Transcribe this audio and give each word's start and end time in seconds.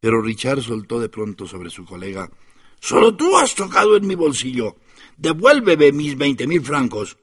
Pero 0.00 0.22
Richard 0.22 0.62
soltó 0.62 0.98
de 0.98 1.08
pronto 1.08 1.46
sobre 1.46 1.70
su 1.70 1.84
colega. 1.84 2.30
Solo 2.80 3.14
tú 3.14 3.36
has 3.36 3.54
tocado 3.54 3.96
en 3.96 4.06
mi 4.06 4.14
bolsillo. 4.14 4.76
Devuélveme 5.16 5.92
mis 5.92 6.16
veinte 6.16 6.46
mil 6.46 6.62
francos. 6.62 7.18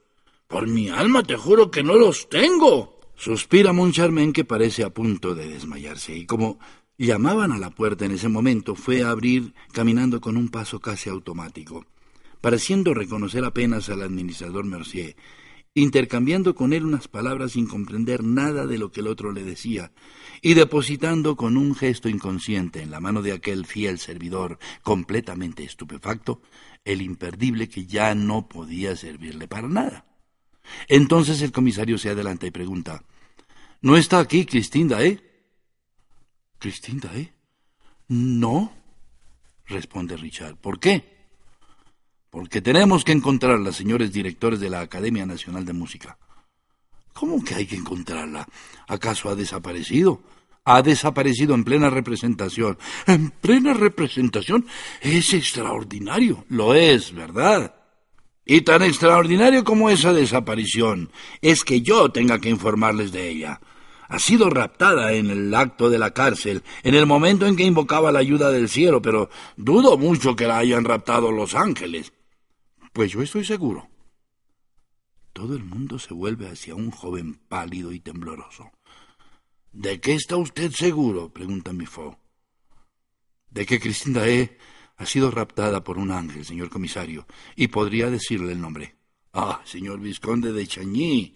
Por 0.48 0.68
mi 0.68 0.90
alma 0.90 1.24
te 1.24 1.36
juro 1.36 1.72
que 1.72 1.84
no 1.84 1.96
los 1.96 2.30
tengo. 2.30 3.00
Suspira 3.16 3.74
Moncharmin 3.74 4.32
que 4.32 4.46
parece 4.46 4.84
a 4.84 4.92
punto 4.92 5.34
de 5.34 5.48
desmayarse 5.48 6.16
y 6.16 6.28
como 6.28 6.60
llamaban 7.00 7.52
a 7.52 7.58
la 7.58 7.72
puerta 7.72 8.06
en 8.06 8.12
ese 8.12 8.30
momento 8.30 8.76
fue 8.76 9.04
a 9.04 9.10
abrir 9.10 9.56
caminando 9.72 10.22
con 10.22 10.38
un 10.38 10.50
paso 10.50 10.80
casi 10.80 11.10
automático, 11.10 11.86
pareciendo 12.42 12.94
reconocer 12.94 13.44
apenas 13.44 13.90
al 13.90 14.04
administrador 14.04 14.66
Mercier, 14.66 15.16
intercambiando 15.74 16.56
con 16.56 16.74
él 16.74 16.86
unas 16.86 17.08
palabras 17.08 17.52
sin 17.52 17.68
comprender 17.68 18.24
nada 18.24 18.66
de 18.66 18.78
lo 18.78 18.92
que 18.92 19.02
el 19.02 19.08
otro 19.08 19.32
le 19.32 19.44
decía, 19.44 19.92
y 20.42 20.54
depositando 20.54 21.36
con 21.36 21.58
un 21.58 21.76
gesto 21.76 22.10
inconsciente 22.10 22.82
en 22.82 22.92
la 22.92 23.00
mano 23.00 23.22
de 23.22 23.34
aquel 23.34 23.66
fiel 23.66 24.00
servidor 24.00 24.60
completamente 24.82 25.64
estupefacto 25.64 26.42
el 26.86 27.02
imperdible 27.02 27.68
que 27.68 27.86
ya 27.86 28.16
no 28.16 28.48
podía 28.48 28.96
servirle 28.96 29.48
para 29.48 29.68
nada. 29.68 30.06
Entonces 30.88 31.42
el 31.42 31.52
comisario 31.52 31.98
se 31.98 32.10
adelanta 32.10 32.46
y 32.46 32.52
pregunta 32.52 33.04
¿No 33.82 33.96
está 33.96 34.20
aquí 34.20 34.46
Cristinda, 34.46 35.04
eh? 35.04 35.20
¿Cristinda, 36.58 37.12
eh? 37.16 37.34
No, 38.08 38.74
responde 39.66 40.18
Richard. 40.18 40.58
¿Por 40.58 40.80
qué? 40.80 41.17
Porque 42.30 42.62
tenemos 42.62 43.04
que 43.04 43.14
encontrarla, 43.14 43.72
señores 43.72 44.12
directores 44.12 44.60
de 44.60 44.70
la 44.70 44.82
Academia 44.82 45.26
Nacional 45.26 45.66
de 45.66 45.74
Música. 45.74 46.18
¿Cómo 47.14 47.44
que 47.44 47.56
hay 47.56 47.66
que 47.66 47.76
encontrarla? 47.76 48.48
¿Acaso 48.88 49.30
ha 49.30 49.36
desaparecido? 49.36 50.22
Ha 50.66 50.82
desaparecido 50.82 51.56
en 51.56 51.64
plena 51.64 51.90
representación. 51.90 52.78
¿En 53.08 53.32
plena 53.32 53.74
representación? 53.74 54.68
Es 55.02 55.34
extraordinario. 55.34 56.46
Lo 56.50 56.76
es, 56.76 57.14
¿verdad? 57.14 57.74
Y 58.46 58.62
tan 58.62 58.84
extraordinario 58.84 59.64
como 59.64 59.90
esa 59.90 60.14
desaparición 60.14 61.10
es 61.42 61.64
que 61.64 61.82
yo 61.82 62.10
tenga 62.12 62.40
que 62.40 62.50
informarles 62.50 63.12
de 63.12 63.30
ella. 63.30 63.60
Ha 64.10 64.20
sido 64.20 64.50
raptada 64.50 65.12
en 65.14 65.30
el 65.30 65.54
acto 65.54 65.90
de 65.90 66.00
la 66.00 66.12
cárcel, 66.12 66.64
en 66.84 66.96
el 66.96 67.06
momento 67.06 67.46
en 67.46 67.58
que 67.58 67.66
invocaba 67.66 68.12
la 68.12 68.20
ayuda 68.20 68.52
del 68.52 68.70
cielo, 68.70 69.02
pero 69.02 69.30
dudo 69.58 69.98
mucho 69.98 70.36
que 70.36 70.48
la 70.48 70.60
hayan 70.60 70.86
raptado 70.86 71.32
los 71.32 71.56
ángeles. 71.56 72.14
Pues 72.98 73.12
yo 73.12 73.22
estoy 73.22 73.46
seguro. 73.46 73.88
Todo 75.32 75.56
el 75.56 75.64
mundo 75.64 76.00
se 76.00 76.16
vuelve 76.16 76.50
hacia 76.50 76.74
un 76.74 76.90
joven 76.90 77.40
pálido 77.48 77.92
y 77.92 78.00
tembloroso. 78.00 78.72
¿De 79.72 80.02
qué 80.02 80.16
está 80.16 80.36
usted 80.36 80.72
seguro? 80.72 81.32
pregunta 81.32 81.72
Mifo. 81.74 82.18
De 83.52 83.68
que 83.68 83.80
Cristina 83.80 84.28
E 84.28 84.58
ha 84.96 85.06
sido 85.06 85.30
raptada 85.30 85.84
por 85.84 86.00
un 86.00 86.10
ángel, 86.10 86.44
señor 86.44 86.72
comisario, 86.72 87.28
y 87.56 87.68
podría 87.68 88.10
decirle 88.10 88.54
el 88.54 88.62
nombre. 88.62 88.96
Ah, 89.32 89.62
señor 89.64 90.00
vizconde 90.00 90.52
de 90.52 90.66
Chañí, 90.66 91.36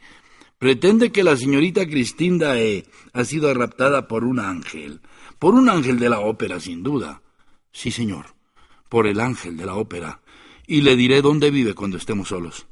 pretende 0.57 1.11
que 1.11 1.23
la 1.23 1.37
señorita 1.37 1.85
Cristinda 1.85 2.59
E 2.59 2.87
ha 3.13 3.23
sido 3.23 3.53
raptada 3.53 4.07
por 4.07 4.23
un 4.23 4.39
ángel, 4.39 5.01
por 5.37 5.53
un 5.53 5.69
ángel 5.69 5.99
de 5.99 6.09
la 6.09 6.21
ópera, 6.21 6.59
sin 6.59 6.81
duda. 6.81 7.21
Sí, 7.71 7.91
señor, 7.91 8.33
por 8.89 9.05
el 9.05 9.19
ángel 9.19 9.57
de 9.57 9.67
la 9.67 9.75
ópera, 9.75 10.20
y 10.71 10.79
le 10.79 10.95
diré 10.95 11.21
dónde 11.21 11.51
vive 11.51 11.73
cuando 11.73 11.97
estemos 11.97 12.29
solos. 12.29 12.65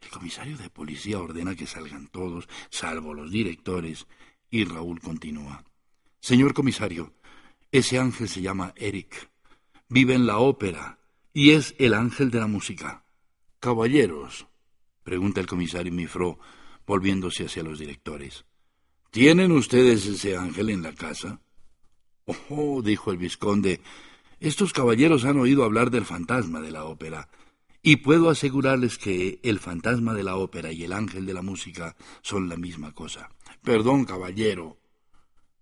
El 0.00 0.08
comisario 0.08 0.56
de 0.56 0.70
policía 0.70 1.18
ordena 1.18 1.54
que 1.54 1.66
salgan 1.66 2.08
todos, 2.08 2.48
salvo 2.70 3.12
los 3.12 3.30
directores, 3.30 4.06
y 4.48 4.64
Raúl 4.64 5.00
continúa. 5.00 5.64
Señor 6.20 6.54
comisario, 6.54 7.12
ese 7.70 7.98
ángel 7.98 8.26
se 8.26 8.40
llama 8.40 8.72
Eric 8.76 9.28
vive 9.88 10.14
en 10.14 10.26
la 10.26 10.38
ópera 10.38 10.98
y 11.34 11.50
es 11.50 11.74
el 11.78 11.92
ángel 11.92 12.30
de 12.30 12.40
la 12.40 12.46
música. 12.46 13.04
Caballeros, 13.60 14.46
pregunta 15.02 15.42
el 15.42 15.46
comisario 15.46 15.92
Mifro, 15.92 16.38
volviéndose 16.86 17.44
hacia 17.44 17.62
los 17.62 17.78
directores. 17.78 18.46
¿Tienen 19.10 19.52
ustedes 19.52 20.06
ese 20.06 20.38
ángel 20.38 20.70
en 20.70 20.82
la 20.82 20.94
casa? 20.94 21.38
Oh, 22.48 22.80
dijo 22.82 23.10
el 23.10 23.18
vizconde, 23.18 23.82
estos 24.40 24.72
caballeros 24.72 25.24
han 25.24 25.38
oído 25.38 25.64
hablar 25.64 25.90
del 25.90 26.04
fantasma 26.04 26.60
de 26.60 26.70
la 26.70 26.84
ópera, 26.84 27.28
y 27.82 27.96
puedo 27.96 28.30
asegurarles 28.30 28.96
que 28.96 29.40
el 29.42 29.58
fantasma 29.58 30.14
de 30.14 30.24
la 30.24 30.36
ópera 30.36 30.72
y 30.72 30.84
el 30.84 30.92
ángel 30.94 31.26
de 31.26 31.34
la 31.34 31.42
música 31.42 31.96
son 32.22 32.48
la 32.48 32.56
misma 32.56 32.92
cosa. 32.92 33.28
Perdón, 33.62 34.06
caballero. 34.06 34.78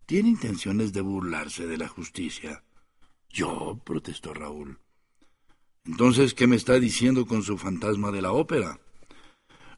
¿Tiene 0.06 0.28
intenciones 0.28 0.92
de 0.92 1.00
burlarse 1.00 1.66
de 1.66 1.78
la 1.78 1.88
justicia? 1.88 2.62
Yo, 3.28 3.80
protestó 3.84 4.34
Raúl. 4.34 4.78
Entonces, 5.84 6.32
¿qué 6.32 6.46
me 6.46 6.56
está 6.56 6.78
diciendo 6.78 7.26
con 7.26 7.42
su 7.42 7.58
fantasma 7.58 8.12
de 8.12 8.22
la 8.22 8.32
ópera? 8.32 8.78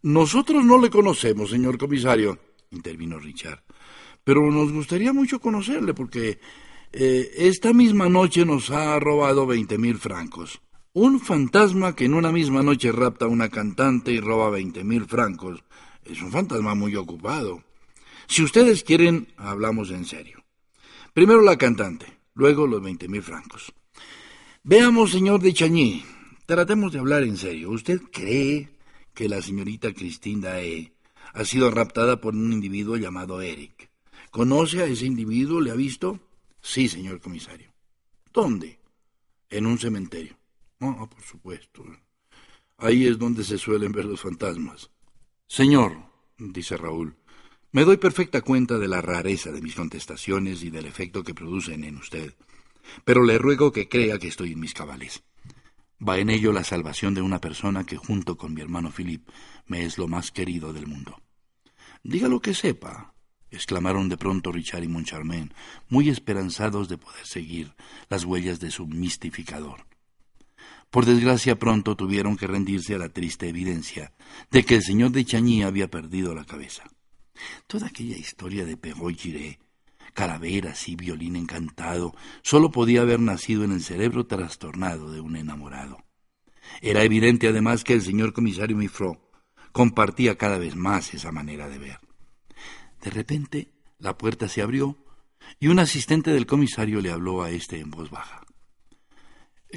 Nosotros 0.02 0.62
no 0.66 0.78
le 0.78 0.90
conocemos, 0.90 1.48
señor 1.48 1.78
comisario, 1.78 2.38
intervino 2.70 3.18
Richard, 3.18 3.64
pero 4.22 4.50
nos 4.50 4.70
gustaría 4.70 5.14
mucho 5.14 5.40
conocerle 5.40 5.94
porque 5.94 6.40
eh, 6.96 7.30
esta 7.36 7.72
misma 7.72 8.08
noche 8.08 8.46
nos 8.46 8.70
ha 8.70 8.98
robado 9.00 9.46
veinte 9.46 9.78
mil 9.78 9.98
francos. 9.98 10.60
Un 10.92 11.18
fantasma 11.18 11.96
que 11.96 12.04
en 12.04 12.14
una 12.14 12.30
misma 12.30 12.62
noche 12.62 12.92
rapta 12.92 13.24
a 13.24 13.28
una 13.28 13.48
cantante 13.48 14.12
y 14.12 14.20
roba 14.20 14.48
veinte 14.48 14.84
mil 14.84 15.06
francos 15.06 15.64
es 16.04 16.22
un 16.22 16.30
fantasma 16.30 16.74
muy 16.76 16.94
ocupado. 16.94 17.64
Si 18.28 18.44
ustedes 18.44 18.84
quieren, 18.84 19.26
hablamos 19.36 19.90
en 19.90 20.04
serio. 20.04 20.44
Primero 21.12 21.42
la 21.42 21.58
cantante 21.58 22.06
luego 22.34 22.66
los 22.66 22.80
veinte 22.80 23.08
mil 23.08 23.22
francos. 23.22 23.72
Veamos, 24.62 25.10
señor 25.10 25.40
de 25.40 25.52
Chañí, 25.52 26.04
tratemos 26.46 26.92
de 26.92 27.00
hablar 27.00 27.24
en 27.24 27.36
serio. 27.36 27.70
¿Usted 27.70 28.00
cree 28.12 28.70
que 29.14 29.28
la 29.28 29.42
señorita 29.42 29.92
Cristina 29.92 30.60
E 30.60 30.92
ha 31.32 31.44
sido 31.44 31.70
raptada 31.70 32.20
por 32.20 32.34
un 32.34 32.52
individuo 32.52 32.96
llamado 32.96 33.42
Eric? 33.42 33.90
¿Conoce 34.30 34.82
a 34.82 34.86
ese 34.86 35.06
individuo? 35.06 35.60
¿Le 35.60 35.70
ha 35.72 35.74
visto? 35.74 36.20
Sí, 36.64 36.88
señor 36.88 37.20
comisario. 37.20 37.70
¿Dónde? 38.32 38.80
En 39.50 39.66
un 39.66 39.78
cementerio. 39.78 40.38
Ah, 40.80 41.06
por 41.06 41.22
supuesto. 41.22 41.84
Ahí 42.78 43.06
es 43.06 43.18
donde 43.18 43.44
se 43.44 43.58
suelen 43.58 43.92
ver 43.92 44.06
los 44.06 44.22
fantasmas. 44.22 44.90
Señor, 45.46 45.92
dice 46.38 46.78
Raúl, 46.78 47.16
me 47.70 47.84
doy 47.84 47.98
perfecta 47.98 48.40
cuenta 48.40 48.78
de 48.78 48.88
la 48.88 49.02
rareza 49.02 49.52
de 49.52 49.60
mis 49.60 49.74
contestaciones 49.74 50.64
y 50.64 50.70
del 50.70 50.86
efecto 50.86 51.22
que 51.22 51.34
producen 51.34 51.84
en 51.84 51.98
usted, 51.98 52.34
pero 53.04 53.24
le 53.24 53.36
ruego 53.36 53.70
que 53.70 53.88
crea 53.88 54.18
que 54.18 54.28
estoy 54.28 54.52
en 54.52 54.60
mis 54.60 54.72
cabales. 54.72 55.22
Va 56.00 56.18
en 56.18 56.30
ello 56.30 56.50
la 56.50 56.64
salvación 56.64 57.12
de 57.12 57.20
una 57.20 57.42
persona 57.42 57.84
que 57.84 57.98
junto 57.98 58.38
con 58.38 58.54
mi 58.54 58.62
hermano 58.62 58.90
Philip 58.90 59.28
me 59.66 59.84
es 59.84 59.98
lo 59.98 60.08
más 60.08 60.32
querido 60.32 60.72
del 60.72 60.86
mundo. 60.86 61.20
Diga 62.02 62.28
lo 62.28 62.40
que 62.40 62.54
sepa, 62.54 63.13
exclamaron 63.54 64.08
de 64.08 64.16
pronto 64.16 64.52
Richard 64.52 64.84
y 64.84 64.88
Moncharmin, 64.88 65.52
muy 65.88 66.08
esperanzados 66.08 66.88
de 66.88 66.98
poder 66.98 67.26
seguir 67.26 67.74
las 68.08 68.24
huellas 68.24 68.60
de 68.60 68.70
su 68.70 68.86
mistificador. 68.86 69.86
Por 70.90 71.06
desgracia 71.06 71.58
pronto 71.58 71.96
tuvieron 71.96 72.36
que 72.36 72.46
rendirse 72.46 72.94
a 72.94 72.98
la 72.98 73.08
triste 73.08 73.48
evidencia 73.48 74.12
de 74.50 74.64
que 74.64 74.76
el 74.76 74.82
señor 74.82 75.10
de 75.10 75.24
Chañí 75.24 75.62
había 75.62 75.90
perdido 75.90 76.34
la 76.34 76.44
cabeza. 76.44 76.84
Toda 77.66 77.88
aquella 77.88 78.16
historia 78.16 78.64
de 78.64 78.76
Perrault 78.76 79.18
Giré, 79.18 79.58
calaveras 80.12 80.88
y 80.88 80.94
violín 80.94 81.36
encantado, 81.36 82.14
solo 82.42 82.70
podía 82.70 83.02
haber 83.02 83.18
nacido 83.18 83.64
en 83.64 83.72
el 83.72 83.82
cerebro 83.82 84.26
trastornado 84.26 85.10
de 85.10 85.20
un 85.20 85.36
enamorado. 85.36 85.98
Era 86.80 87.02
evidente 87.02 87.48
además 87.48 87.84
que 87.84 87.94
el 87.94 88.02
señor 88.02 88.32
comisario 88.32 88.76
Mifro 88.76 89.30
compartía 89.72 90.38
cada 90.38 90.58
vez 90.58 90.76
más 90.76 91.12
esa 91.12 91.32
manera 91.32 91.68
de 91.68 91.78
ver. 91.78 92.03
De 93.04 93.10
repente, 93.10 93.70
la 93.98 94.16
puerta 94.16 94.48
se 94.48 94.62
abrió 94.62 94.96
y 95.60 95.68
un 95.68 95.78
asistente 95.78 96.30
del 96.30 96.46
comisario 96.46 97.02
le 97.02 97.10
habló 97.10 97.42
a 97.42 97.50
éste 97.50 97.78
en 97.78 97.90
voz 97.90 98.08
baja. 98.08 98.46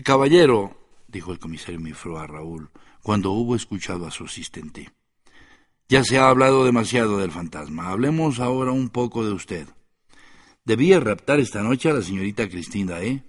Caballero, 0.06 0.78
dijo 1.10 1.34
el 1.34 1.40
comisario 1.40 1.82
Mifro 1.82 2.20
a 2.20 2.26
Raúl, 2.26 2.70
cuando 3.04 3.32
hubo 3.32 3.58
escuchado 3.58 4.08
a 4.08 4.12
su 4.12 4.24
asistente. 4.24 4.92
Ya 5.90 6.06
se 6.06 6.18
ha 6.18 6.30
hablado 6.30 6.64
demasiado 6.64 7.18
del 7.18 7.32
fantasma. 7.32 7.90
Hablemos 7.90 8.40
ahora 8.40 8.72
un 8.72 8.88
poco 8.88 9.26
de 9.26 9.34
usted. 9.34 9.68
Debía 10.64 11.02
raptar 11.02 11.42
esta 11.42 11.62
noche 11.62 11.90
a 11.90 11.94
la 11.94 12.02
señorita 12.02 12.48
Cristina, 12.48 13.02
¿eh? 13.02 13.24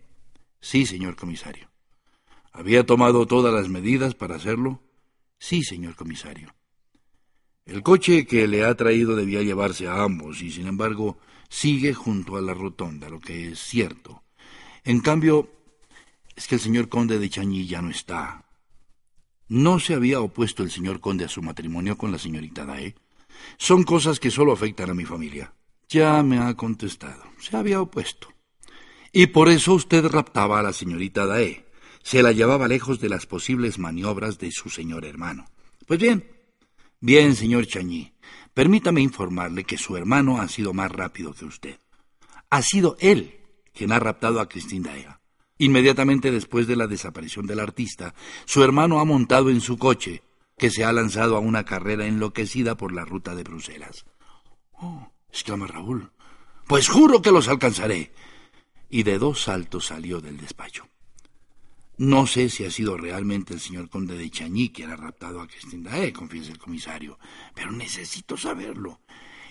Sí, 0.60 0.86
señor 0.86 1.16
comisario. 1.16 1.70
¿Había 2.52 2.86
tomado 2.86 3.26
todas 3.26 3.52
las 3.52 3.68
medidas 3.68 4.14
para 4.14 4.36
hacerlo? 4.36 4.80
Sí, 5.40 5.64
señor 5.64 5.96
comisario. 5.96 6.54
El 7.68 7.82
coche 7.82 8.26
que 8.26 8.48
le 8.48 8.64
ha 8.64 8.74
traído 8.74 9.14
debía 9.14 9.42
llevarse 9.42 9.86
a 9.88 10.02
ambos 10.02 10.40
y, 10.40 10.50
sin 10.50 10.66
embargo, 10.66 11.18
sigue 11.50 11.92
junto 11.92 12.38
a 12.38 12.40
la 12.40 12.54
rotonda, 12.54 13.10
lo 13.10 13.20
que 13.20 13.48
es 13.48 13.58
cierto. 13.58 14.22
En 14.84 15.00
cambio, 15.00 15.50
es 16.34 16.48
que 16.48 16.54
el 16.54 16.62
señor 16.62 16.88
conde 16.88 17.18
de 17.18 17.28
Chañí 17.28 17.66
ya 17.66 17.82
no 17.82 17.90
está. 17.90 18.46
No 19.48 19.80
se 19.80 19.92
había 19.92 20.22
opuesto 20.22 20.62
el 20.62 20.70
señor 20.70 21.00
conde 21.00 21.26
a 21.26 21.28
su 21.28 21.42
matrimonio 21.42 21.98
con 21.98 22.10
la 22.10 22.18
señorita 22.18 22.64
Dae. 22.64 22.94
Son 23.58 23.82
cosas 23.82 24.18
que 24.18 24.30
solo 24.30 24.52
afectan 24.52 24.88
a 24.88 24.94
mi 24.94 25.04
familia. 25.04 25.52
Ya 25.90 26.22
me 26.22 26.38
ha 26.38 26.54
contestado. 26.54 27.22
Se 27.38 27.54
había 27.54 27.82
opuesto. 27.82 28.28
Y 29.12 29.26
por 29.26 29.50
eso 29.50 29.74
usted 29.74 30.06
raptaba 30.06 30.58
a 30.58 30.62
la 30.62 30.72
señorita 30.72 31.26
Dae. 31.26 31.66
Se 32.02 32.22
la 32.22 32.32
llevaba 32.32 32.66
lejos 32.66 32.98
de 32.98 33.10
las 33.10 33.26
posibles 33.26 33.78
maniobras 33.78 34.38
de 34.38 34.52
su 34.52 34.70
señor 34.70 35.04
hermano. 35.04 35.44
Pues 35.86 36.00
bien, 36.00 36.37
bien, 37.00 37.34
señor 37.34 37.66
Chañí, 37.66 38.12
permítame 38.54 39.00
informarle 39.00 39.64
que 39.64 39.78
su 39.78 39.96
hermano 39.96 40.40
ha 40.40 40.48
sido 40.48 40.72
más 40.72 40.90
rápido 40.90 41.32
que 41.34 41.44
usted. 41.44 41.78
Ha 42.50 42.62
sido 42.62 42.96
él 43.00 43.40
quien 43.72 43.92
ha 43.92 43.98
raptado 43.98 44.40
a 44.40 44.48
Cristina 44.48 44.90
Dae. 44.90 45.06
Inmediatamente 45.58 46.30
después 46.30 46.66
de 46.66 46.76
la 46.76 46.86
desaparición 46.86 47.46
del 47.46 47.60
artista, 47.60 48.14
su 48.44 48.62
hermano 48.62 49.00
ha 49.00 49.04
montado 49.04 49.50
en 49.50 49.60
su 49.60 49.76
coche, 49.76 50.22
que 50.56 50.70
se 50.70 50.84
ha 50.84 50.92
lanzado 50.92 51.36
a 51.36 51.40
una 51.40 51.64
carrera 51.64 52.06
enloquecida 52.06 52.76
por 52.76 52.92
la 52.92 53.04
ruta 53.04 53.34
de 53.34 53.44
Bruselas. 53.44 54.04
Oh, 54.72 55.12
exclama 55.28 55.66
Raúl. 55.66 56.10
Pues 56.66 56.88
juro 56.88 57.22
que 57.22 57.32
los 57.32 57.48
alcanzaré. 57.48 58.12
Y 58.90 59.02
de 59.02 59.18
dos 59.18 59.42
saltos 59.42 59.86
salió 59.86 60.20
del 60.20 60.38
despacho. 60.38 60.88
No 61.98 62.28
sé 62.28 62.48
si 62.48 62.64
ha 62.64 62.70
sido 62.70 62.96
realmente 62.96 63.52
el 63.52 63.58
señor 63.58 63.90
conde 63.90 64.16
de 64.16 64.30
Chañí 64.30 64.70
quien 64.70 64.90
ha 64.90 64.96
raptado 64.96 65.40
a 65.40 65.48
Cristina 65.48 65.90
Dae, 65.90 66.12
confiesa 66.12 66.52
el 66.52 66.58
comisario, 66.58 67.18
pero 67.56 67.72
necesito 67.72 68.36
saberlo. 68.36 69.00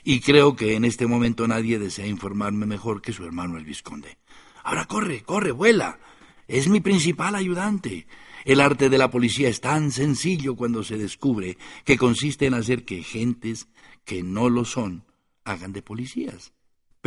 Y 0.05 0.21
creo 0.21 0.55
que 0.55 0.75
en 0.75 0.85
este 0.85 1.07
momento 1.07 1.45
nadie 1.45 1.77
desea 1.77 2.07
informarme 2.07 2.65
mejor 2.65 3.01
que 3.01 3.11
su 3.11 3.25
hermano 3.25 3.57
el 3.57 3.65
vizconde. 3.65 4.17
Ahora 4.63 4.85
corre, 4.85 5.23
corre, 5.23 5.51
vuela. 5.51 5.99
Es 6.47 6.69
mi 6.69 6.79
principal 6.79 7.35
ayudante. 7.35 8.07
El 8.45 8.61
arte 8.61 8.87
de 8.87 8.97
la 8.97 9.11
policía 9.11 9.49
es 9.49 9.59
tan 9.59 9.91
sencillo 9.91 10.55
cuando 10.55 10.85
se 10.85 10.97
descubre 10.97 11.57
que 11.83 11.97
consiste 11.97 12.45
en 12.45 12.53
hacer 12.53 12.85
que 12.85 13.03
gentes 13.03 13.67
que 14.05 14.23
no 14.23 14.49
lo 14.49 14.63
son 14.63 15.03
hagan 15.43 15.73
de 15.73 15.81
policías. 15.81 16.53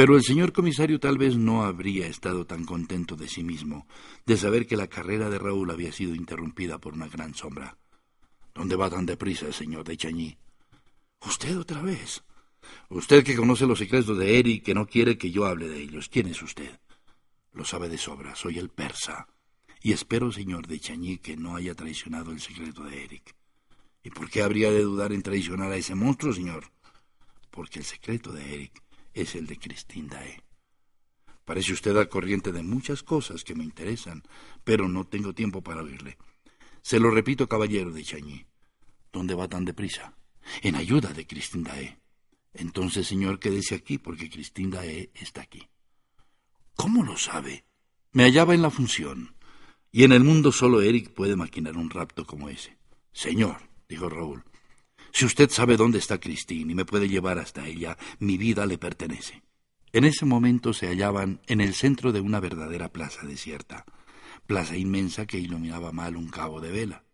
Pero 0.01 0.17
el 0.17 0.23
señor 0.23 0.55
comisario 0.55 0.99
tal 0.99 1.19
vez 1.19 1.37
no 1.37 1.63
habría 1.63 2.07
estado 2.07 2.47
tan 2.47 2.65
contento 2.65 3.17
de 3.17 3.29
sí 3.29 3.43
mismo 3.43 3.87
de 4.25 4.39
saber 4.39 4.67
que 4.67 4.79
la 4.79 4.87
carrera 4.87 5.29
de 5.29 5.39
Raúl 5.39 5.71
había 5.71 5.93
sido 5.93 6.15
interrumpida 6.15 6.79
por 6.79 6.95
una 6.95 7.07
gran 7.07 7.35
sombra. 7.35 7.77
¿Dónde 8.55 8.77
va 8.77 8.89
tan 8.89 9.05
deprisa, 9.05 9.53
señor 9.53 9.85
de 9.85 9.99
Chañí? 9.99 10.39
Usted 11.21 11.59
otra 11.59 11.83
vez. 11.83 12.25
Usted 12.89 13.23
que 13.23 13.37
conoce 13.37 13.67
los 13.67 13.79
secretos 13.79 14.17
de 14.17 14.39
Eric, 14.39 14.65
que 14.65 14.73
no 14.73 14.87
quiere 14.87 15.19
que 15.19 15.31
yo 15.31 15.45
hable 15.45 15.69
de 15.69 15.83
ellos. 15.83 16.09
¿Quién 16.09 16.29
es 16.29 16.41
usted? 16.41 16.81
Lo 17.53 17.67
sabe 17.67 17.91
de 17.91 17.99
sobra, 17.99 18.35
soy 18.35 18.59
el 18.59 18.71
persa. 18.71 19.29
Y 19.83 19.93
espero, 19.93 20.33
señor 20.33 20.67
de 20.67 20.81
Chañí, 20.81 21.19
que 21.19 21.37
no 21.37 21.57
haya 21.57 21.75
traicionado 21.75 22.33
el 22.33 22.41
secreto 22.41 22.85
de 22.85 23.05
Eric. 23.05 23.35
¿Y 24.03 24.09
por 24.09 24.31
qué 24.31 24.41
habría 24.41 24.71
de 24.71 24.81
dudar 24.81 25.13
en 25.13 25.21
traicionar 25.21 25.71
a 25.71 25.77
ese 25.77 25.95
monstruo, 25.95 26.33
señor? 26.33 26.73
Porque 27.51 27.81
el 27.81 27.85
secreto 27.85 28.33
de 28.33 28.55
Eric 28.55 28.83
es 29.15 29.35
el 29.35 29.47
de 29.47 29.59
Christine 29.59 30.09
Dae. 30.09 30.43
Parece 31.45 31.73
usted 31.73 31.97
al 31.97 32.09
corriente 32.09 32.53
de 32.53 32.63
muchas 32.63 33.03
cosas 33.03 33.45
que 33.45 33.55
me 33.55 33.65
interesan, 33.65 34.23
pero 34.65 34.89
no 34.89 35.07
tengo 35.07 35.35
tiempo 35.35 35.63
para 35.63 35.83
oírle. 35.83 36.17
Se 36.83 37.01
lo 37.01 37.11
repito, 37.11 37.49
caballero 37.49 37.91
de 37.91 38.05
Chañí. 38.05 38.47
¿Dónde 39.13 39.35
va 39.35 39.49
tan 39.49 39.65
deprisa? 39.65 40.17
En 40.63 40.77
ayuda 40.77 41.13
de 41.13 41.27
Christine 41.27 41.65
Dae. 41.65 41.99
Entonces, 42.55 43.07
señor, 43.07 43.39
quédese 43.39 43.75
aquí 43.75 43.99
porque 43.99 44.31
Christine 44.31 44.77
Dae 44.77 45.11
está 45.15 45.43
aquí. 45.43 45.69
¿Cómo 46.75 47.03
lo 47.03 47.17
sabe? 47.17 47.65
Me 48.13 48.25
hallaba 48.25 48.55
en 48.55 48.63
la 48.63 48.71
función. 48.71 49.37
Y 49.93 50.05
en 50.05 50.13
el 50.13 50.23
mundo 50.25 50.53
solo 50.53 50.81
Eric 50.81 51.13
puede 51.13 51.37
maquinar 51.37 51.77
un 51.77 51.91
rapto 51.91 52.25
como 52.25 52.49
ese. 52.49 52.79
Señor, 53.13 53.57
dijo 53.89 54.09
Raúl, 54.09 54.45
si 55.13 55.25
usted 55.25 55.51
sabe 55.51 55.77
dónde 55.77 55.99
está 55.99 56.19
Christine 56.19 56.73
y 56.73 56.75
me 56.75 56.85
puede 56.85 57.09
llevar 57.09 57.39
hasta 57.39 57.67
ella, 57.67 57.97
mi 58.19 58.39
vida 58.39 58.67
le 58.67 58.79
pertenece. 58.79 59.43
En 59.93 60.05
ese 60.05 60.25
momento 60.25 60.73
se 60.73 60.87
hallaban 60.87 61.41
en 61.47 61.61
el 61.61 61.75
centro 61.75 62.13
de 62.13 62.21
una 62.21 62.39
verdadera 62.39 62.93
plaza 62.93 63.27
desierta, 63.27 63.85
plaza 64.47 64.77
inmensa 64.77 65.27
que 65.27 65.39
iluminaba 65.39 65.93
mal 65.93 66.17
un 66.17 66.29
cabo 66.29 66.61
de 66.61 66.71
vela. 66.71 67.05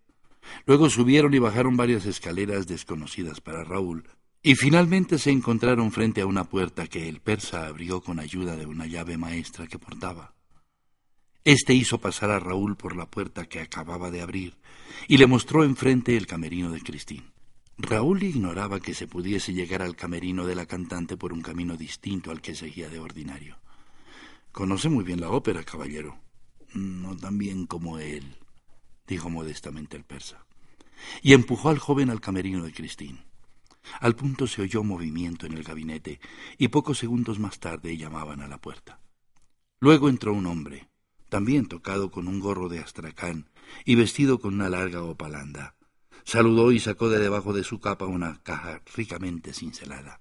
Luego 0.66 0.90
subieron 0.90 1.34
y 1.34 1.38
bajaron 1.38 1.76
varias 1.76 2.06
escaleras 2.06 2.66
desconocidas 2.66 3.40
para 3.40 3.64
Raúl, 3.64 4.04
y 4.42 4.54
finalmente 4.54 5.18
se 5.18 5.30
encontraron 5.30 5.90
frente 5.90 6.20
a 6.20 6.26
una 6.26 6.44
puerta 6.44 6.86
que 6.86 7.08
el 7.08 7.20
persa 7.20 7.66
abrió 7.66 8.00
con 8.00 8.20
ayuda 8.20 8.56
de 8.56 8.66
una 8.66 8.86
llave 8.86 9.16
maestra 9.16 9.66
que 9.66 9.78
portaba. 9.78 10.34
Este 11.44 11.74
hizo 11.74 11.98
pasar 11.98 12.30
a 12.30 12.40
Raúl 12.40 12.76
por 12.76 12.94
la 12.94 13.10
puerta 13.10 13.46
que 13.46 13.60
acababa 13.60 14.10
de 14.10 14.20
abrir 14.20 14.56
y 15.08 15.16
le 15.16 15.26
mostró 15.26 15.64
enfrente 15.64 16.16
el 16.16 16.26
camerino 16.26 16.70
de 16.70 16.80
Cristín. 16.80 17.35
Raúl 17.78 18.22
ignoraba 18.22 18.80
que 18.80 18.94
se 18.94 19.06
pudiese 19.06 19.52
llegar 19.52 19.82
al 19.82 19.96
camerino 19.96 20.46
de 20.46 20.54
la 20.54 20.64
cantante 20.64 21.18
por 21.18 21.32
un 21.34 21.42
camino 21.42 21.76
distinto 21.76 22.30
al 22.30 22.40
que 22.40 22.54
seguía 22.54 22.88
de 22.88 22.98
ordinario. 22.98 23.58
Conoce 24.50 24.88
muy 24.88 25.04
bien 25.04 25.20
la 25.20 25.28
ópera, 25.28 25.62
caballero. 25.62 26.18
No 26.72 27.14
tan 27.14 27.36
bien 27.36 27.66
como 27.66 27.98
él, 27.98 28.38
dijo 29.06 29.28
modestamente 29.28 29.96
el 29.96 30.04
persa. 30.04 30.46
Y 31.22 31.34
empujó 31.34 31.68
al 31.68 31.78
joven 31.78 32.08
al 32.08 32.22
camerino 32.22 32.64
de 32.64 32.72
Cristín. 32.72 33.20
Al 34.00 34.16
punto 34.16 34.46
se 34.46 34.62
oyó 34.62 34.82
movimiento 34.82 35.44
en 35.46 35.52
el 35.52 35.62
gabinete 35.62 36.18
y 36.56 36.68
pocos 36.68 36.98
segundos 36.98 37.38
más 37.38 37.60
tarde 37.60 37.96
llamaban 37.98 38.40
a 38.40 38.48
la 38.48 38.58
puerta. 38.58 39.00
Luego 39.78 40.08
entró 40.08 40.32
un 40.32 40.46
hombre, 40.46 40.88
también 41.28 41.66
tocado 41.66 42.10
con 42.10 42.26
un 42.26 42.40
gorro 42.40 42.70
de 42.70 42.78
astracán 42.78 43.50
y 43.84 43.94
vestido 43.94 44.40
con 44.40 44.54
una 44.54 44.70
larga 44.70 45.02
opalanda. 45.02 45.75
Saludó 46.26 46.72
y 46.72 46.80
sacó 46.80 47.08
de 47.08 47.20
debajo 47.20 47.52
de 47.52 47.62
su 47.62 47.78
capa 47.78 48.04
una 48.04 48.42
caja 48.42 48.82
ricamente 48.96 49.54
cincelada. 49.54 50.18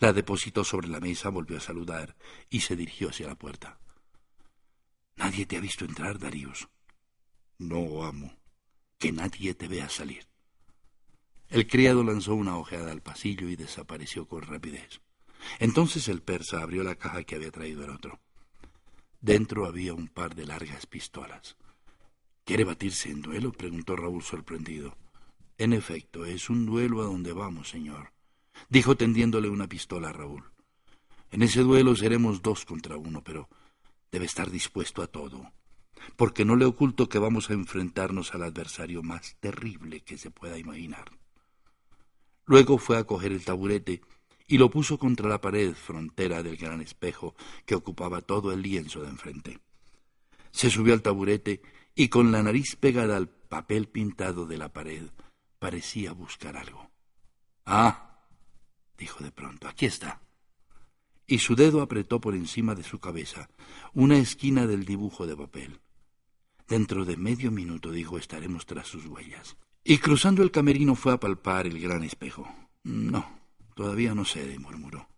La 0.00 0.12
depositó 0.12 0.64
sobre 0.64 0.88
la 0.88 0.98
mesa, 0.98 1.28
volvió 1.28 1.58
a 1.58 1.60
saludar 1.60 2.16
y 2.50 2.62
se 2.62 2.74
dirigió 2.74 3.10
hacia 3.10 3.28
la 3.28 3.36
puerta. 3.36 3.78
Nadie 5.14 5.46
te 5.46 5.56
ha 5.56 5.60
visto 5.60 5.84
entrar, 5.84 6.18
Daríos. 6.18 6.68
No, 7.58 8.02
amo. 8.02 8.36
Que 8.98 9.12
nadie 9.12 9.54
te 9.54 9.68
vea 9.68 9.88
salir. 9.88 10.26
El 11.48 11.68
criado 11.68 12.02
lanzó 12.02 12.34
una 12.34 12.56
ojeada 12.56 12.90
al 12.90 13.00
pasillo 13.00 13.48
y 13.48 13.54
desapareció 13.54 14.26
con 14.26 14.42
rapidez. 14.42 15.00
Entonces 15.60 16.08
el 16.08 16.22
persa 16.22 16.60
abrió 16.60 16.82
la 16.82 16.96
caja 16.96 17.22
que 17.22 17.36
había 17.36 17.52
traído 17.52 17.84
el 17.84 17.90
otro. 17.90 18.18
Dentro 19.20 19.64
había 19.64 19.94
un 19.94 20.08
par 20.08 20.34
de 20.34 20.46
largas 20.46 20.86
pistolas. 20.86 21.56
¿Quiere 22.44 22.64
batirse 22.64 23.10
en 23.10 23.22
duelo? 23.22 23.52
preguntó 23.52 23.94
Raúl 23.94 24.24
sorprendido. 24.24 24.96
En 25.60 25.74
efecto, 25.74 26.24
es 26.24 26.48
un 26.48 26.64
duelo 26.64 27.02
a 27.02 27.04
donde 27.04 27.34
vamos, 27.34 27.68
señor, 27.68 28.14
dijo 28.70 28.96
tendiéndole 28.96 29.50
una 29.50 29.68
pistola 29.68 30.08
a 30.08 30.12
Raúl. 30.14 30.42
En 31.30 31.42
ese 31.42 31.60
duelo 31.60 31.94
seremos 31.94 32.40
dos 32.40 32.64
contra 32.64 32.96
uno, 32.96 33.22
pero 33.22 33.50
debe 34.10 34.24
estar 34.24 34.50
dispuesto 34.50 35.02
a 35.02 35.06
todo, 35.06 35.52
porque 36.16 36.46
no 36.46 36.56
le 36.56 36.64
oculto 36.64 37.10
que 37.10 37.18
vamos 37.18 37.50
a 37.50 37.52
enfrentarnos 37.52 38.34
al 38.34 38.44
adversario 38.44 39.02
más 39.02 39.36
terrible 39.38 40.00
que 40.00 40.16
se 40.16 40.30
pueda 40.30 40.56
imaginar. 40.56 41.10
Luego 42.46 42.78
fue 42.78 42.96
a 42.96 43.04
coger 43.04 43.32
el 43.32 43.44
taburete 43.44 44.00
y 44.46 44.56
lo 44.56 44.70
puso 44.70 44.98
contra 44.98 45.28
la 45.28 45.42
pared 45.42 45.74
frontera 45.74 46.42
del 46.42 46.56
gran 46.56 46.80
espejo 46.80 47.34
que 47.66 47.74
ocupaba 47.74 48.22
todo 48.22 48.50
el 48.50 48.62
lienzo 48.62 49.02
de 49.02 49.10
enfrente. 49.10 49.58
Se 50.52 50.70
subió 50.70 50.94
al 50.94 51.02
taburete 51.02 51.60
y 51.94 52.08
con 52.08 52.32
la 52.32 52.42
nariz 52.42 52.76
pegada 52.76 53.18
al 53.18 53.28
papel 53.28 53.88
pintado 53.88 54.46
de 54.46 54.56
la 54.56 54.72
pared 54.72 55.10
parecía 55.60 56.10
buscar 56.12 56.56
algo. 56.56 56.90
Ah, 57.64 58.18
dijo 58.98 59.22
de 59.22 59.30
pronto, 59.30 59.68
aquí 59.68 59.86
está. 59.86 60.20
Y 61.28 61.38
su 61.38 61.54
dedo 61.54 61.80
apretó 61.80 62.20
por 62.20 62.34
encima 62.34 62.74
de 62.74 62.82
su 62.82 62.98
cabeza 62.98 63.48
una 63.94 64.18
esquina 64.18 64.66
del 64.66 64.84
dibujo 64.84 65.28
de 65.28 65.36
papel. 65.36 65.80
Dentro 66.66 67.04
de 67.04 67.16
medio 67.16 67.52
minuto, 67.52 67.92
dijo, 67.92 68.18
estaremos 68.18 68.66
tras 68.66 68.88
sus 68.88 69.06
huellas. 69.06 69.56
Y 69.84 69.98
cruzando 69.98 70.42
el 70.42 70.50
camerino 70.50 70.96
fue 70.96 71.12
a 71.12 71.20
palpar 71.20 71.68
el 71.68 71.80
gran 71.80 72.02
espejo. 72.02 72.52
No, 72.82 73.40
Todavía 73.80 74.14
no 74.14 74.26
sé, 74.26 74.58
murmuró. 74.58 75.08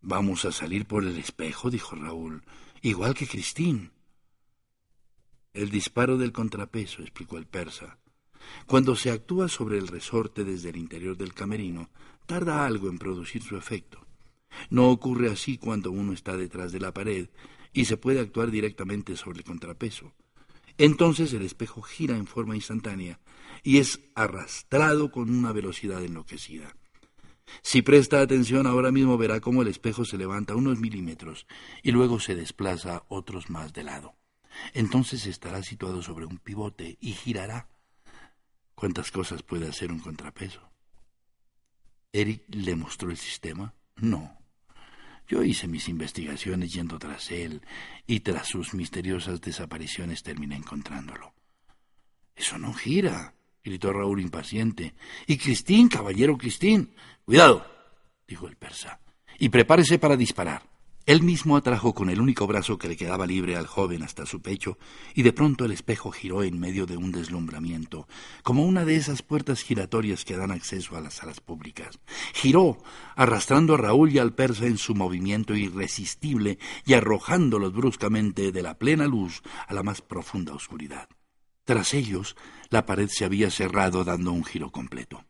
Vamos 0.00 0.44
a 0.44 0.52
salir 0.52 0.86
por 0.86 1.02
el 1.02 1.18
espejo, 1.18 1.68
dijo 1.68 1.96
Raúl, 1.96 2.44
igual 2.80 3.12
que 3.12 3.26
Cristín. 3.26 3.90
El 5.52 5.70
disparo 5.70 6.16
del 6.16 6.30
contrapeso, 6.30 7.02
explicó 7.02 7.38
el 7.38 7.46
persa. 7.46 7.98
Cuando 8.66 8.96
se 8.96 9.10
actúa 9.10 9.48
sobre 9.48 9.78
el 9.78 9.88
resorte 9.88 10.44
desde 10.44 10.70
el 10.70 10.76
interior 10.76 11.16
del 11.16 11.34
camerino, 11.34 11.90
tarda 12.26 12.66
algo 12.66 12.88
en 12.88 12.98
producir 12.98 13.42
su 13.42 13.56
efecto. 13.56 14.06
No 14.70 14.90
ocurre 14.90 15.30
así 15.30 15.58
cuando 15.58 15.90
uno 15.90 16.12
está 16.12 16.36
detrás 16.36 16.72
de 16.72 16.80
la 16.80 16.92
pared 16.92 17.28
y 17.72 17.84
se 17.84 17.96
puede 17.96 18.20
actuar 18.20 18.50
directamente 18.50 19.16
sobre 19.16 19.38
el 19.38 19.44
contrapeso. 19.44 20.14
Entonces 20.78 21.32
el 21.32 21.42
espejo 21.42 21.82
gira 21.82 22.16
en 22.16 22.26
forma 22.26 22.54
instantánea 22.54 23.18
y 23.62 23.78
es 23.78 24.00
arrastrado 24.14 25.10
con 25.10 25.30
una 25.30 25.52
velocidad 25.52 26.02
enloquecida. 26.04 26.74
Si 27.62 27.82
presta 27.82 28.20
atención 28.20 28.66
ahora 28.66 28.90
mismo 28.90 29.16
verá 29.16 29.40
cómo 29.40 29.62
el 29.62 29.68
espejo 29.68 30.04
se 30.04 30.18
levanta 30.18 30.56
unos 30.56 30.78
milímetros 30.78 31.46
y 31.82 31.92
luego 31.92 32.18
se 32.20 32.34
desplaza 32.34 33.04
otros 33.08 33.50
más 33.50 33.72
de 33.72 33.84
lado. 33.84 34.14
Entonces 34.74 35.26
estará 35.26 35.62
situado 35.62 36.02
sobre 36.02 36.26
un 36.26 36.38
pivote 36.38 36.98
y 37.00 37.12
girará. 37.12 37.68
¿Cuántas 38.76 39.10
cosas 39.10 39.42
puede 39.42 39.66
hacer 39.66 39.90
un 39.90 40.00
contrapeso? 40.00 40.60
¿Eric 42.12 42.44
le 42.50 42.76
mostró 42.76 43.10
el 43.10 43.16
sistema? 43.16 43.74
No. 43.96 44.38
Yo 45.26 45.42
hice 45.42 45.66
mis 45.66 45.88
investigaciones 45.88 46.74
yendo 46.74 46.98
tras 46.98 47.30
él 47.30 47.62
y 48.06 48.20
tras 48.20 48.48
sus 48.48 48.74
misteriosas 48.74 49.40
desapariciones 49.40 50.22
terminé 50.22 50.56
encontrándolo. 50.56 51.32
Eso 52.34 52.58
no 52.58 52.74
gira, 52.74 53.34
gritó 53.64 53.94
Raúl 53.94 54.20
impaciente. 54.20 54.94
Y 55.26 55.38
Cristín, 55.38 55.88
caballero 55.88 56.36
Cristín. 56.36 56.94
Cuidado, 57.24 57.66
dijo 58.28 58.46
el 58.46 58.56
persa, 58.56 59.00
y 59.38 59.48
prepárese 59.48 59.98
para 59.98 60.18
disparar. 60.18 60.75
Él 61.06 61.22
mismo 61.22 61.56
atrajo 61.56 61.94
con 61.94 62.10
el 62.10 62.20
único 62.20 62.48
brazo 62.48 62.78
que 62.78 62.88
le 62.88 62.96
quedaba 62.96 63.28
libre 63.28 63.54
al 63.56 63.68
joven 63.68 64.02
hasta 64.02 64.26
su 64.26 64.42
pecho, 64.42 64.76
y 65.14 65.22
de 65.22 65.32
pronto 65.32 65.64
el 65.64 65.70
espejo 65.70 66.10
giró 66.10 66.42
en 66.42 66.58
medio 66.58 66.84
de 66.84 66.96
un 66.96 67.12
deslumbramiento, 67.12 68.08
como 68.42 68.64
una 68.64 68.84
de 68.84 68.96
esas 68.96 69.22
puertas 69.22 69.62
giratorias 69.62 70.24
que 70.24 70.36
dan 70.36 70.50
acceso 70.50 70.96
a 70.96 71.00
las 71.00 71.14
salas 71.14 71.38
públicas. 71.38 72.00
Giró, 72.34 72.78
arrastrando 73.14 73.74
a 73.74 73.76
Raúl 73.76 74.10
y 74.10 74.18
al 74.18 74.34
persa 74.34 74.66
en 74.66 74.78
su 74.78 74.96
movimiento 74.96 75.54
irresistible 75.54 76.58
y 76.84 76.94
arrojándolos 76.94 77.72
bruscamente 77.72 78.50
de 78.50 78.62
la 78.62 78.76
plena 78.76 79.06
luz 79.06 79.42
a 79.68 79.74
la 79.74 79.84
más 79.84 80.02
profunda 80.02 80.54
oscuridad. 80.54 81.08
Tras 81.64 81.94
ellos, 81.94 82.34
la 82.68 82.84
pared 82.84 83.08
se 83.08 83.24
había 83.24 83.52
cerrado 83.52 84.02
dando 84.02 84.32
un 84.32 84.44
giro 84.44 84.72
completo. 84.72 85.24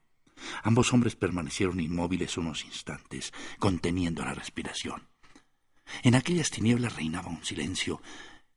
Ambos 0.63 0.95
hombres 0.95 1.17
permanecieron 1.17 1.81
inmóviles 1.81 2.39
unos 2.39 2.65
instantes, 2.65 3.35
conteniendo 3.59 4.25
la 4.25 4.33
respiración. 4.33 5.03
En 6.03 6.15
aquellas 6.15 6.51
tinieblas 6.51 6.95
reinaba 6.97 7.29
un 7.29 7.45
silencio 7.45 8.01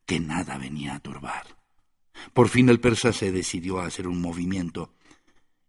que 0.05 0.19
nada 0.19 0.57
venía 0.57 0.95
a 0.95 0.99
turbar. 0.99 1.57
Por 2.33 2.49
fin 2.49 2.69
el 2.69 2.79
persa 2.79 3.13
se 3.13 3.31
decidió 3.31 3.79
a 3.79 3.85
hacer 3.85 4.07
un 4.07 4.21
movimiento, 4.21 4.93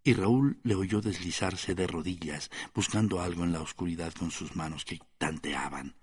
y 0.02 0.14
Raúl 0.14 0.58
le 0.62 0.74
oyó 0.74 1.00
deslizarse 1.00 1.74
de 1.74 1.86
rodillas, 1.86 2.50
buscando 2.74 3.20
algo 3.20 3.44
en 3.44 3.52
la 3.52 3.60
oscuridad 3.60 4.12
con 4.14 4.30
sus 4.30 4.56
manos 4.56 4.84
que 4.84 4.98
tanteaban. 5.18 5.94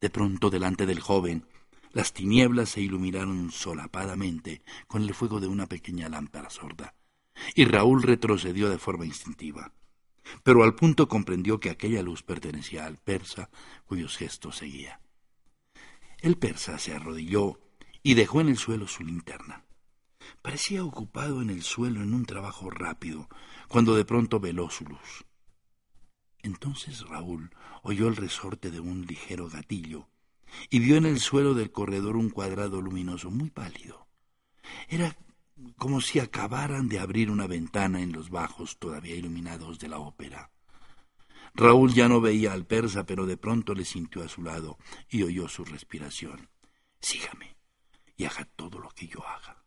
De 0.00 0.10
pronto, 0.10 0.50
delante 0.50 0.86
del 0.86 1.00
joven, 1.00 1.44
las 1.92 2.12
tinieblas 2.12 2.70
se 2.70 2.80
iluminaron 2.80 3.50
solapadamente 3.50 4.62
con 4.86 5.02
el 5.02 5.14
fuego 5.14 5.40
de 5.40 5.48
una 5.48 5.66
pequeña 5.66 6.08
lámpara 6.08 6.50
sorda, 6.50 6.94
y 7.54 7.64
Raúl 7.64 8.02
retrocedió 8.02 8.70
de 8.70 8.78
forma 8.78 9.04
instintiva 9.04 9.72
pero 10.42 10.62
al 10.62 10.74
punto 10.74 11.08
comprendió 11.08 11.60
que 11.60 11.70
aquella 11.70 12.02
luz 12.02 12.22
pertenecía 12.22 12.86
al 12.86 12.98
persa 12.98 13.50
cuyos 13.86 14.16
gestos 14.16 14.56
seguía. 14.56 15.00
El 16.20 16.36
persa 16.36 16.78
se 16.78 16.94
arrodilló 16.94 17.60
y 18.02 18.14
dejó 18.14 18.40
en 18.40 18.48
el 18.48 18.56
suelo 18.56 18.88
su 18.88 19.04
linterna. 19.04 19.64
Parecía 20.42 20.84
ocupado 20.84 21.42
en 21.42 21.50
el 21.50 21.62
suelo 21.62 22.02
en 22.02 22.14
un 22.14 22.26
trabajo 22.26 22.70
rápido, 22.70 23.28
cuando 23.68 23.94
de 23.94 24.04
pronto 24.04 24.40
veló 24.40 24.70
su 24.70 24.84
luz. 24.84 25.24
Entonces 26.42 27.06
Raúl 27.08 27.50
oyó 27.82 28.08
el 28.08 28.16
resorte 28.16 28.70
de 28.70 28.80
un 28.80 29.06
ligero 29.06 29.48
gatillo 29.48 30.08
y 30.70 30.78
vio 30.78 30.96
en 30.96 31.06
el 31.06 31.20
suelo 31.20 31.54
del 31.54 31.72
corredor 31.72 32.16
un 32.16 32.30
cuadrado 32.30 32.80
luminoso 32.80 33.30
muy 33.30 33.50
pálido. 33.50 34.06
Era 34.88 35.16
como 35.76 36.00
si 36.00 36.20
acabaran 36.20 36.88
de 36.88 36.98
abrir 36.98 37.30
una 37.30 37.46
ventana 37.46 38.00
en 38.00 38.12
los 38.12 38.30
bajos 38.30 38.78
todavía 38.78 39.14
iluminados 39.14 39.78
de 39.78 39.88
la 39.88 39.98
ópera. 39.98 40.50
Raúl 41.54 41.92
ya 41.92 42.08
no 42.08 42.20
veía 42.20 42.52
al 42.52 42.66
persa, 42.66 43.04
pero 43.04 43.26
de 43.26 43.36
pronto 43.36 43.74
le 43.74 43.84
sintió 43.84 44.22
a 44.22 44.28
su 44.28 44.42
lado 44.42 44.78
y 45.08 45.22
oyó 45.22 45.48
su 45.48 45.64
respiración. 45.64 46.48
Sígame 47.00 47.56
y 48.16 48.24
haga 48.24 48.44
todo 48.44 48.78
lo 48.78 48.90
que 48.90 49.06
yo 49.06 49.26
haga. 49.26 49.64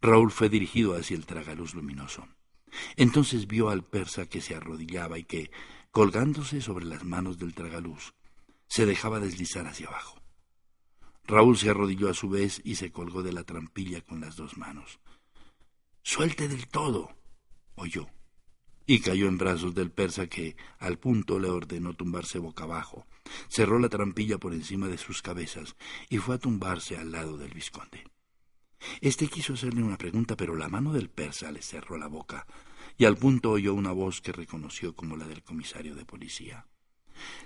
Raúl 0.00 0.30
fue 0.30 0.48
dirigido 0.48 0.96
hacia 0.96 1.16
el 1.16 1.26
tragaluz 1.26 1.74
luminoso. 1.74 2.26
Entonces 2.96 3.46
vio 3.46 3.68
al 3.68 3.84
persa 3.84 4.26
que 4.26 4.40
se 4.40 4.54
arrodillaba 4.54 5.18
y 5.18 5.24
que, 5.24 5.50
colgándose 5.90 6.60
sobre 6.60 6.86
las 6.86 7.04
manos 7.04 7.38
del 7.38 7.54
tragaluz, 7.54 8.14
se 8.66 8.86
dejaba 8.86 9.20
deslizar 9.20 9.66
hacia 9.66 9.88
abajo. 9.88 10.19
Raúl 11.30 11.56
se 11.56 11.70
arrodilló 11.70 12.10
a 12.10 12.14
su 12.14 12.28
vez 12.28 12.60
y 12.64 12.74
se 12.74 12.90
colgó 12.90 13.22
de 13.22 13.32
la 13.32 13.44
trampilla 13.44 14.00
con 14.00 14.20
las 14.20 14.36
dos 14.36 14.58
manos. 14.58 14.98
Suelte 16.02 16.48
del 16.48 16.66
todo, 16.66 17.16
oyó, 17.76 18.08
y 18.84 19.00
cayó 19.00 19.28
en 19.28 19.38
brazos 19.38 19.74
del 19.74 19.92
persa 19.92 20.26
que, 20.26 20.56
al 20.78 20.98
punto, 20.98 21.38
le 21.38 21.48
ordenó 21.48 21.94
tumbarse 21.94 22.40
boca 22.40 22.64
abajo. 22.64 23.06
Cerró 23.48 23.78
la 23.78 23.88
trampilla 23.88 24.38
por 24.38 24.52
encima 24.52 24.88
de 24.88 24.98
sus 24.98 25.22
cabezas 25.22 25.76
y 26.08 26.18
fue 26.18 26.34
a 26.34 26.38
tumbarse 26.38 26.96
al 26.96 27.12
lado 27.12 27.38
del 27.38 27.54
vizconde. 27.54 28.04
Este 29.00 29.28
quiso 29.28 29.52
hacerle 29.52 29.82
una 29.82 29.98
pregunta, 29.98 30.36
pero 30.36 30.56
la 30.56 30.68
mano 30.68 30.92
del 30.92 31.10
persa 31.10 31.52
le 31.52 31.62
cerró 31.62 31.96
la 31.96 32.08
boca, 32.08 32.46
y 32.96 33.04
al 33.04 33.16
punto 33.16 33.52
oyó 33.52 33.74
una 33.74 33.92
voz 33.92 34.20
que 34.20 34.32
reconoció 34.32 34.96
como 34.96 35.16
la 35.16 35.28
del 35.28 35.44
comisario 35.44 35.94
de 35.94 36.04
policía. 36.04 36.66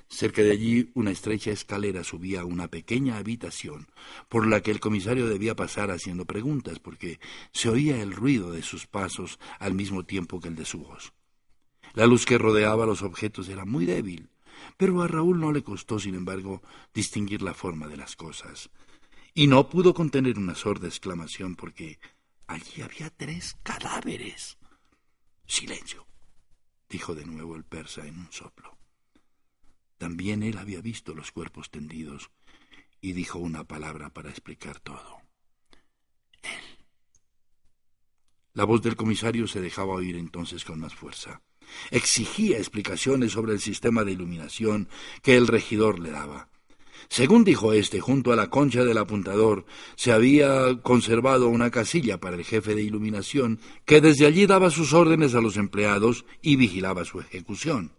Cerca 0.09 0.43
de 0.43 0.52
allí 0.52 0.90
una 0.95 1.11
estrecha 1.11 1.50
escalera 1.50 2.04
subía 2.04 2.43
a 2.43 2.45
una 2.45 2.69
pequeña 2.69 3.16
habitación 3.16 3.88
por 4.28 4.47
la 4.47 4.62
que 4.62 4.71
el 4.71 4.81
comisario 4.81 5.26
debía 5.26 5.57
pasar 5.57 5.90
haciendo 5.90 6.25
preguntas 6.25 6.78
porque 6.78 7.19
se 7.52 7.69
oía 7.69 8.00
el 8.02 8.12
ruido 8.12 8.52
de 8.52 8.62
sus 8.62 8.87
pasos 8.87 9.38
al 9.59 9.75
mismo 9.75 10.04
tiempo 10.04 10.40
que 10.40 10.49
el 10.49 10.57
de 10.57 10.64
su 10.64 10.78
voz. 10.78 11.12
La 11.95 12.07
luz 12.07 12.26
que 12.26 12.38
rodeaba 12.38 12.87
los 12.87 13.02
objetos 13.02 13.49
era 13.49 13.64
muy 13.64 13.87
débil, 13.87 14.31
pero 14.76 15.02
a 15.02 15.09
Raúl 15.09 15.40
no 15.40 15.52
le 15.52 15.62
costó, 15.62 15.99
sin 15.99 16.14
embargo, 16.14 16.62
distinguir 16.93 17.43
la 17.43 17.54
forma 17.54 17.87
de 17.87 17.97
las 17.97 18.16
cosas. 18.16 18.71
Y 19.33 19.47
no 19.47 19.69
pudo 19.69 19.95
contener 19.95 20.38
una 20.38 20.54
sorda 20.54 20.87
exclamación 20.87 21.57
porque 21.57 21.99
allí 22.47 22.83
había 22.83 23.11
tres 23.11 23.57
cadáveres. 23.62 24.59
Silencio, 25.47 26.07
dijo 26.88 27.14
de 27.14 27.26
nuevo 27.26 27.57
el 27.57 27.64
persa 27.64 28.07
en 28.07 28.19
un 28.19 28.33
soplo. 28.33 28.74
También 30.04 30.42
él 30.42 30.58
había 30.58 30.82
visto 30.82 31.14
los 31.14 31.32
cuerpos 31.32 31.70
tendidos 31.70 32.30
y 33.00 33.14
dijo 33.14 33.38
una 33.38 33.64
palabra 33.64 34.11
para 34.11 34.28
explicar 34.28 34.78
todo. 34.78 35.23
Él. 36.42 36.50
La 38.52 38.64
voz 38.64 38.82
del 38.82 38.96
comisario 38.96 39.46
se 39.46 39.62
dejaba 39.62 39.94
oír 39.94 40.16
entonces 40.16 40.62
con 40.66 40.78
más 40.78 40.94
fuerza. 40.94 41.40
Exigía 41.90 42.58
explicaciones 42.58 43.32
sobre 43.32 43.54
el 43.54 43.61
sistema 43.61 44.04
de 44.04 44.12
iluminación 44.12 44.90
que 45.23 45.38
el 45.38 45.46
regidor 45.46 45.99
le 45.99 46.11
daba. 46.11 46.50
Según 47.08 47.42
dijo 47.42 47.73
éste, 47.73 47.99
junto 48.00 48.30
a 48.30 48.37
la 48.37 48.50
concha 48.50 48.84
del 48.84 48.99
apuntador 48.99 49.64
se 49.96 50.12
había 50.12 50.82
conservado 50.82 51.49
una 51.49 51.70
casilla 51.70 52.20
para 52.20 52.37
el 52.37 52.44
jefe 52.44 52.75
de 52.75 52.82
iluminación 52.82 53.58
que 53.87 54.02
desde 54.02 54.26
allí 54.26 54.44
daba 54.44 54.68
sus 54.68 54.92
órdenes 54.92 55.34
a 55.34 55.40
los 55.40 55.56
empleados 55.56 56.26
y 56.42 56.56
vigilaba 56.56 57.06
su 57.06 57.20
ejecución. 57.20 57.92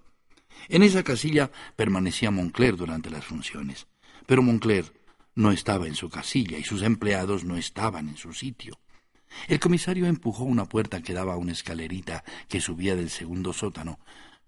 En 0.69 0.83
esa 0.83 1.03
casilla 1.03 1.51
permanecía 1.75 2.31
Moncler 2.31 2.75
durante 2.75 3.09
las 3.09 3.25
funciones, 3.25 3.87
pero 4.25 4.41
Moncler 4.41 4.93
no 5.35 5.51
estaba 5.51 5.87
en 5.87 5.95
su 5.95 6.09
casilla 6.09 6.57
y 6.57 6.63
sus 6.63 6.81
empleados 6.81 7.43
no 7.43 7.57
estaban 7.57 8.09
en 8.09 8.17
su 8.17 8.33
sitio. 8.33 8.79
El 9.47 9.59
comisario 9.59 10.05
empujó 10.05 10.43
una 10.43 10.65
puerta 10.65 11.01
que 11.01 11.13
daba 11.13 11.33
a 11.33 11.37
una 11.37 11.51
escalerita 11.51 12.23
que 12.47 12.61
subía 12.61 12.95
del 12.95 13.09
segundo 13.09 13.53
sótano, 13.53 13.99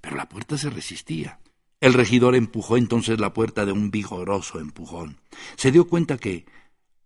pero 0.01 0.15
la 0.15 0.29
puerta 0.29 0.57
se 0.57 0.69
resistía. 0.69 1.39
El 1.79 1.93
regidor 1.93 2.35
empujó 2.35 2.77
entonces 2.77 3.19
la 3.19 3.33
puerta 3.33 3.65
de 3.65 3.71
un 3.71 3.91
vigoroso 3.91 4.59
empujón. 4.59 5.19
Se 5.57 5.71
dio 5.71 5.87
cuenta 5.87 6.17
que, 6.17 6.45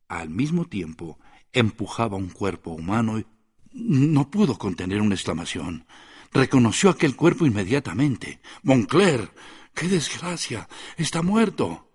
al 0.08 0.30
mismo 0.30 0.66
tiempo, 0.66 1.20
empujaba 1.52 2.18
un 2.18 2.30
cuerpo 2.30 2.72
humano 2.72 3.20
y 3.20 3.26
no 3.74 4.30
pudo 4.30 4.58
contener 4.58 5.02
una 5.02 5.16
exclamación. 5.16 5.86
Reconoció 6.34 6.90
aquel 6.90 7.16
cuerpo 7.16 7.46
inmediatamente. 7.46 8.40
Moncler. 8.64 9.32
¡Qué 9.74 9.88
desgracia! 9.88 10.68
Está 10.98 11.22
muerto. 11.22 11.90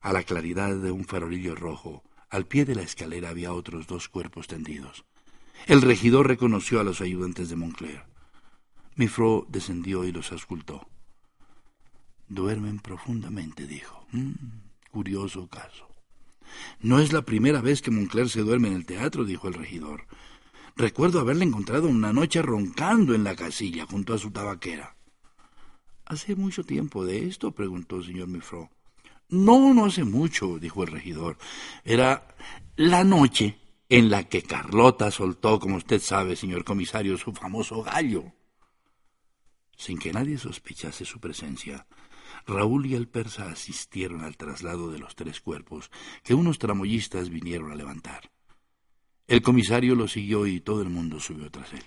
A 0.00 0.12
la 0.12 0.22
claridad 0.22 0.74
de 0.76 0.90
un 0.90 1.04
farolillo 1.04 1.54
rojo, 1.54 2.02
al 2.30 2.46
pie 2.46 2.64
de 2.64 2.74
la 2.74 2.82
escalera 2.82 3.30
había 3.30 3.52
otros 3.52 3.86
dos 3.86 4.08
cuerpos 4.08 4.48
tendidos. 4.48 5.04
El 5.66 5.82
regidor 5.82 6.28
reconoció 6.28 6.80
a 6.80 6.84
los 6.84 7.00
ayudantes 7.00 7.48
de 7.48 7.56
Moncler. 7.56 8.04
Mifro 8.96 9.46
descendió 9.48 10.04
y 10.04 10.12
los 10.12 10.30
auscultó. 10.32 10.86
Duermen 12.28 12.80
profundamente, 12.80 13.66
dijo. 13.66 14.06
Mm, 14.12 14.32
curioso 14.90 15.48
caso. 15.48 15.88
No 16.80 16.98
es 16.98 17.12
la 17.12 17.22
primera 17.22 17.60
vez 17.60 17.82
que 17.82 17.90
Moncler 17.90 18.28
se 18.28 18.40
duerme 18.40 18.68
en 18.68 18.74
el 18.74 18.86
teatro, 18.86 19.24
dijo 19.24 19.48
el 19.48 19.54
regidor. 19.54 20.06
Recuerdo 20.76 21.20
haberle 21.20 21.44
encontrado 21.44 21.88
una 21.88 22.12
noche 22.12 22.42
roncando 22.42 23.14
en 23.14 23.22
la 23.22 23.36
casilla 23.36 23.86
junto 23.86 24.12
a 24.12 24.18
su 24.18 24.30
tabaquera. 24.32 24.96
¿Hace 26.04 26.34
mucho 26.34 26.64
tiempo 26.64 27.04
de 27.04 27.26
esto? 27.26 27.52
preguntó 27.52 27.96
el 27.96 28.06
señor 28.06 28.28
Mifro. 28.28 28.70
No, 29.28 29.72
no 29.72 29.86
hace 29.86 30.04
mucho, 30.04 30.58
dijo 30.58 30.82
el 30.82 30.90
regidor. 30.90 31.38
Era 31.84 32.34
la 32.76 33.04
noche 33.04 33.58
en 33.88 34.10
la 34.10 34.24
que 34.24 34.42
Carlota 34.42 35.10
soltó, 35.10 35.60
como 35.60 35.76
usted 35.76 36.00
sabe, 36.00 36.36
señor 36.36 36.64
comisario, 36.64 37.16
su 37.18 37.32
famoso 37.32 37.82
gallo. 37.82 38.32
Sin 39.76 39.98
que 39.98 40.12
nadie 40.12 40.38
sospechase 40.38 41.04
su 41.04 41.20
presencia, 41.20 41.86
Raúl 42.46 42.86
y 42.86 42.94
el 42.94 43.08
persa 43.08 43.50
asistieron 43.50 44.22
al 44.22 44.36
traslado 44.36 44.90
de 44.90 44.98
los 44.98 45.14
tres 45.14 45.40
cuerpos 45.40 45.90
que 46.22 46.34
unos 46.34 46.58
tramoyistas 46.58 47.30
vinieron 47.30 47.72
a 47.72 47.76
levantar. 47.76 48.33
El 49.26 49.40
comisario 49.40 49.94
lo 49.94 50.06
siguió 50.06 50.46
y 50.46 50.60
todo 50.60 50.82
el 50.82 50.90
mundo 50.90 51.18
subió 51.18 51.50
tras 51.50 51.72
él. 51.72 51.84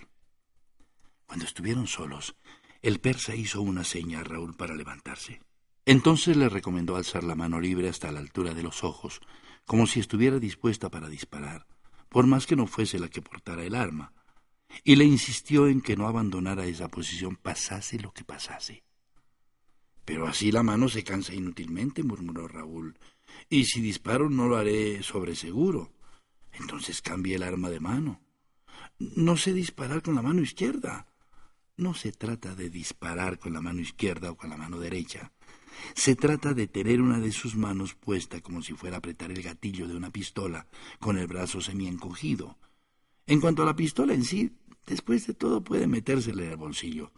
Cuando 1.27 1.45
estuvieron 1.45 1.85
solos, 1.85 2.35
el 2.81 2.99
persa 2.99 3.35
hizo 3.35 3.61
una 3.61 3.83
seña 3.83 4.21
a 4.21 4.23
Raúl 4.23 4.55
para 4.55 4.75
levantarse. 4.75 5.41
Entonces 5.85 6.35
le 6.35 6.49
recomendó 6.49 6.95
alzar 6.95 7.23
la 7.23 7.35
mano 7.35 7.59
libre 7.59 7.89
hasta 7.89 8.11
la 8.11 8.19
altura 8.19 8.53
de 8.53 8.63
los 8.63 8.83
ojos, 8.83 9.21
como 9.65 9.85
si 9.85 9.99
estuviera 9.99 10.39
dispuesta 10.39 10.89
para 10.89 11.09
disparar, 11.09 11.67
por 12.09 12.25
más 12.25 12.47
que 12.47 12.55
no 12.55 12.65
fuese 12.65 12.97
la 12.97 13.09
que 13.09 13.21
portara 13.21 13.63
el 13.63 13.75
arma, 13.75 14.13
y 14.83 14.95
le 14.95 15.05
insistió 15.05 15.67
en 15.67 15.81
que 15.81 15.95
no 15.95 16.07
abandonara 16.07 16.65
esa 16.65 16.87
posición 16.89 17.35
pasase 17.35 17.99
lo 17.99 18.11
que 18.13 18.23
pasase. 18.23 18.83
Pero 20.05 20.27
así 20.27 20.51
la 20.51 20.63
mano 20.63 20.89
se 20.89 21.03
cansa 21.03 21.33
inútilmente, 21.33 22.01
murmuró 22.01 22.47
Raúl, 22.47 22.97
y 23.49 23.65
si 23.65 23.79
disparo 23.79 24.29
no 24.29 24.47
lo 24.47 24.57
haré 24.57 25.03
sobre 25.03 25.35
seguro. 25.35 25.91
Entonces 26.59 27.01
cambie 27.01 27.35
el 27.35 27.43
arma 27.43 27.69
de 27.69 27.79
mano. 27.79 28.21
No 28.99 29.37
sé 29.37 29.53
disparar 29.53 30.01
con 30.01 30.15
la 30.15 30.21
mano 30.21 30.41
izquierda. 30.41 31.07
No 31.75 31.93
se 31.93 32.11
trata 32.11 32.55
de 32.55 32.69
disparar 32.69 33.37
con 33.37 33.53
la 33.53 33.61
mano 33.61 33.81
izquierda 33.81 34.31
o 34.31 34.37
con 34.37 34.49
la 34.49 34.57
mano 34.57 34.79
derecha. 34.79 35.31
Se 35.93 36.15
trata 36.15 36.53
de 36.53 36.67
tener 36.67 37.01
una 37.01 37.19
de 37.19 37.31
sus 37.31 37.55
manos 37.55 37.93
puesta 37.93 38.41
como 38.41 38.63
si 38.63 38.73
fuera 38.73 38.95
a 38.95 38.99
apretar 38.99 39.31
el 39.31 39.43
gatillo 39.43 39.87
de 39.87 39.95
una 39.95 40.09
pistola, 40.09 40.67
con 40.99 41.19
el 41.19 41.27
brazo 41.27 41.61
semi-encogido. 41.61 42.57
En 43.27 43.39
cuanto 43.39 43.61
a 43.61 43.65
la 43.65 43.75
pistola 43.75 44.13
en 44.13 44.23
sí, 44.23 44.57
después 44.87 45.27
de 45.27 45.35
todo 45.35 45.63
puede 45.63 45.85
metérsela 45.85 46.43
en 46.43 46.49
el 46.49 46.57
bolsillo. 46.57 47.11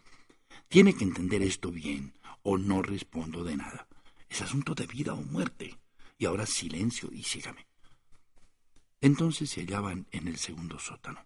Tiene 0.67 0.93
que 0.93 1.05
entender 1.05 1.41
esto 1.41 1.71
bien, 1.71 2.13
o 2.43 2.57
no 2.57 2.81
respondo 2.81 3.45
de 3.45 3.55
nada. 3.55 3.87
Es 4.27 4.41
asunto 4.41 4.75
de 4.75 4.87
vida 4.87 5.13
o 5.13 5.21
muerte. 5.21 5.77
Y 6.17 6.25
ahora 6.25 6.45
silencio 6.45 7.09
y 7.13 7.23
sígame. 7.23 7.68
Entonces 9.01 9.49
se 9.49 9.61
hallaban 9.61 10.07
en 10.11 10.27
el 10.27 10.37
segundo 10.37 10.79
sótano. 10.79 11.25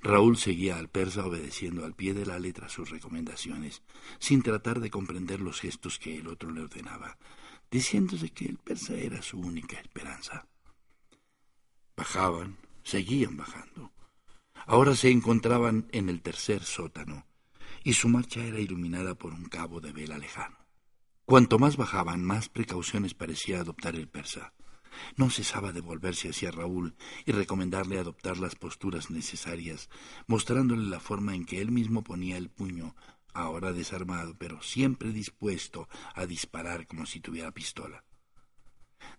Raúl 0.00 0.36
seguía 0.36 0.78
al 0.78 0.88
persa 0.88 1.26
obedeciendo 1.26 1.84
al 1.84 1.94
pie 1.94 2.14
de 2.14 2.26
la 2.26 2.38
letra 2.38 2.68
sus 2.68 2.90
recomendaciones, 2.90 3.82
sin 4.18 4.42
tratar 4.42 4.80
de 4.80 4.90
comprender 4.90 5.40
los 5.40 5.60
gestos 5.60 5.98
que 5.98 6.16
el 6.16 6.28
otro 6.28 6.50
le 6.52 6.62
ordenaba, 6.62 7.18
diciéndose 7.70 8.30
que 8.30 8.46
el 8.46 8.58
persa 8.58 8.94
era 8.94 9.22
su 9.22 9.38
única 9.38 9.80
esperanza. 9.80 10.46
Bajaban, 11.96 12.58
seguían 12.84 13.36
bajando. 13.36 13.92
Ahora 14.66 14.94
se 14.94 15.10
encontraban 15.10 15.88
en 15.92 16.08
el 16.08 16.22
tercer 16.22 16.62
sótano, 16.62 17.26
y 17.84 17.94
su 17.94 18.08
marcha 18.08 18.44
era 18.44 18.60
iluminada 18.60 19.14
por 19.14 19.32
un 19.32 19.46
cabo 19.46 19.80
de 19.80 19.92
vela 19.92 20.18
lejano. 20.18 20.56
Cuanto 21.24 21.58
más 21.58 21.76
bajaban, 21.76 22.24
más 22.24 22.48
precauciones 22.48 23.14
parecía 23.14 23.60
adoptar 23.60 23.96
el 23.96 24.08
persa. 24.08 24.52
No 25.16 25.30
cesaba 25.30 25.72
de 25.72 25.80
volverse 25.80 26.28
hacia 26.28 26.50
Raúl 26.50 26.94
y 27.24 27.32
recomendarle 27.32 27.98
adoptar 27.98 28.38
las 28.38 28.54
posturas 28.54 29.10
necesarias, 29.10 29.88
mostrándole 30.26 30.88
la 30.88 31.00
forma 31.00 31.34
en 31.34 31.44
que 31.44 31.60
él 31.60 31.70
mismo 31.70 32.02
ponía 32.02 32.36
el 32.36 32.50
puño, 32.50 32.94
ahora 33.34 33.72
desarmado, 33.72 34.36
pero 34.38 34.62
siempre 34.62 35.10
dispuesto 35.10 35.88
a 36.14 36.26
disparar 36.26 36.86
como 36.86 37.06
si 37.06 37.20
tuviera 37.20 37.52
pistola. 37.52 38.04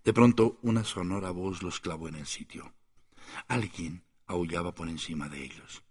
De 0.04 0.14
pronto 0.14 0.60
una 0.62 0.84
sonora 0.84 1.32
voz 1.32 1.64
los 1.64 1.80
clavó 1.80 2.08
en 2.08 2.16
el 2.16 2.26
sitio. 2.26 2.74
Alguien 3.48 4.04
aullaba 4.28 4.74
por 4.74 4.88
encima 4.90 5.30
de 5.30 5.44
ellos. 5.44 5.84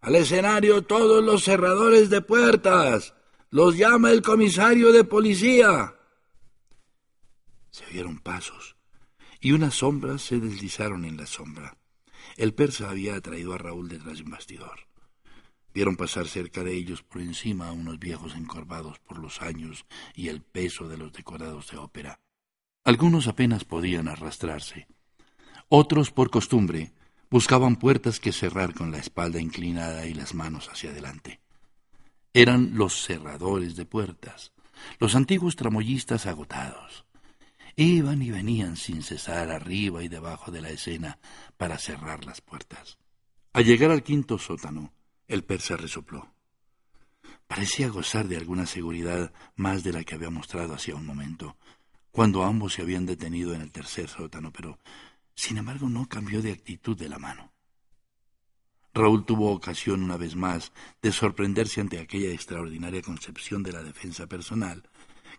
Al 0.00 0.16
escenario 0.16 0.82
todos 0.82 1.22
los 1.22 1.44
cerradores 1.44 2.08
de 2.08 2.22
puertas. 2.22 3.14
Los 3.50 3.76
llama 3.76 4.10
el 4.10 4.22
comisario 4.22 4.92
de 4.92 5.04
policía. 5.04 5.94
Se 7.70 7.84
oyeron 7.86 8.18
pasos 8.18 8.76
y 9.40 9.52
unas 9.52 9.74
sombras 9.74 10.22
se 10.22 10.38
deslizaron 10.38 11.04
en 11.04 11.16
la 11.16 11.26
sombra. 11.26 11.76
El 12.36 12.54
persa 12.54 12.90
había 12.90 13.16
atraído 13.16 13.54
a 13.54 13.58
Raúl 13.58 13.88
detrás 13.88 14.18
de 14.18 14.24
un 14.24 14.30
bastidor. 14.30 14.86
Vieron 15.72 15.96
pasar 15.96 16.26
cerca 16.26 16.62
de 16.64 16.74
ellos 16.74 17.02
por 17.02 17.22
encima 17.22 17.68
a 17.68 17.72
unos 17.72 17.98
viejos 17.98 18.34
encorvados 18.34 18.98
por 18.98 19.18
los 19.18 19.40
años 19.40 19.86
y 20.14 20.28
el 20.28 20.42
peso 20.42 20.88
de 20.88 20.98
los 20.98 21.12
decorados 21.12 21.70
de 21.70 21.78
ópera. 21.78 22.20
Algunos 22.84 23.28
apenas 23.28 23.64
podían 23.64 24.08
arrastrarse. 24.08 24.88
Otros, 25.68 26.10
por 26.10 26.30
costumbre, 26.30 26.92
Buscaban 27.30 27.76
puertas 27.76 28.18
que 28.18 28.32
cerrar 28.32 28.74
con 28.74 28.90
la 28.90 28.98
espalda 28.98 29.40
inclinada 29.40 30.04
y 30.06 30.14
las 30.14 30.34
manos 30.34 30.68
hacia 30.68 30.90
adelante. 30.90 31.40
Eran 32.34 32.72
los 32.74 33.04
cerradores 33.04 33.76
de 33.76 33.86
puertas, 33.86 34.52
los 34.98 35.14
antiguos 35.14 35.54
tramoyistas 35.54 36.26
agotados. 36.26 37.04
Iban 37.76 38.22
y 38.22 38.30
venían 38.30 38.76
sin 38.76 39.02
cesar 39.02 39.50
arriba 39.50 40.02
y 40.02 40.08
debajo 40.08 40.50
de 40.50 40.60
la 40.60 40.70
escena 40.70 41.18
para 41.56 41.78
cerrar 41.78 42.24
las 42.24 42.40
puertas. 42.40 42.98
Al 43.52 43.64
llegar 43.64 43.90
al 43.90 44.02
quinto 44.02 44.38
sótano, 44.38 44.92
el 45.28 45.44
persa 45.44 45.76
resopló. 45.76 46.32
Parecía 47.46 47.88
gozar 47.88 48.28
de 48.28 48.36
alguna 48.36 48.66
seguridad 48.66 49.32
más 49.56 49.82
de 49.82 49.92
la 49.92 50.04
que 50.04 50.14
había 50.14 50.30
mostrado 50.30 50.74
hacía 50.74 50.94
un 50.94 51.06
momento, 51.06 51.56
cuando 52.10 52.44
ambos 52.44 52.74
se 52.74 52.82
habían 52.82 53.06
detenido 53.06 53.54
en 53.54 53.60
el 53.60 53.72
tercer 53.72 54.08
sótano, 54.08 54.52
pero 54.52 54.78
sin 55.40 55.56
embargo, 55.56 55.88
no 55.88 56.06
cambió 56.06 56.42
de 56.42 56.52
actitud 56.52 56.98
de 56.98 57.08
la 57.08 57.18
mano. 57.18 57.50
Raúl 58.92 59.24
tuvo 59.24 59.52
ocasión 59.52 60.02
una 60.02 60.18
vez 60.18 60.36
más 60.36 60.70
de 61.00 61.12
sorprenderse 61.12 61.80
ante 61.80 61.98
aquella 61.98 62.30
extraordinaria 62.30 63.00
concepción 63.00 63.62
de 63.62 63.72
la 63.72 63.82
defensa 63.82 64.26
personal, 64.26 64.89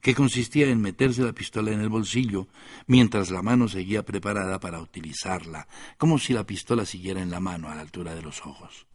que 0.01 0.15
consistía 0.15 0.67
en 0.67 0.81
meterse 0.81 1.21
la 1.23 1.33
pistola 1.33 1.71
en 1.71 1.79
el 1.79 1.89
bolsillo 1.89 2.47
mientras 2.87 3.29
la 3.29 3.41
mano 3.41 3.67
seguía 3.67 4.03
preparada 4.03 4.59
para 4.59 4.81
utilizarla, 4.81 5.67
como 5.97 6.17
si 6.17 6.33
la 6.33 6.45
pistola 6.45 6.85
siguiera 6.85 7.21
en 7.21 7.31
la 7.31 7.39
mano 7.39 7.69
a 7.69 7.75
la 7.75 7.81
altura 7.81 8.15
de 8.15 8.21
los 8.21 8.45
ojos. 8.45 8.87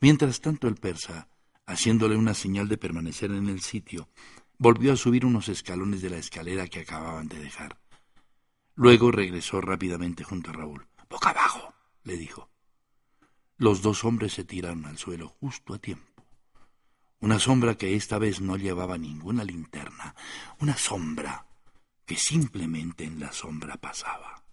Mientras 0.00 0.40
tanto 0.40 0.68
el 0.68 0.76
persa, 0.76 1.28
haciéndole 1.66 2.16
una 2.16 2.34
señal 2.34 2.68
de 2.68 2.78
permanecer 2.78 3.30
en 3.30 3.48
el 3.48 3.60
sitio, 3.60 4.08
volvió 4.58 4.92
a 4.92 4.96
subir 4.96 5.26
unos 5.26 5.48
escalones 5.48 6.00
de 6.00 6.10
la 6.10 6.18
escalera 6.18 6.66
que 6.66 6.80
acababan 6.80 7.28
de 7.28 7.38
dejar. 7.38 7.78
Luego 8.74 9.10
regresó 9.10 9.60
rápidamente 9.60 10.24
junto 10.24 10.50
a 10.50 10.54
Raúl. 10.54 10.86
Boca 11.08 11.30
abajo, 11.30 11.74
le 12.04 12.16
dijo. 12.16 12.50
Los 13.58 13.80
dos 13.80 14.04
hombres 14.04 14.34
se 14.34 14.44
tiraron 14.44 14.84
al 14.86 14.98
suelo 14.98 15.28
justo 15.40 15.74
a 15.74 15.78
tiempo. 15.78 16.15
Una 17.20 17.38
sombra 17.38 17.76
que 17.76 17.94
esta 17.96 18.18
vez 18.18 18.40
no 18.40 18.56
llevaba 18.56 18.98
ninguna 18.98 19.44
linterna, 19.44 20.14
una 20.60 20.76
sombra 20.76 21.46
que 22.04 22.16
simplemente 22.16 23.04
en 23.04 23.20
la 23.20 23.32
sombra 23.32 23.76
pasaba. 23.76 24.44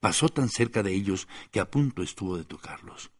Pasó 0.00 0.28
tan 0.28 0.48
cerca 0.48 0.82
de 0.82 0.94
ellos 0.94 1.28
que 1.50 1.60
a 1.60 1.70
punto 1.70 2.02
estuvo 2.02 2.36
de 2.36 2.44
tocarlos. 2.44 3.10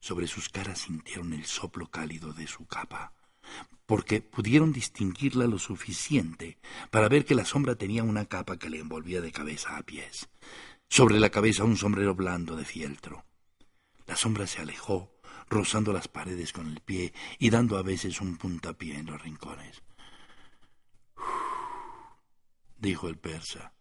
Sobre 0.00 0.26
sus 0.26 0.48
caras 0.48 0.80
sintieron 0.80 1.32
el 1.32 1.44
soplo 1.46 1.90
cálido 1.90 2.32
de 2.32 2.46
su 2.46 2.66
capa 2.66 3.12
porque 3.86 4.20
pudieron 4.20 4.72
distinguirla 4.72 5.46
lo 5.46 5.58
suficiente 5.58 6.58
para 6.90 7.08
ver 7.08 7.24
que 7.24 7.34
la 7.34 7.44
sombra 7.44 7.76
tenía 7.76 8.02
una 8.02 8.26
capa 8.26 8.58
que 8.58 8.68
le 8.68 8.80
envolvía 8.80 9.20
de 9.20 9.32
cabeza 9.32 9.76
a 9.76 9.82
pies. 9.82 10.28
Sobre 10.88 11.18
la 11.18 11.30
cabeza 11.30 11.64
un 11.64 11.76
sombrero 11.76 12.14
blando 12.14 12.56
de 12.56 12.64
fieltro. 12.64 13.24
La 14.06 14.16
sombra 14.16 14.46
se 14.46 14.60
alejó, 14.60 15.15
rozando 15.48 15.92
las 15.92 16.08
paredes 16.08 16.52
con 16.52 16.68
el 16.68 16.80
pie 16.80 17.12
y 17.38 17.50
dando 17.50 17.78
a 17.78 17.82
veces 17.82 18.20
un 18.20 18.36
puntapié 18.36 18.98
en 18.98 19.06
los 19.06 19.22
rincones. 19.22 19.82
dijo 22.78 23.08
el 23.08 23.16
persa. 23.16 23.72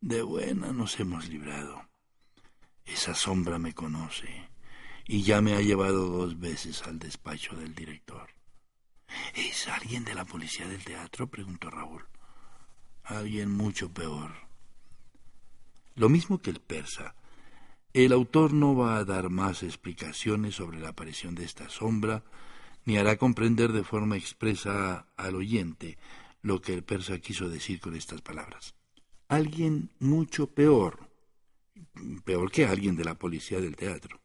De 0.00 0.22
buena 0.22 0.72
nos 0.72 1.00
hemos 1.00 1.28
librado. 1.28 1.88
Esa 2.84 3.14
sombra 3.14 3.58
me 3.58 3.72
conoce 3.72 4.50
y 5.06 5.22
ya 5.22 5.40
me 5.40 5.54
ha 5.54 5.60
llevado 5.60 6.08
dos 6.08 6.38
veces 6.38 6.82
al 6.82 6.98
despacho 6.98 7.56
del 7.56 7.74
director. 7.74 8.28
¿Es 9.34 9.68
alguien 9.68 10.04
de 10.04 10.14
la 10.14 10.24
policía 10.24 10.66
del 10.66 10.84
teatro? 10.84 11.28
preguntó 11.28 11.70
Raúl. 11.70 12.06
Alguien 13.04 13.50
mucho 13.50 13.92
peor. 13.92 14.32
Lo 15.94 16.08
mismo 16.08 16.38
que 16.38 16.50
el 16.50 16.60
persa. 16.60 17.14
El 17.94 18.12
autor 18.12 18.52
no 18.52 18.74
va 18.74 18.96
a 18.96 19.04
dar 19.04 19.30
más 19.30 19.62
explicaciones 19.62 20.56
sobre 20.56 20.80
la 20.80 20.88
aparición 20.88 21.36
de 21.36 21.44
esta 21.44 21.68
sombra, 21.68 22.24
ni 22.84 22.98
hará 22.98 23.16
comprender 23.18 23.70
de 23.70 23.84
forma 23.84 24.16
expresa 24.16 25.06
al 25.16 25.36
oyente 25.36 25.96
lo 26.42 26.60
que 26.60 26.74
el 26.74 26.82
persa 26.82 27.20
quiso 27.20 27.48
decir 27.48 27.78
con 27.78 27.94
estas 27.94 28.20
palabras. 28.20 28.74
Alguien 29.28 29.90
mucho 30.00 30.48
peor, 30.48 31.08
peor 32.24 32.50
que 32.50 32.66
alguien 32.66 32.96
de 32.96 33.04
la 33.04 33.14
policía 33.14 33.60
del 33.60 33.76
teatro. 33.76 34.20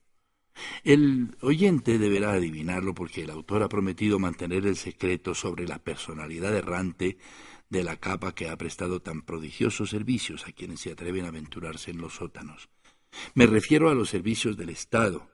El 0.83 1.37
oyente 1.41 1.99
deberá 1.99 2.31
adivinarlo 2.31 2.95
porque 2.95 3.21
el 3.21 3.29
autor 3.29 3.61
ha 3.61 3.69
prometido 3.69 4.17
mantener 4.17 4.65
el 4.65 4.77
secreto 4.77 5.35
sobre 5.35 5.67
la 5.67 5.77
personalidad 5.77 6.55
errante 6.55 7.19
de 7.69 7.83
la 7.83 7.97
capa 7.97 8.33
que 8.33 8.49
ha 8.49 8.57
prestado 8.57 9.03
tan 9.03 9.21
prodigiosos 9.21 9.91
servicios 9.91 10.47
a 10.47 10.53
quienes 10.53 10.79
se 10.79 10.91
atreven 10.91 11.25
a 11.25 11.27
aventurarse 11.27 11.91
en 11.91 11.99
los 11.99 12.15
sótanos. 12.15 12.67
Me 13.33 13.45
refiero 13.45 13.89
a 13.89 13.95
los 13.95 14.09
servicios 14.09 14.57
del 14.57 14.69
Estado. 14.69 15.29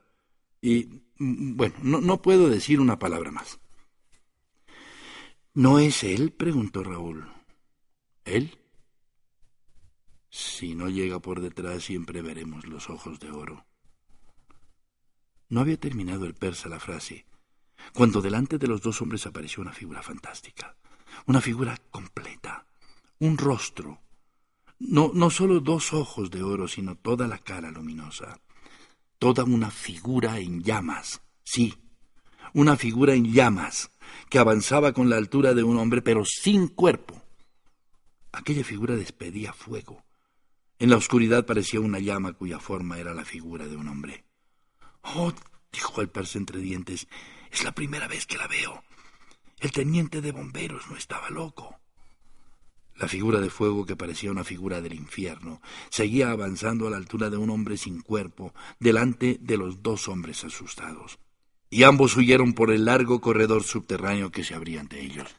Y, 0.61 1.03
mm, 1.17 1.55
bueno, 1.55 1.75
no, 1.81 2.01
no 2.01 2.21
puedo 2.21 2.49
decir 2.49 2.79
una 2.79 2.99
palabra 2.99 3.31
más. 3.31 3.59
¿No 5.53 5.79
es 5.79 6.03
él? 6.03 6.31
preguntó 6.31 6.83
Raúl. 6.83 7.25
¿Él? 8.25 8.57
Si 10.29 10.75
no 10.75 10.89
llega 10.89 11.19
por 11.19 11.39
detrás 11.39 11.83
siempre 11.83 12.21
veremos 12.21 12.67
los 12.67 12.89
ojos 12.89 13.19
de 13.21 13.31
oro. 13.31 13.65
No 15.47 15.61
había 15.61 15.79
terminado 15.79 16.25
el 16.25 16.33
persa 16.33 16.67
la 16.67 16.79
frase, 16.79 17.25
cuando 17.93 18.21
delante 18.21 18.57
de 18.57 18.67
los 18.67 18.81
dos 18.81 19.01
hombres 19.01 19.25
apareció 19.25 19.61
una 19.61 19.71
figura 19.71 20.01
fantástica, 20.01 20.75
una 21.25 21.39
figura 21.39 21.77
completa, 21.89 22.67
un 23.19 23.37
rostro, 23.37 24.01
no, 24.79 25.11
no 25.13 25.29
solo 25.29 25.59
dos 25.59 25.93
ojos 25.93 26.31
de 26.31 26.43
oro, 26.43 26.67
sino 26.67 26.95
toda 26.95 27.27
la 27.27 27.37
cara 27.37 27.71
luminosa, 27.71 28.39
toda 29.19 29.43
una 29.43 29.71
figura 29.71 30.39
en 30.39 30.63
llamas, 30.63 31.21
sí, 31.43 31.73
una 32.53 32.77
figura 32.77 33.13
en 33.13 33.33
llamas, 33.33 33.91
que 34.29 34.39
avanzaba 34.39 34.93
con 34.93 35.09
la 35.09 35.17
altura 35.17 35.53
de 35.53 35.63
un 35.63 35.77
hombre, 35.77 36.01
pero 36.01 36.23
sin 36.25 36.67
cuerpo. 36.67 37.21
Aquella 38.31 38.63
figura 38.63 38.95
despedía 38.95 39.53
fuego. 39.53 40.03
En 40.77 40.89
la 40.89 40.97
oscuridad 40.97 41.45
parecía 41.45 41.79
una 41.79 41.99
llama 41.99 42.33
cuya 42.33 42.59
forma 42.59 42.99
era 42.99 43.13
la 43.13 43.23
figura 43.23 43.67
de 43.67 43.77
un 43.77 43.87
hombre. 43.87 44.25
Oh, 45.03 45.31
dijo 45.71 46.01
el 46.01 46.09
persa 46.09 46.37
entre 46.37 46.59
dientes, 46.59 47.07
es 47.51 47.63
la 47.63 47.73
primera 47.73 48.07
vez 48.07 48.25
que 48.25 48.37
la 48.37 48.47
veo. 48.47 48.83
El 49.59 49.71
teniente 49.71 50.21
de 50.21 50.33
bomberos 50.33 50.89
no 50.89 50.97
estaba 50.97 51.29
loco. 51.29 51.79
La 52.95 53.09
figura 53.09 53.41
de 53.41 53.49
fuego, 53.49 53.85
que 53.85 53.97
parecía 53.97 54.31
una 54.31 54.45
figura 54.45 54.81
del 54.81 54.93
infierno, 54.93 55.61
seguía 55.89 56.31
avanzando 56.31 56.87
a 56.87 56.89
la 56.89 56.97
altura 56.97 57.29
de 57.29 57.37
un 57.37 57.49
hombre 57.49 57.77
sin 57.77 58.01
cuerpo, 58.01 58.53
delante 58.79 59.37
de 59.41 59.57
los 59.57 59.83
dos 59.83 60.07
hombres 60.07 60.43
asustados. 60.45 61.19
Y 61.69 61.83
ambos 61.83 62.15
huyeron 62.15 62.53
por 62.53 62.71
el 62.71 62.85
largo 62.85 63.19
corredor 63.19 63.63
subterráneo 63.63 64.31
que 64.31 64.45
se 64.45 64.55
abría 64.55 64.79
ante 64.79 65.01
ellos. 65.01 65.35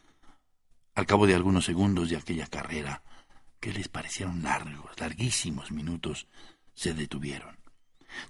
Al 0.93 1.07
cabo 1.07 1.25
de 1.25 1.33
algunos 1.33 1.65
segundos 1.65 2.09
de 2.09 2.17
aquella 2.17 2.47
carrera, 2.47 3.01
que 3.59 3.73
les 3.73 3.87
parecieron 3.87 4.43
largos, 4.43 4.91
larguísimos 4.99 5.71
minutos, 5.71 6.27
se 6.75 6.93
detuvieron. 6.93 7.57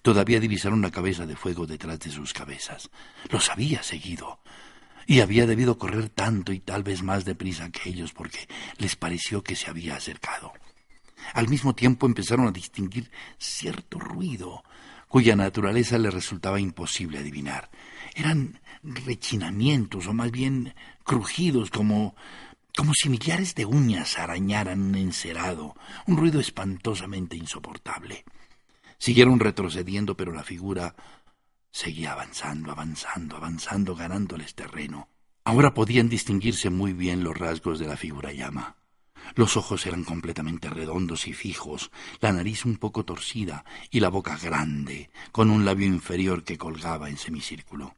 Todavía 0.01 0.39
divisaron 0.39 0.79
una 0.79 0.91
cabeza 0.91 1.25
de 1.25 1.35
fuego 1.35 1.67
detrás 1.67 1.99
de 1.99 2.11
sus 2.11 2.33
cabezas. 2.33 2.89
Los 3.29 3.49
había 3.49 3.83
seguido. 3.83 4.39
Y 5.07 5.21
había 5.21 5.47
debido 5.47 5.79
correr 5.79 6.09
tanto 6.09 6.51
y 6.51 6.59
tal 6.59 6.83
vez 6.83 7.01
más 7.01 7.25
deprisa 7.25 7.71
que 7.71 7.89
ellos 7.89 8.13
porque 8.13 8.47
les 8.77 8.95
pareció 8.95 9.41
que 9.41 9.55
se 9.55 9.69
había 9.69 9.95
acercado. 9.95 10.53
Al 11.33 11.47
mismo 11.47 11.73
tiempo 11.73 12.05
empezaron 12.05 12.45
a 12.47 12.51
distinguir 12.51 13.09
cierto 13.39 13.99
ruido 13.99 14.63
cuya 15.07 15.35
naturaleza 15.35 15.97
les 15.97 16.13
resultaba 16.13 16.59
imposible 16.59 17.19
adivinar. 17.19 17.69
Eran 18.15 18.59
rechinamientos 18.83 20.07
o 20.07 20.13
más 20.13 20.29
bien 20.29 20.75
crujidos 21.03 21.71
como 21.71 22.15
como 22.75 22.91
si 22.93 23.09
millares 23.09 23.55
de 23.55 23.65
uñas 23.65 24.19
arañaran 24.19 24.79
un 24.79 24.95
encerado, 24.95 25.75
un 26.05 26.15
ruido 26.15 26.39
espantosamente 26.39 27.35
insoportable. 27.35 28.23
Siguieron 28.99 29.39
retrocediendo, 29.39 30.15
pero 30.15 30.31
la 30.31 30.43
figura 30.43 30.93
seguía 31.77 32.13
avanzando, 32.13 32.71
avanzando, 32.71 33.37
avanzando, 33.37 33.95
ganándoles 33.95 34.55
terreno. 34.55 35.09
Ahora 35.43 35.75
podían 35.75 36.09
distinguirse 36.09 36.71
muy 36.71 36.91
bien 36.91 37.23
los 37.23 37.37
rasgos 37.37 37.77
de 37.77 37.85
la 37.85 37.95
figura 37.95 38.33
llama. 38.33 38.77
Los 39.35 39.57
ojos 39.57 39.85
eran 39.85 40.03
completamente 40.03 40.69
redondos 40.69 41.27
y 41.27 41.33
fijos, 41.33 41.91
la 42.19 42.31
nariz 42.31 42.65
un 42.65 42.77
poco 42.77 43.05
torcida 43.05 43.63
y 43.91 43.99
la 43.99 44.09
boca 44.09 44.37
grande, 44.37 45.11
con 45.31 45.51
un 45.51 45.65
labio 45.65 45.85
inferior 45.85 46.43
que 46.43 46.57
colgaba 46.57 47.09
en 47.09 47.17
semicírculo. 47.17 47.93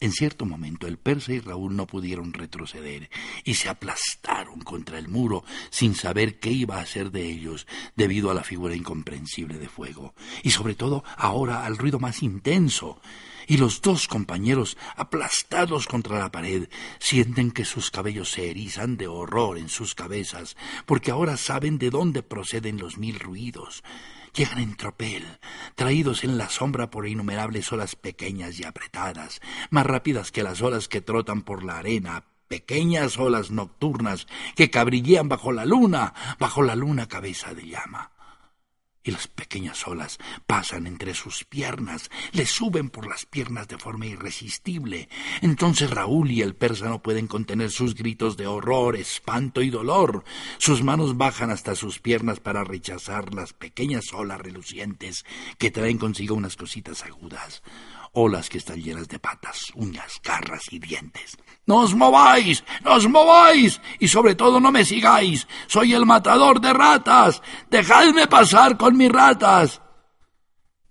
En 0.00 0.12
cierto 0.12 0.44
momento 0.44 0.86
el 0.86 0.98
persa 0.98 1.32
y 1.32 1.40
Raúl 1.40 1.76
no 1.76 1.86
pudieron 1.86 2.32
retroceder 2.32 3.08
y 3.44 3.54
se 3.54 3.68
aplastaron 3.68 4.60
contra 4.60 4.98
el 4.98 5.08
muro 5.08 5.44
sin 5.70 5.94
saber 5.94 6.38
qué 6.40 6.50
iba 6.50 6.76
a 6.76 6.82
hacer 6.82 7.10
de 7.10 7.30
ellos 7.30 7.66
debido 7.96 8.30
a 8.30 8.34
la 8.34 8.42
figura 8.42 8.74
incomprensible 8.74 9.58
de 9.58 9.68
fuego 9.68 10.14
y 10.42 10.50
sobre 10.50 10.74
todo 10.74 11.04
ahora 11.16 11.64
al 11.64 11.78
ruido 11.78 11.98
más 11.98 12.22
intenso. 12.22 13.00
Y 13.46 13.58
los 13.58 13.82
dos 13.82 14.08
compañeros, 14.08 14.78
aplastados 14.96 15.86
contra 15.86 16.18
la 16.18 16.32
pared, 16.32 16.68
sienten 16.98 17.50
que 17.50 17.66
sus 17.66 17.90
cabellos 17.90 18.30
se 18.30 18.50
erizan 18.50 18.96
de 18.96 19.06
horror 19.06 19.58
en 19.58 19.68
sus 19.68 19.94
cabezas, 19.94 20.56
porque 20.86 21.10
ahora 21.10 21.36
saben 21.36 21.76
de 21.76 21.90
dónde 21.90 22.22
proceden 22.22 22.78
los 22.78 22.96
mil 22.96 23.20
ruidos 23.20 23.84
llegan 24.34 24.58
en 24.58 24.76
tropel, 24.76 25.24
traídos 25.74 26.24
en 26.24 26.36
la 26.36 26.48
sombra 26.48 26.90
por 26.90 27.06
innumerables 27.06 27.72
olas 27.72 27.96
pequeñas 27.96 28.58
y 28.58 28.64
apretadas, 28.64 29.40
más 29.70 29.86
rápidas 29.86 30.32
que 30.32 30.42
las 30.42 30.60
olas 30.60 30.88
que 30.88 31.00
trotan 31.00 31.42
por 31.42 31.64
la 31.64 31.78
arena, 31.78 32.24
pequeñas 32.48 33.18
olas 33.18 33.50
nocturnas 33.50 34.26
que 34.56 34.70
cabrillean 34.70 35.28
bajo 35.28 35.52
la 35.52 35.64
luna, 35.64 36.14
bajo 36.38 36.62
la 36.62 36.76
luna 36.76 37.06
cabeza 37.06 37.54
de 37.54 37.68
llama 37.68 38.13
y 39.04 39.10
las 39.10 39.28
pequeñas 39.28 39.86
olas 39.86 40.18
pasan 40.46 40.86
entre 40.86 41.14
sus 41.14 41.44
piernas, 41.44 42.10
le 42.32 42.46
suben 42.46 42.88
por 42.88 43.06
las 43.06 43.26
piernas 43.26 43.68
de 43.68 43.78
forma 43.78 44.06
irresistible. 44.06 45.08
Entonces 45.42 45.90
Raúl 45.90 46.30
y 46.30 46.40
el 46.40 46.54
persa 46.54 46.88
no 46.88 47.02
pueden 47.02 47.26
contener 47.26 47.70
sus 47.70 47.94
gritos 47.94 48.36
de 48.36 48.46
horror, 48.46 48.96
espanto 48.96 49.60
y 49.60 49.68
dolor. 49.70 50.24
Sus 50.58 50.82
manos 50.82 51.18
bajan 51.18 51.50
hasta 51.50 51.74
sus 51.74 52.00
piernas 52.00 52.40
para 52.40 52.64
rechazar 52.64 53.34
las 53.34 53.52
pequeñas 53.52 54.12
olas 54.14 54.40
relucientes 54.40 55.24
que 55.58 55.70
traen 55.70 55.98
consigo 55.98 56.34
unas 56.34 56.56
cositas 56.56 57.04
agudas 57.04 57.62
olas 58.14 58.48
que 58.48 58.58
están 58.58 58.80
llenas 58.80 59.08
de 59.08 59.18
patas, 59.18 59.72
uñas, 59.74 60.20
garras 60.22 60.62
y 60.70 60.78
dientes. 60.78 61.36
¡No 61.66 61.80
os 61.80 61.94
mováis! 61.94 62.64
¡No 62.82 62.94
os 62.94 63.08
mováis! 63.08 63.80
Y 63.98 64.08
sobre 64.08 64.34
todo 64.34 64.60
no 64.60 64.70
me 64.70 64.84
sigáis. 64.84 65.46
Soy 65.66 65.94
el 65.94 66.06
matador 66.06 66.60
de 66.60 66.72
ratas. 66.72 67.42
Dejadme 67.70 68.26
pasar 68.26 68.76
con 68.76 68.96
mis 68.96 69.10
ratas. 69.10 69.80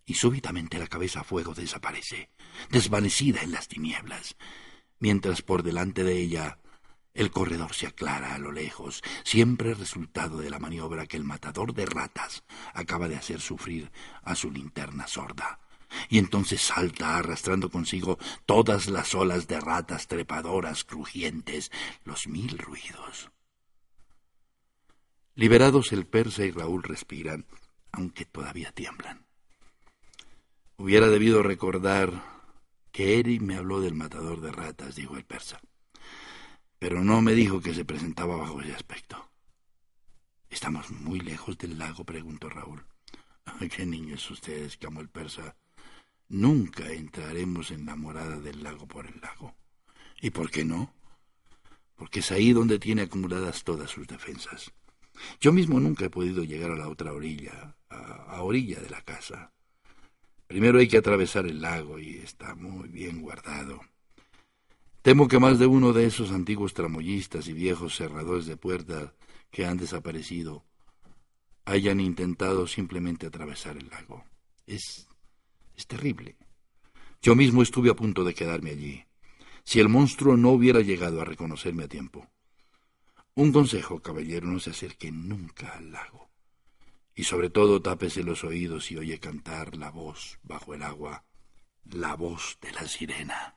Y 0.06 0.14
súbitamente 0.16 0.78
la 0.78 0.88
cabeza 0.88 1.22
a 1.22 1.24
fuego 1.24 1.54
desaparece, 1.54 2.30
desvanecida 2.70 3.42
en 3.42 3.54
las 3.54 3.70
tinieblas, 3.70 4.36
mientras 5.00 5.42
por 5.42 5.64
delante 5.64 6.04
de 6.04 6.20
ella 6.20 6.60
el 7.14 7.32
corredor 7.32 7.74
se 7.74 7.88
aclara 7.88 8.34
a 8.34 8.40
lo 8.40 8.52
lejos, 8.52 9.02
siempre 9.24 9.76
resultado 9.76 10.40
de 10.40 10.50
la 10.50 10.60
maniobra 10.60 11.06
que 11.06 11.16
el 11.16 11.24
matador 11.24 11.74
de 11.74 11.86
ratas 11.86 12.44
acaba 12.74 13.08
de 13.08 13.16
hacer 13.16 13.40
sufrir 13.40 13.92
a 14.24 14.36
su 14.36 14.52
linterna 14.52 15.08
sorda 15.08 15.60
y 16.10 16.18
entonces 16.18 16.62
salta 16.62 17.18
arrastrando 17.18 17.70
consigo 17.70 18.18
todas 18.46 18.88
las 18.88 19.14
olas 19.16 19.48
de 19.48 19.60
ratas 19.60 20.08
trepadoras, 20.08 20.84
crujientes, 20.84 21.72
los 22.04 22.28
mil 22.28 22.58
ruidos. 22.58 23.32
Liberados 25.36 25.92
el 25.94 26.06
persa 26.06 26.46
y 26.46 26.52
Raúl 26.52 26.84
respiran, 26.84 27.46
aunque 27.92 28.26
todavía 28.26 28.72
tiemblan. 28.72 29.26
Hubiera 30.78 31.08
debido 31.08 31.44
recordar 31.44 32.24
que 32.92 33.20
Eri 33.20 33.40
me 33.40 33.56
habló 33.56 33.82
del 33.82 33.96
matador 33.96 34.42
de 34.42 34.52
ratas, 34.52 34.96
dijo 34.96 35.18
el 35.18 35.26
persa. 35.26 35.60
Pero 36.78 37.04
no 37.04 37.22
me 37.22 37.34
dijo 37.34 37.62
que 37.62 37.74
se 37.74 37.86
presentaba 37.86 38.36
bajo 38.36 38.62
ese 38.62 38.76
aspecto. 38.76 39.32
¿Estamos 40.50 40.92
muy 40.92 41.20
lejos 41.20 41.58
del 41.58 41.80
lago? 41.80 42.04
preguntó 42.04 42.50
Raúl. 42.50 42.86
¿Qué 43.76 43.86
niños 43.86 44.30
ustedes? 44.30 44.74
exclamó 44.74 45.02
el 45.02 45.10
persa, 45.10 45.56
Nunca 46.34 46.92
entraremos 46.92 47.70
en 47.70 47.86
la 47.86 47.96
morada 47.96 48.40
del 48.40 48.64
lago 48.64 48.88
por 48.88 49.06
el 49.06 49.22
lago. 49.22 49.54
¿Y 50.20 50.32
por 50.32 50.50
qué 50.50 50.66
no? 50.66 50.92
Porque 51.96 52.22
es 52.22 52.32
ahí 52.32 52.54
donde 52.54 52.80
tiene 52.80 53.04
acumuladas 53.04 53.64
todas 53.64 53.92
sus 53.92 54.08
defensas. 54.08 54.74
Yo 55.40 55.54
mismo 55.54 55.80
nunca 55.80 56.06
he 56.06 56.10
podido 56.10 56.44
llegar 56.44 56.72
a 56.72 56.76
la 56.76 56.90
otra 56.90 57.14
orilla, 57.14 57.76
a, 57.88 58.42
orilla 58.42 58.80
de 58.82 58.90
la 58.90 59.04
casa. 59.04 59.54
Primero 60.48 60.80
hay 60.80 60.88
que 60.88 60.98
atravesar 60.98 61.46
el 61.46 61.62
lago 61.62 62.00
y 62.00 62.16
está 62.16 62.56
muy 62.56 62.88
bien 62.88 63.22
guardado. 63.22 63.82
Temo 65.04 65.28
que 65.28 65.38
más 65.38 65.60
de 65.60 65.68
uno 65.68 65.94
de 65.94 66.08
esos 66.08 66.32
antiguos 66.32 66.74
tramoyistas 66.74 67.48
y 67.48 67.54
viejos 67.54 67.96
cerradores 67.96 68.48
de 68.48 68.58
puertas 68.58 69.12
que 69.52 69.68
han 69.68 69.78
desaparecido 69.78 70.66
hayan 71.66 72.00
intentado 72.00 72.66
simplemente 72.66 73.28
atravesar 73.28 73.78
el 73.78 73.88
lago. 73.90 74.26
Es 74.66 75.08
es 75.76 75.88
terrible. 75.88 76.38
Yo 77.22 77.36
mismo 77.36 77.62
estuve 77.62 77.90
a 77.90 77.96
punto 77.96 78.24
de 78.24 78.34
quedarme 78.34 78.72
allí, 78.72 79.06
si 79.64 79.80
el 79.80 79.90
monstruo 79.90 80.38
no 80.38 80.50
hubiera 80.50 80.82
llegado 80.82 81.22
a 81.22 81.26
reconocerme 81.26 81.86
a 81.86 81.88
tiempo. 81.88 82.28
Un 83.36 83.52
consejo, 83.52 84.02
caballero, 84.02 84.48
no 84.48 84.60
se 84.60 84.72
acerque 84.72 85.12
nunca 85.12 85.70
al 85.78 85.92
lago. 85.92 86.30
Y 87.16 87.24
sobre 87.24 87.50
todo 87.50 87.82
tápese 87.82 88.24
los 88.24 88.44
oídos 88.44 88.92
y 88.92 88.98
oye 88.98 89.20
cantar 89.20 89.78
la 89.78 89.90
voz 89.90 90.40
bajo 90.44 90.74
el 90.74 90.84
agua 90.84 91.24
la 91.92 92.16
voz 92.16 92.58
de 92.62 92.72
la 92.72 92.88
sirena. 92.88 93.56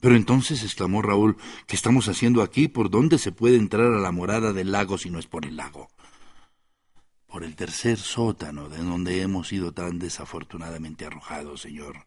Pero 0.00 0.14
entonces, 0.14 0.62
exclamó 0.62 1.02
Raúl, 1.02 1.36
¿qué 1.66 1.74
estamos 1.74 2.08
haciendo 2.08 2.42
aquí? 2.42 2.68
¿Por 2.68 2.90
dónde 2.90 3.18
se 3.18 3.32
puede 3.32 3.56
entrar 3.56 3.92
a 3.92 3.98
la 3.98 4.12
morada 4.12 4.52
del 4.52 4.72
lago 4.72 4.98
si 4.98 5.10
no 5.10 5.18
es 5.18 5.26
por 5.26 5.46
el 5.46 5.56
lago? 5.56 5.88
Por 7.36 7.44
el 7.44 7.54
tercer 7.54 7.98
sótano 7.98 8.70
de 8.70 8.78
donde 8.78 9.20
hemos 9.20 9.48
sido 9.48 9.70
tan 9.70 9.98
desafortunadamente 9.98 11.04
arrojados, 11.04 11.60
señor, 11.60 12.06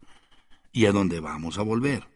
y 0.72 0.88
a 0.88 0.92
dónde 0.92 1.20
vamos 1.20 1.60
a 1.60 1.62
volver. 1.62 2.08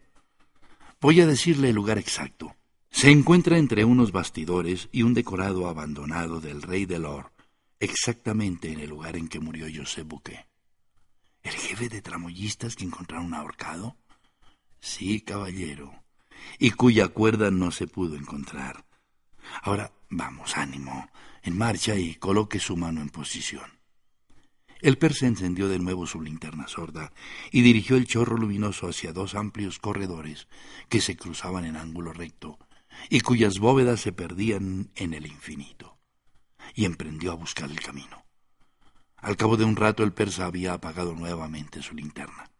Voy 1.00 1.20
a 1.20 1.26
decirle 1.28 1.68
el 1.68 1.76
lugar 1.76 1.96
exacto. 1.96 2.56
Se 2.90 3.12
encuentra 3.12 3.56
entre 3.56 3.84
unos 3.84 4.10
bastidores 4.10 4.88
y 4.90 5.04
un 5.04 5.14
decorado 5.14 5.68
abandonado 5.68 6.40
del 6.40 6.60
rey 6.60 6.86
de 6.86 6.98
Lor, 6.98 7.30
exactamente 7.78 8.72
en 8.72 8.80
el 8.80 8.90
lugar 8.90 9.14
en 9.14 9.28
que 9.28 9.38
murió 9.38 9.68
José 9.72 10.02
Bouquet. 10.02 10.48
¿El 11.44 11.52
jefe 11.52 11.88
de 11.88 12.02
tramoyistas 12.02 12.74
que 12.74 12.82
encontraron 12.82 13.32
ahorcado? 13.32 13.96
Sí, 14.80 15.20
caballero, 15.20 16.02
y 16.58 16.72
cuya 16.72 17.06
cuerda 17.06 17.52
no 17.52 17.70
se 17.70 17.86
pudo 17.86 18.16
encontrar. 18.16 18.84
Ahora 19.62 19.92
vamos, 20.10 20.56
ánimo, 20.56 21.08
en 21.44 21.56
marcha 21.56 21.94
y 21.94 22.14
coloque 22.16 22.58
su 22.58 22.76
mano 22.76 23.00
en 23.00 23.10
posición. 23.10 23.78
El 24.80 24.98
persa 24.98 25.26
encendió 25.26 25.68
de 25.68 25.78
nuevo 25.78 26.06
su 26.06 26.20
linterna 26.20 26.66
sorda 26.68 27.12
y 27.52 27.62
dirigió 27.62 27.96
el 27.96 28.06
chorro 28.06 28.36
luminoso 28.36 28.88
hacia 28.88 29.12
dos 29.12 29.34
amplios 29.34 29.78
corredores 29.78 30.48
que 30.88 31.00
se 31.00 31.16
cruzaban 31.16 31.64
en 31.64 31.76
ángulo 31.76 32.12
recto 32.12 32.58
y 33.08 33.20
cuyas 33.20 33.58
bóvedas 33.58 34.00
se 34.00 34.12
perdían 34.12 34.90
en 34.94 35.14
el 35.14 35.26
infinito, 35.26 35.98
y 36.74 36.84
emprendió 36.84 37.32
a 37.32 37.36
buscar 37.36 37.70
el 37.70 37.80
camino. 37.80 38.24
Al 39.16 39.36
cabo 39.36 39.56
de 39.56 39.64
un 39.64 39.76
rato 39.76 40.02
el 40.04 40.12
persa 40.12 40.46
había 40.46 40.74
apagado 40.74 41.14
nuevamente 41.14 41.82
su 41.82 41.94
linterna. 41.94 42.50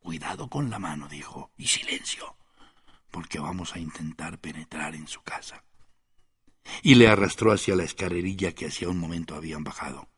Cuidado 0.00 0.48
con 0.48 0.70
la 0.70 0.78
mano, 0.78 1.08
dijo, 1.08 1.52
y 1.56 1.68
silencio, 1.68 2.36
porque 3.10 3.38
vamos 3.38 3.74
a 3.74 3.78
intentar 3.78 4.38
penetrar 4.38 4.94
en 4.94 5.06
su 5.06 5.22
casa. 5.22 5.64
Y 6.82 6.94
le 6.94 7.08
arrastró 7.08 7.52
hacia 7.52 7.76
la 7.76 7.84
escalerilla 7.84 8.52
que 8.52 8.66
hacía 8.66 8.88
un 8.88 8.98
momento 8.98 9.34
habían 9.34 9.64
bajado. 9.64 10.08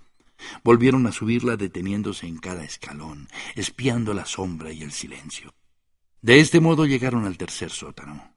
Volvieron 0.64 1.06
a 1.06 1.12
subirla 1.12 1.56
deteniéndose 1.56 2.26
en 2.26 2.38
cada 2.38 2.64
escalón, 2.64 3.28
espiando 3.54 4.14
la 4.14 4.24
sombra 4.24 4.72
y 4.72 4.82
el 4.82 4.92
silencio. 4.92 5.54
De 6.22 6.40
este 6.40 6.60
modo 6.60 6.86
llegaron 6.86 7.24
al 7.24 7.38
tercer 7.38 7.70
sótano. 7.70 8.34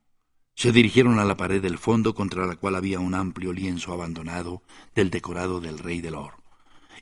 Se 0.55 0.71
dirigieron 0.71 1.19
a 1.19 1.25
la 1.25 1.35
pared 1.35 1.61
del 1.61 1.77
fondo 1.77 2.13
contra 2.13 2.45
la 2.45 2.55
cual 2.55 2.75
había 2.75 2.99
un 2.99 3.15
amplio 3.15 3.51
lienzo 3.51 3.91
abandonado 3.91 4.61
del 4.93 5.09
decorado 5.09 5.59
del 5.59 5.79
rey 5.79 5.99
del 5.99 6.15
Or, 6.15 6.43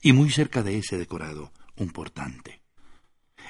y 0.01 0.13
muy 0.13 0.29
cerca 0.29 0.63
de 0.63 0.77
ese 0.77 0.97
decorado 0.97 1.51
un 1.75 1.89
portante. 1.89 2.61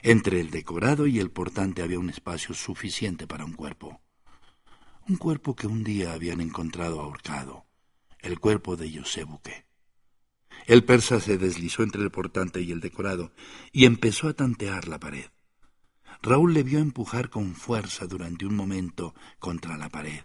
Entre 0.04 0.40
el 0.40 0.50
decorado 0.50 1.06
y 1.06 1.20
el 1.20 1.30
portante 1.30 1.84
había 1.84 2.00
un 2.00 2.10
espacio 2.10 2.56
suficiente 2.56 3.28
para 3.28 3.46
un 3.46 3.54
cuerpo. 3.54 4.02
Un 5.10 5.16
cuerpo 5.16 5.56
que 5.56 5.66
un 5.66 5.84
día 5.84 6.14
habían 6.14 6.42
encontrado 6.42 7.02
ahorcado, 7.02 7.66
el 8.20 8.40
cuerpo 8.40 8.78
de 8.78 9.00
José 9.00 9.24
Buque. 9.24 9.66
El 10.68 10.86
persa 10.86 11.20
se 11.20 11.40
deslizó 11.40 11.82
entre 11.82 12.04
el 12.04 12.12
portante 12.12 12.62
y 12.62 12.72
el 12.72 12.82
decorado 12.82 13.32
y 13.72 13.86
empezó 13.86 14.28
a 14.28 14.34
tantear 14.34 14.88
la 14.88 15.00
pared. 15.00 15.26
Raúl 16.22 16.54
le 16.54 16.62
vio 16.62 16.78
empujar 16.78 17.32
con 17.32 17.56
fuerza 17.56 18.06
durante 18.06 18.46
un 18.46 18.56
momento 18.56 19.16
contra 19.40 19.76
la 19.76 19.90
pared, 19.90 20.22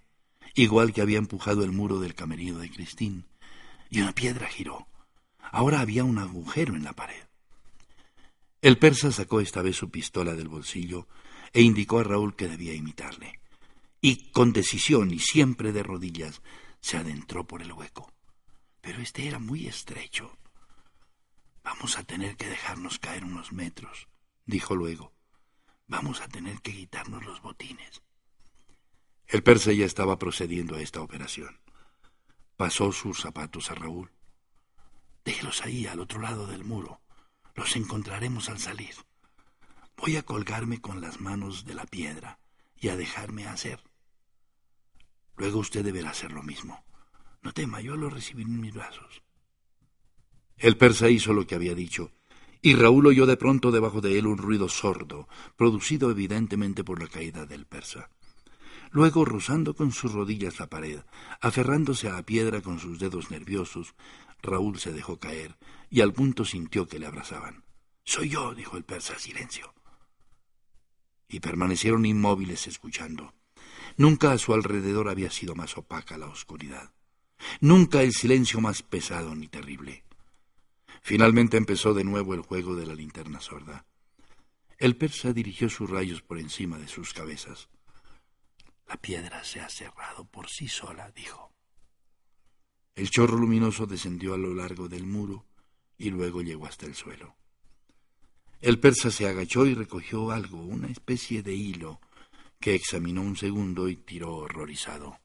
igual 0.55 0.93
que 0.93 1.01
había 1.01 1.19
empujado 1.19 1.65
el 1.65 1.73
muro 1.73 1.99
del 1.99 2.15
camerino 2.15 2.59
de 2.59 2.71
Cristín, 2.71 3.25
y 3.89 4.03
una 4.03 4.13
piedra 4.13 4.47
giró. 4.47 4.89
Ahora 5.39 5.81
había 5.81 6.05
un 6.05 6.19
agujero 6.19 6.77
en 6.77 6.85
la 6.85 6.93
pared. 6.93 7.25
El 8.61 8.77
persa 8.77 9.11
sacó 9.11 9.41
esta 9.41 9.63
vez 9.63 9.77
su 9.77 9.91
pistola 9.91 10.35
del 10.35 10.49
bolsillo 10.49 11.09
e 11.55 11.63
indicó 11.63 11.99
a 11.99 12.05
Raúl 12.05 12.37
que 12.37 12.47
debía 12.47 12.75
imitarle. 12.75 13.41
Y 14.01 14.31
con 14.31 14.53
decisión 14.53 15.11
y 15.11 15.19
siempre 15.19 15.73
de 15.73 15.83
rodillas 15.83 16.43
se 16.81 16.97
adentró 16.97 17.47
por 17.47 17.63
el 17.63 17.73
hueco. 17.73 18.13
Pero 18.81 19.01
este 19.01 19.27
era 19.27 19.39
muy 19.39 19.67
estrecho. 19.67 20.39
Vamos 21.65 21.99
a 21.99 22.05
tener 22.05 22.37
que 22.37 22.49
dejarnos 22.49 22.99
caer 22.99 23.25
unos 23.25 23.53
metros, 23.53 24.09
dijo 24.45 24.77
luego. 24.77 25.13
Vamos 25.89 26.21
a 26.21 26.29
tener 26.29 26.61
que 26.61 26.73
quitarnos 26.73 27.25
los 27.25 27.43
botines. 27.43 28.03
El 29.27 29.43
persa 29.43 29.73
ya 29.73 29.85
estaba 29.85 30.19
procediendo 30.19 30.77
a 30.77 30.81
esta 30.81 31.01
operación. 31.01 31.61
Pasó 32.57 32.93
sus 32.93 33.21
zapatos 33.21 33.71
a 33.71 33.75
Raúl. 33.75 34.13
Déjelos 35.25 35.63
ahí, 35.63 35.87
al 35.87 35.99
otro 35.99 36.21
lado 36.21 36.47
del 36.47 36.65
muro. 36.65 37.01
Los 37.57 37.75
encontraremos 37.75 38.49
al 38.49 38.61
salir. 38.61 38.95
Voy 39.97 40.17
a 40.17 40.23
colgarme 40.23 40.81
con 40.81 41.01
las 41.01 41.21
manos 41.21 41.65
de 41.65 41.75
la 41.75 41.87
piedra 41.87 42.39
y 42.81 42.89
a 42.89 42.97
dejarme 42.97 43.47
hacer. 43.47 43.81
Luego 45.37 45.59
usted 45.59 45.85
deberá 45.85 46.11
hacer 46.11 46.33
lo 46.33 46.43
mismo. 46.43 46.85
No 47.43 47.53
tema, 47.53 47.81
yo 47.81 47.97
lo 47.97 48.11
recibiré 48.11 48.51
en 48.51 48.61
mis 48.61 48.75
brazos. 48.75 49.23
El 50.57 50.77
persa 50.77 51.11
hizo 51.11 51.33
lo 51.33 51.47
que 51.47 51.55
había 51.55 51.75
dicho, 51.75 52.13
y 52.63 52.75
Raúl 52.75 53.07
oyó 53.07 53.27
de 53.27 53.37
pronto 53.37 53.71
debajo 53.71 54.01
de 54.01 54.19
él 54.19 54.27
un 54.27 54.39
ruido 54.39 54.69
sordo, 54.69 55.29
producido 55.57 56.11
evidentemente 56.11 56.83
por 56.83 57.01
la 57.01 57.09
caída 57.09 57.45
del 57.47 57.67
persa. 57.67 58.11
Luego, 58.91 59.25
rozando 59.25 59.75
con 59.75 59.93
sus 59.93 60.13
rodillas 60.13 60.59
la 60.59 60.69
pared, 60.69 61.01
aferrándose 61.41 62.09
a 62.09 62.15
la 62.15 62.23
piedra 62.23 62.63
con 62.63 62.81
sus 62.81 62.99
dedos 62.99 63.31
nerviosos, 63.31 63.95
Raúl 64.43 64.79
se 64.79 64.93
dejó 64.93 65.19
caer 65.19 65.57
y 65.91 66.01
al 66.01 66.13
punto 66.13 66.45
sintió 66.45 66.89
que 66.89 66.99
le 66.99 67.07
abrazaban. 67.07 67.65
Soy 68.05 68.31
yo, 68.31 68.55
dijo 68.55 68.77
el 68.77 68.85
persa, 68.85 69.19
silencio. 69.19 69.75
Y 71.29 71.41
permanecieron 71.41 72.07
inmóviles 72.07 72.67
escuchando. 72.67 73.35
Nunca 73.97 74.33
a 74.33 74.39
su 74.39 74.53
alrededor 74.55 75.09
había 75.09 75.31
sido 75.31 75.55
más 75.55 75.77
opaca 75.77 76.19
la 76.19 76.27
oscuridad. 76.27 76.93
Nunca 77.61 78.03
el 78.03 78.13
silencio 78.13 78.61
más 78.61 78.83
pesado 78.83 79.35
ni 79.35 79.49
terrible. 79.49 80.05
Finalmente 81.03 81.57
empezó 81.57 81.95
de 81.95 82.05
nuevo 82.05 82.35
el 82.35 82.43
juego 82.43 82.75
de 82.75 82.87
la 82.87 82.95
linterna 82.95 83.41
sorda. 83.41 83.87
El 84.79 84.97
persa 84.97 85.33
dirigió 85.33 85.69
sus 85.71 85.89
rayos 85.89 86.21
por 86.21 86.39
encima 86.39 86.79
de 86.79 86.89
sus 86.89 87.15
cabezas. 87.15 87.69
La 88.87 88.97
piedra 88.97 89.43
se 89.43 89.61
ha 89.61 89.69
cerrado 89.69 90.25
por 90.27 90.49
sí 90.49 90.69
sola, 90.69 91.11
dijo. 91.11 91.53
El 92.95 93.11
chorro 93.11 93.37
luminoso 93.37 93.87
descendió 93.87 94.35
a 94.35 94.39
lo 94.39 94.55
largo 94.55 94.89
del 94.89 95.07
muro 95.07 95.47
y 95.99 96.11
luego 96.11 96.43
llegó 96.43 96.67
hasta 96.67 96.87
el 96.87 96.95
suelo. 96.95 97.37
El 98.67 98.81
persa 98.81 99.13
se 99.13 99.29
agachó 99.29 99.65
y 99.65 99.75
recogió 99.75 100.33
algo, 100.33 100.61
una 100.61 100.89
especie 100.89 101.41
de 101.41 101.55
hilo, 101.55 102.01
que 102.59 102.75
examinó 102.75 103.23
un 103.23 103.37
segundo 103.37 103.89
y 103.89 103.95
tiró 103.95 104.39
horrorizado. 104.39 105.21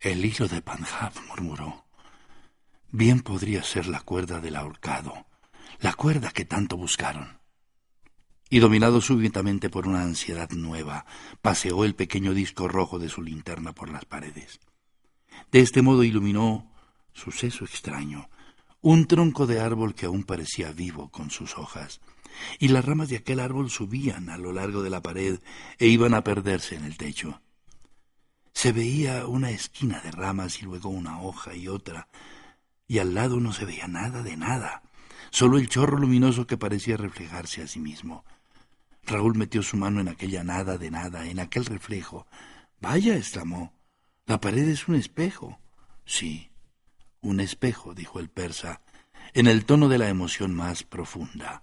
El 0.00 0.24
hilo 0.24 0.48
de 0.48 0.62
Panjab, 0.62 1.12
murmuró. 1.28 1.84
Bien 2.90 3.20
podría 3.20 3.62
ser 3.62 3.86
la 3.86 4.00
cuerda 4.00 4.40
del 4.40 4.56
ahorcado, 4.56 5.26
la 5.80 5.92
cuerda 5.92 6.30
que 6.30 6.46
tanto 6.46 6.78
buscaron. 6.78 7.38
Y 8.48 8.60
dominado 8.60 9.02
súbitamente 9.02 9.68
por 9.68 9.86
una 9.86 10.00
ansiedad 10.00 10.48
nueva, 10.52 11.04
paseó 11.42 11.84
el 11.84 11.94
pequeño 11.94 12.32
disco 12.32 12.66
rojo 12.66 12.98
de 12.98 13.10
su 13.10 13.20
linterna 13.20 13.74
por 13.74 13.90
las 13.90 14.06
paredes. 14.06 14.58
De 15.52 15.60
este 15.60 15.82
modo 15.82 16.02
iluminó 16.02 16.72
suceso 17.12 17.66
extraño, 17.66 18.30
un 18.80 19.06
tronco 19.06 19.46
de 19.46 19.60
árbol 19.60 19.94
que 19.94 20.06
aún 20.06 20.24
parecía 20.24 20.72
vivo 20.72 21.10
con 21.10 21.30
sus 21.30 21.58
hojas, 21.58 22.00
y 22.58 22.68
las 22.68 22.84
ramas 22.84 23.08
de 23.08 23.16
aquel 23.16 23.40
árbol 23.40 23.70
subían 23.70 24.30
a 24.30 24.38
lo 24.38 24.52
largo 24.52 24.82
de 24.82 24.90
la 24.90 25.02
pared 25.02 25.40
e 25.78 25.86
iban 25.86 26.14
a 26.14 26.24
perderse 26.24 26.76
en 26.76 26.84
el 26.84 26.96
techo. 26.96 27.40
Se 28.52 28.72
veía 28.72 29.26
una 29.26 29.50
esquina 29.50 30.00
de 30.00 30.10
ramas 30.10 30.62
y 30.62 30.64
luego 30.64 30.88
una 30.88 31.20
hoja 31.20 31.54
y 31.54 31.68
otra, 31.68 32.08
y 32.88 32.98
al 32.98 33.14
lado 33.14 33.40
no 33.40 33.52
se 33.52 33.64
veía 33.64 33.86
nada 33.86 34.22
de 34.22 34.36
nada, 34.36 34.82
solo 35.30 35.58
el 35.58 35.68
chorro 35.68 35.98
luminoso 35.98 36.46
que 36.46 36.56
parecía 36.56 36.96
reflejarse 36.96 37.62
a 37.62 37.66
sí 37.66 37.80
mismo. 37.80 38.24
Raúl 39.04 39.36
metió 39.36 39.62
su 39.62 39.76
mano 39.76 40.00
en 40.00 40.08
aquella 40.08 40.42
nada 40.42 40.78
de 40.78 40.90
nada, 40.90 41.28
en 41.28 41.38
aquel 41.38 41.64
reflejo. 41.66 42.26
Vaya, 42.80 43.16
exclamó, 43.16 43.72
la 44.26 44.40
pared 44.40 44.68
es 44.68 44.88
un 44.88 44.96
espejo. 44.96 45.58
Sí, 46.04 46.50
un 47.20 47.40
espejo, 47.40 47.94
dijo 47.94 48.18
el 48.20 48.28
persa, 48.28 48.80
en 49.34 49.46
el 49.46 49.64
tono 49.64 49.88
de 49.88 49.98
la 49.98 50.08
emoción 50.08 50.54
más 50.54 50.82
profunda, 50.82 51.62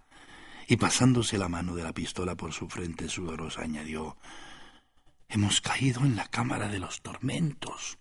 y 0.68 0.78
pasándose 0.78 1.38
la 1.38 1.50
mano 1.50 1.76
de 1.76 1.84
la 1.84 1.94
pistola 1.94 2.36
por 2.36 2.54
su 2.54 2.70
frente 2.70 3.10
sudorosa, 3.10 3.62
añadió 3.62 4.18
Hemos 5.30 5.62
caído 5.62 6.02
en 6.02 6.16
la 6.16 6.28
cámara 6.28 6.68
de 6.68 6.80
los 6.80 7.02
tormentos. 7.02 7.98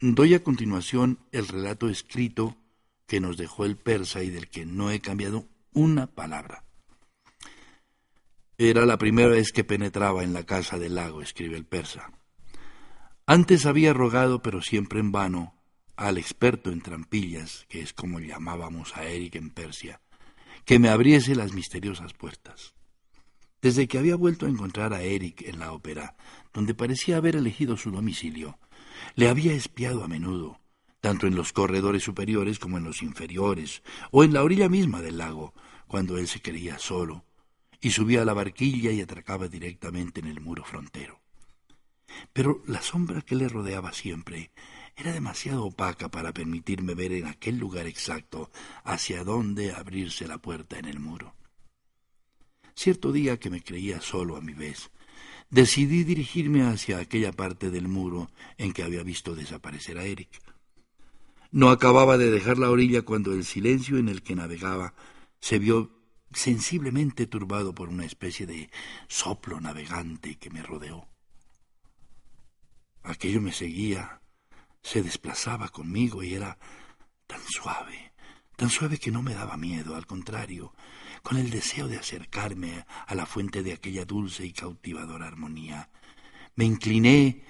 Doy 0.00 0.34
a 0.34 0.42
continuación 0.42 1.18
el 1.32 1.48
relato 1.48 1.88
escrito 1.88 2.56
que 3.06 3.20
nos 3.20 3.36
dejó 3.36 3.64
el 3.64 3.76
persa 3.76 4.22
y 4.22 4.30
del 4.30 4.48
que 4.48 4.66
no 4.66 4.90
he 4.90 5.00
cambiado 5.00 5.48
una 5.72 6.06
palabra. 6.06 6.64
Era 8.58 8.84
la 8.84 8.98
primera 8.98 9.28
vez 9.28 9.50
que 9.50 9.64
penetraba 9.64 10.24
en 10.24 10.34
la 10.34 10.44
casa 10.44 10.78
del 10.78 10.96
lago, 10.96 11.22
escribe 11.22 11.56
el 11.56 11.64
persa. 11.64 12.12
Antes 13.24 13.66
había 13.66 13.92
rogado, 13.92 14.42
pero 14.42 14.62
siempre 14.62 15.00
en 15.00 15.12
vano, 15.12 15.54
al 15.96 16.18
experto 16.18 16.70
en 16.70 16.80
trampillas, 16.80 17.66
que 17.68 17.80
es 17.80 17.92
como 17.92 18.20
llamábamos 18.20 18.96
a 18.96 19.04
Eric 19.04 19.36
en 19.36 19.50
Persia, 19.50 20.00
que 20.68 20.78
me 20.78 20.90
abriese 20.90 21.34
las 21.34 21.54
misteriosas 21.54 22.12
puertas. 22.12 22.74
Desde 23.62 23.88
que 23.88 23.96
había 23.96 24.16
vuelto 24.16 24.44
a 24.44 24.50
encontrar 24.50 24.92
a 24.92 25.00
Eric 25.00 25.40
en 25.46 25.58
la 25.58 25.72
ópera, 25.72 26.14
donde 26.52 26.74
parecía 26.74 27.16
haber 27.16 27.36
elegido 27.36 27.78
su 27.78 27.90
domicilio, 27.90 28.58
le 29.14 29.30
había 29.30 29.54
espiado 29.54 30.04
a 30.04 30.08
menudo, 30.08 30.60
tanto 31.00 31.26
en 31.26 31.36
los 31.36 31.54
corredores 31.54 32.02
superiores 32.02 32.58
como 32.58 32.76
en 32.76 32.84
los 32.84 33.02
inferiores, 33.02 33.82
o 34.10 34.24
en 34.24 34.34
la 34.34 34.42
orilla 34.42 34.68
misma 34.68 35.00
del 35.00 35.16
lago, 35.16 35.54
cuando 35.86 36.18
él 36.18 36.28
se 36.28 36.42
creía 36.42 36.78
solo, 36.78 37.24
y 37.80 37.92
subía 37.92 38.20
a 38.20 38.26
la 38.26 38.34
barquilla 38.34 38.90
y 38.90 39.00
atracaba 39.00 39.48
directamente 39.48 40.20
en 40.20 40.26
el 40.26 40.42
muro 40.42 40.64
frontero. 40.64 41.22
Pero 42.34 42.62
la 42.66 42.82
sombra 42.82 43.22
que 43.22 43.36
le 43.36 43.48
rodeaba 43.48 43.94
siempre 43.94 44.50
era 44.98 45.12
demasiado 45.12 45.64
opaca 45.64 46.08
para 46.08 46.34
permitirme 46.34 46.94
ver 46.94 47.12
en 47.12 47.26
aquel 47.26 47.56
lugar 47.56 47.86
exacto 47.86 48.50
hacia 48.82 49.22
dónde 49.22 49.72
abrirse 49.72 50.26
la 50.26 50.38
puerta 50.38 50.76
en 50.76 50.86
el 50.86 50.98
muro. 50.98 51.36
Cierto 52.74 53.12
día 53.12 53.38
que 53.38 53.48
me 53.48 53.62
creía 53.62 54.00
solo 54.00 54.36
a 54.36 54.40
mi 54.40 54.54
vez, 54.54 54.90
decidí 55.50 56.02
dirigirme 56.02 56.62
hacia 56.62 56.98
aquella 56.98 57.32
parte 57.32 57.70
del 57.70 57.86
muro 57.86 58.28
en 58.56 58.72
que 58.72 58.82
había 58.82 59.04
visto 59.04 59.36
desaparecer 59.36 59.98
a 59.98 60.04
Eric. 60.04 60.30
No 61.52 61.70
acababa 61.70 62.18
de 62.18 62.30
dejar 62.30 62.58
la 62.58 62.70
orilla 62.70 63.02
cuando 63.02 63.32
el 63.32 63.44
silencio 63.44 63.98
en 63.98 64.08
el 64.08 64.22
que 64.22 64.34
navegaba 64.34 64.94
se 65.40 65.60
vio 65.60 65.92
sensiblemente 66.32 67.26
turbado 67.26 67.72
por 67.72 67.88
una 67.88 68.04
especie 68.04 68.46
de 68.46 68.68
soplo 69.06 69.60
navegante 69.60 70.36
que 70.36 70.50
me 70.50 70.62
rodeó. 70.62 71.06
Aquello 73.02 73.40
me 73.40 73.52
seguía, 73.52 74.20
se 74.82 75.02
desplazaba 75.02 75.68
conmigo 75.68 76.22
y 76.22 76.34
era 76.34 76.58
tan 77.26 77.40
suave, 77.46 78.12
tan 78.56 78.70
suave 78.70 78.98
que 78.98 79.10
no 79.10 79.22
me 79.22 79.34
daba 79.34 79.56
miedo, 79.56 79.96
al 79.96 80.06
contrario, 80.06 80.72
con 81.22 81.36
el 81.36 81.50
deseo 81.50 81.88
de 81.88 81.98
acercarme 81.98 82.86
a 83.06 83.14
la 83.14 83.26
fuente 83.26 83.62
de 83.62 83.72
aquella 83.72 84.04
dulce 84.04 84.46
y 84.46 84.52
cautivadora 84.52 85.26
armonía. 85.26 85.90
Me 86.54 86.64
incliné, 86.64 87.44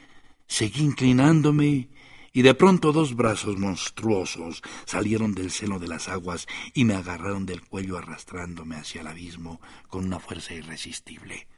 seguí 0.46 0.82
inclinándome 0.82 1.90
y 2.32 2.42
de 2.42 2.54
pronto 2.54 2.92
dos 2.92 3.16
brazos 3.16 3.58
monstruosos 3.58 4.62
salieron 4.84 5.34
del 5.34 5.50
seno 5.50 5.78
de 5.78 5.88
las 5.88 6.08
aguas 6.08 6.46
y 6.74 6.84
me 6.84 6.94
agarraron 6.94 7.46
del 7.46 7.62
cuello 7.62 7.96
arrastrándome 7.96 8.76
hacia 8.76 9.00
el 9.00 9.06
abismo 9.06 9.60
con 9.88 10.04
una 10.04 10.20
fuerza 10.20 10.54
irresistible. 10.54 11.48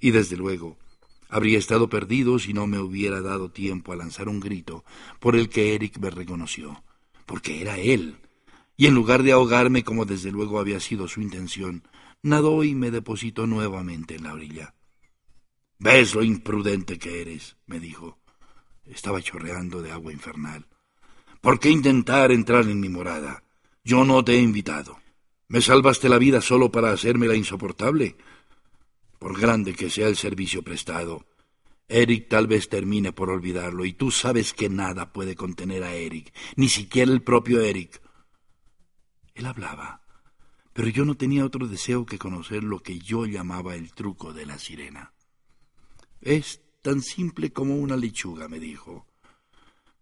Y 0.00 0.10
desde 0.10 0.36
luego, 0.36 0.78
habría 1.28 1.58
estado 1.58 1.88
perdido 1.88 2.38
si 2.38 2.52
no 2.52 2.66
me 2.66 2.78
hubiera 2.78 3.20
dado 3.20 3.50
tiempo 3.50 3.92
a 3.92 3.96
lanzar 3.96 4.28
un 4.28 4.40
grito 4.40 4.84
por 5.20 5.36
el 5.36 5.48
que 5.48 5.74
Eric 5.74 5.98
me 5.98 6.10
reconoció, 6.10 6.82
porque 7.26 7.60
era 7.60 7.78
él. 7.78 8.16
Y 8.76 8.86
en 8.86 8.94
lugar 8.94 9.22
de 9.22 9.32
ahogarme 9.32 9.82
como 9.84 10.04
desde 10.04 10.30
luego 10.30 10.58
había 10.60 10.80
sido 10.80 11.08
su 11.08 11.20
intención, 11.20 11.82
nadó 12.22 12.64
y 12.64 12.74
me 12.74 12.90
depositó 12.90 13.46
nuevamente 13.46 14.16
en 14.16 14.24
la 14.24 14.34
orilla. 14.34 14.74
¿Ves 15.78 16.14
lo 16.14 16.22
imprudente 16.22 16.98
que 16.98 17.20
eres? 17.20 17.56
me 17.66 17.78
dijo. 17.78 18.18
Estaba 18.84 19.20
chorreando 19.20 19.82
de 19.82 19.92
agua 19.92 20.12
infernal. 20.12 20.66
¿Por 21.40 21.60
qué 21.60 21.70
intentar 21.70 22.32
entrar 22.32 22.64
en 22.64 22.80
mi 22.80 22.88
morada? 22.88 23.44
Yo 23.84 24.04
no 24.04 24.24
te 24.24 24.34
he 24.34 24.40
invitado. 24.40 24.98
¿Me 25.46 25.60
salvaste 25.60 26.08
la 26.08 26.18
vida 26.18 26.40
solo 26.40 26.72
para 26.72 26.90
hacérmela 26.90 27.34
insoportable? 27.34 28.16
Por 29.18 29.38
grande 29.38 29.74
que 29.74 29.90
sea 29.90 30.08
el 30.08 30.16
servicio 30.16 30.62
prestado, 30.62 31.26
Eric 31.88 32.28
tal 32.28 32.46
vez 32.46 32.68
termine 32.68 33.12
por 33.12 33.30
olvidarlo, 33.30 33.84
y 33.84 33.92
tú 33.92 34.10
sabes 34.10 34.52
que 34.52 34.68
nada 34.68 35.12
puede 35.12 35.34
contener 35.34 35.84
a 35.84 35.94
Eric, 35.94 36.32
ni 36.56 36.68
siquiera 36.68 37.10
el 37.10 37.22
propio 37.22 37.60
Eric. 37.60 38.00
Él 39.34 39.46
hablaba, 39.46 40.02
pero 40.72 40.88
yo 40.88 41.04
no 41.04 41.16
tenía 41.16 41.44
otro 41.44 41.66
deseo 41.66 42.04
que 42.06 42.18
conocer 42.18 42.62
lo 42.62 42.80
que 42.80 42.98
yo 42.98 43.26
llamaba 43.26 43.74
el 43.74 43.92
truco 43.92 44.32
de 44.32 44.46
la 44.46 44.58
sirena. 44.58 45.12
Es 46.20 46.60
tan 46.82 47.00
simple 47.02 47.52
como 47.52 47.76
una 47.76 47.96
lechuga, 47.96 48.48
me 48.48 48.60
dijo. 48.60 49.06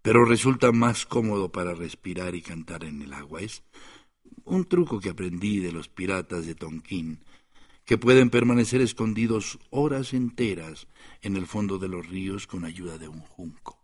Pero 0.03 0.25
resulta 0.25 0.73
más 0.73 1.07
cómodo 1.07 1.51
para 1.51 1.75
respirar 1.75 2.35
y 2.35 2.43
cantar 2.43 2.85
en 2.85 3.03
el 3.03 3.13
agua. 3.13 3.41
Es 3.41 3.63
un 4.45 4.65
truco 4.65 5.01
que 5.01 5.11
aprendí 5.11 5.61
de 5.61 5.73
los 5.73 5.89
piratas 5.89 6.47
de 6.47 6.55
Tonquín, 6.55 7.25
que 7.87 7.99
pueden 7.99 8.31
permanecer 8.31 8.81
escondidos 8.81 9.59
horas 9.71 10.13
enteras 10.13 10.89
en 11.23 11.37
el 11.37 11.47
fondo 11.47 11.79
de 11.79 11.89
los 11.89 12.07
ríos 12.07 12.49
con 12.49 12.65
ayuda 12.65 12.99
de 12.99 13.09
un 13.09 13.21
junco. 13.21 13.81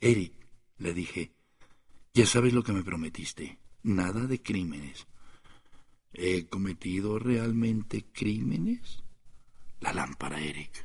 Eric, 0.00 0.32
le 0.78 0.94
dije, 0.94 1.32
ya 2.14 2.24
sabes 2.24 2.52
lo 2.52 2.62
que 2.62 2.72
me 2.72 2.84
prometiste, 2.84 3.58
nada 3.82 4.26
de 4.26 4.40
crímenes. 4.40 5.08
¿He 6.12 6.46
cometido 6.46 7.18
realmente 7.18 8.04
crímenes? 8.12 9.02
La 9.80 9.92
lámpara, 9.92 10.40
Eric. 10.40 10.84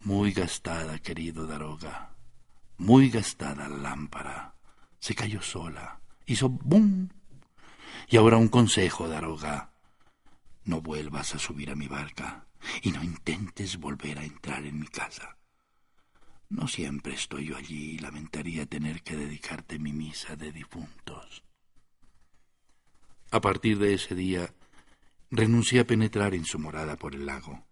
Muy 0.00 0.32
gastada, 0.32 0.98
querido 0.98 1.46
Daroga. 1.46 2.16
Muy 2.76 3.08
gastada 3.08 3.68
la 3.68 3.76
lámpara. 3.76 4.54
Se 4.98 5.14
cayó 5.14 5.42
sola. 5.42 6.00
Hizo 6.26 6.48
¡bum! 6.48 7.08
Y 8.08 8.16
ahora 8.16 8.36
un 8.36 8.48
consejo, 8.48 9.06
Daroga. 9.06 9.70
No 10.68 10.82
vuelvas 10.82 11.34
a 11.34 11.38
subir 11.38 11.70
a 11.70 11.74
mi 11.74 11.88
barca 11.88 12.46
y 12.82 12.90
no 12.90 13.02
intentes 13.02 13.78
volver 13.78 14.18
a 14.18 14.24
entrar 14.24 14.66
en 14.66 14.78
mi 14.78 14.86
casa. 14.86 15.38
No 16.50 16.68
siempre 16.68 17.14
estoy 17.14 17.46
yo 17.46 17.56
allí 17.56 17.92
y 17.92 17.98
lamentaría 18.00 18.66
tener 18.66 19.02
que 19.02 19.16
dedicarte 19.16 19.78
mi 19.78 19.94
misa 19.94 20.36
de 20.36 20.52
difuntos. 20.52 21.42
A 23.30 23.40
partir 23.40 23.78
de 23.78 23.94
ese 23.94 24.14
día, 24.14 24.52
renuncié 25.30 25.80
a 25.80 25.86
penetrar 25.86 26.34
en 26.34 26.44
su 26.44 26.58
morada 26.58 26.96
por 26.96 27.14
el 27.14 27.24
lago. 27.24 27.64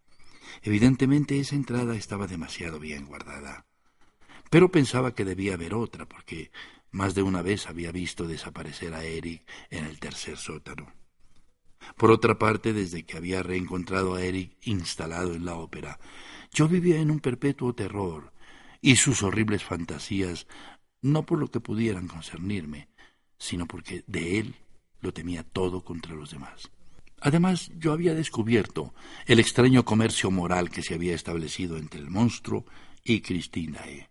Evidentemente 0.63 1.39
esa 1.39 1.55
entrada 1.55 1.97
estaba 1.97 2.27
demasiado 2.27 2.81
bien 2.81 3.05
guardada. 3.05 3.67
Pero 4.49 4.71
pensaba 4.71 5.15
que 5.15 5.27
debía 5.27 5.53
haber 5.53 5.75
otra, 5.75 6.07
porque 6.07 6.51
más 6.93 7.15
de 7.15 7.21
una 7.21 7.43
vez 7.43 7.67
había 7.67 7.93
visto 7.93 8.27
desaparecer 8.27 8.95
a 8.95 9.05
Eric 9.05 9.47
en 9.69 9.85
el 9.85 10.01
tercer 10.01 10.39
sótano. 10.39 11.06
Por 11.97 12.11
otra 12.11 12.39
parte, 12.39 12.73
desde 12.73 13.05
que 13.05 13.17
había 13.17 13.43
reencontrado 13.43 14.15
a 14.15 14.23
Eric 14.23 14.57
instalado 14.63 15.35
en 15.35 15.45
la 15.45 15.55
ópera, 15.55 15.99
yo 16.53 16.69
vivía 16.69 17.01
en 17.01 17.11
un 17.11 17.21
perpetuo 17.21 17.75
terror, 17.75 18.33
y 18.81 18.97
sus 18.97 19.23
horribles 19.23 19.65
fantasías, 19.65 20.47
no 21.03 21.25
por 21.25 21.39
lo 21.39 21.49
que 21.49 21.61
pudieran 21.61 22.09
concernirme, 22.09 22.89
sino 23.39 23.67
porque 23.67 24.05
de 24.07 24.39
él 24.39 24.55
lo 25.01 25.13
temía 25.13 25.43
todo 25.43 25.83
contra 25.83 26.15
los 26.15 26.31
demás. 26.31 26.71
Además, 27.21 27.71
yo 27.79 27.93
había 27.93 28.15
descubierto 28.15 28.95
el 29.27 29.41
extraño 29.41 29.85
comercio 29.85 30.31
moral 30.31 30.71
que 30.71 30.83
se 30.83 30.95
había 30.95 31.15
establecido 31.15 31.79
entre 31.79 32.01
el 32.01 32.11
monstruo 32.11 32.67
y 33.03 33.21
Christinae. 33.21 34.09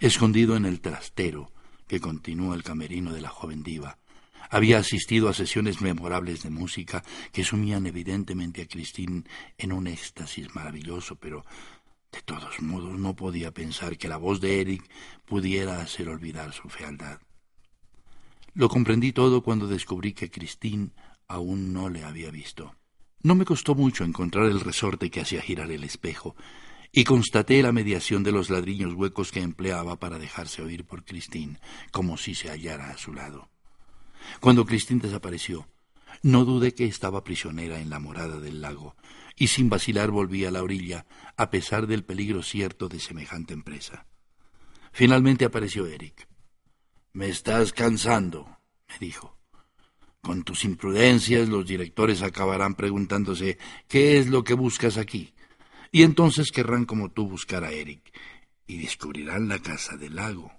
Escondido 0.00 0.56
en 0.56 0.64
el 0.64 0.80
trastero 0.80 1.52
que 1.86 2.00
continúa 2.00 2.54
el 2.54 2.62
camerino 2.62 3.12
de 3.12 3.20
la 3.20 3.28
joven 3.28 3.62
diva, 3.62 3.98
había 4.50 4.78
asistido 4.78 5.28
a 5.28 5.34
sesiones 5.34 5.80
memorables 5.80 6.42
de 6.42 6.50
música 6.50 7.02
que 7.32 7.44
sumían 7.44 7.86
evidentemente 7.86 8.62
a 8.62 8.66
Christine 8.66 9.24
en 9.56 9.72
un 9.72 9.86
éxtasis 9.86 10.54
maravilloso, 10.54 11.16
pero 11.16 11.44
de 12.12 12.22
todos 12.22 12.60
modos 12.62 12.98
no 12.98 13.14
podía 13.14 13.52
pensar 13.52 13.98
que 13.98 14.08
la 14.08 14.16
voz 14.16 14.40
de 14.40 14.60
Eric 14.60 14.82
pudiera 15.24 15.80
hacer 15.80 16.08
olvidar 16.08 16.52
su 16.52 16.68
fealdad. 16.68 17.20
Lo 18.54 18.68
comprendí 18.68 19.12
todo 19.12 19.42
cuando 19.42 19.66
descubrí 19.66 20.14
que 20.14 20.30
Christine 20.30 20.90
aún 21.28 21.72
no 21.72 21.88
le 21.88 22.04
había 22.04 22.30
visto. 22.30 22.74
No 23.22 23.34
me 23.34 23.44
costó 23.44 23.74
mucho 23.74 24.04
encontrar 24.04 24.46
el 24.46 24.60
resorte 24.60 25.10
que 25.10 25.20
hacía 25.20 25.42
girar 25.42 25.70
el 25.70 25.84
espejo, 25.84 26.34
y 26.90 27.04
constaté 27.04 27.62
la 27.62 27.72
mediación 27.72 28.22
de 28.22 28.32
los 28.32 28.48
ladrillos 28.48 28.94
huecos 28.94 29.30
que 29.30 29.42
empleaba 29.42 29.96
para 29.96 30.18
dejarse 30.18 30.62
oír 30.62 30.84
por 30.84 31.04
Christine, 31.04 31.58
como 31.92 32.16
si 32.16 32.34
se 32.34 32.50
hallara 32.50 32.90
a 32.90 32.96
su 32.96 33.12
lado. 33.12 33.50
Cuando 34.40 34.64
Christine 34.64 35.00
desapareció, 35.00 35.68
no 36.22 36.44
dudé 36.44 36.74
que 36.74 36.84
estaba 36.84 37.24
prisionera 37.24 37.80
en 37.80 37.90
la 37.90 37.98
morada 37.98 38.40
del 38.40 38.60
lago, 38.60 38.96
y 39.36 39.48
sin 39.48 39.70
vacilar 39.70 40.10
volví 40.10 40.44
a 40.44 40.50
la 40.50 40.62
orilla, 40.62 41.06
a 41.36 41.50
pesar 41.50 41.86
del 41.86 42.04
peligro 42.04 42.42
cierto 42.42 42.88
de 42.88 42.98
semejante 42.98 43.54
empresa. 43.54 44.06
Finalmente 44.92 45.44
apareció 45.44 45.86
Eric. 45.86 46.28
Me 47.12 47.28
estás 47.28 47.72
cansando, 47.72 48.58
me 48.88 48.98
dijo. 48.98 49.36
Con 50.20 50.42
tus 50.42 50.64
imprudencias 50.64 51.48
los 51.48 51.66
directores 51.66 52.22
acabarán 52.22 52.74
preguntándose 52.74 53.58
¿qué 53.86 54.18
es 54.18 54.26
lo 54.26 54.42
que 54.42 54.54
buscas 54.54 54.96
aquí? 54.96 55.32
Y 55.92 56.02
entonces 56.02 56.50
querrán 56.50 56.84
como 56.84 57.10
tú 57.10 57.28
buscar 57.28 57.64
a 57.64 57.70
Eric 57.70 58.12
y 58.66 58.78
descubrirán 58.78 59.48
la 59.48 59.60
casa 59.60 59.96
del 59.96 60.16
lago. 60.16 60.52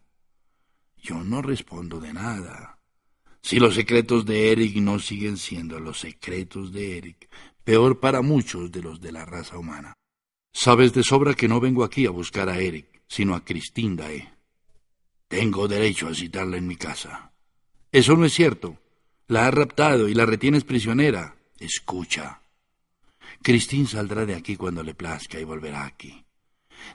Yo 0.98 1.24
no 1.24 1.42
respondo 1.42 2.00
de 2.00 2.14
nada. 2.14 2.79
Si 3.42 3.60
los 3.60 3.76
secretos 3.76 4.26
de 4.26 4.52
Eric 4.52 4.76
no 4.78 5.00
siguen 5.00 5.38
siendo 5.38 5.80
los 5.80 6.00
secretos 6.00 6.72
de 6.72 6.98
Eric, 6.98 7.30
peor 7.64 8.00
para 8.00 8.22
muchos 8.22 8.72
de 8.72 8.82
los 8.82 9.02
de 9.02 9.12
la 9.12 9.26
raza 9.26 9.58
humana. 9.58 9.94
Sabes 10.52 10.94
de 10.94 11.04
sobra 11.04 11.34
que 11.34 11.48
no 11.48 11.60
vengo 11.60 11.84
aquí 11.84 12.06
a 12.06 12.12
buscar 12.12 12.50
a 12.50 12.60
Eric, 12.60 13.04
sino 13.08 13.36
a 13.36 13.44
Christine 13.44 13.96
Dae. 13.96 14.34
Tengo 15.28 15.68
derecho 15.68 16.08
a 16.08 16.16
citarla 16.16 16.58
en 16.58 16.68
mi 16.68 16.76
casa. 16.76 17.32
Eso 17.92 18.16
no 18.16 18.26
es 18.26 18.34
cierto. 18.34 18.78
La 19.28 19.48
has 19.48 19.54
raptado 19.54 20.10
y 20.10 20.16
la 20.16 20.26
retienes 20.26 20.64
prisionera. 20.64 21.36
Escucha, 21.60 22.42
Cristín 23.42 23.88
saldrá 23.88 24.26
de 24.26 24.36
aquí 24.36 24.56
cuando 24.56 24.84
le 24.84 24.94
plazca 24.94 25.40
y 25.40 25.44
volverá 25.44 25.86
aquí. 25.86 26.26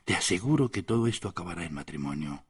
Te 0.04 0.14
aseguro 0.14 0.70
que 0.70 0.82
todo 0.82 1.06
esto 1.06 1.28
acabará 1.28 1.64
en 1.64 1.74
matrimonio. 1.74 2.44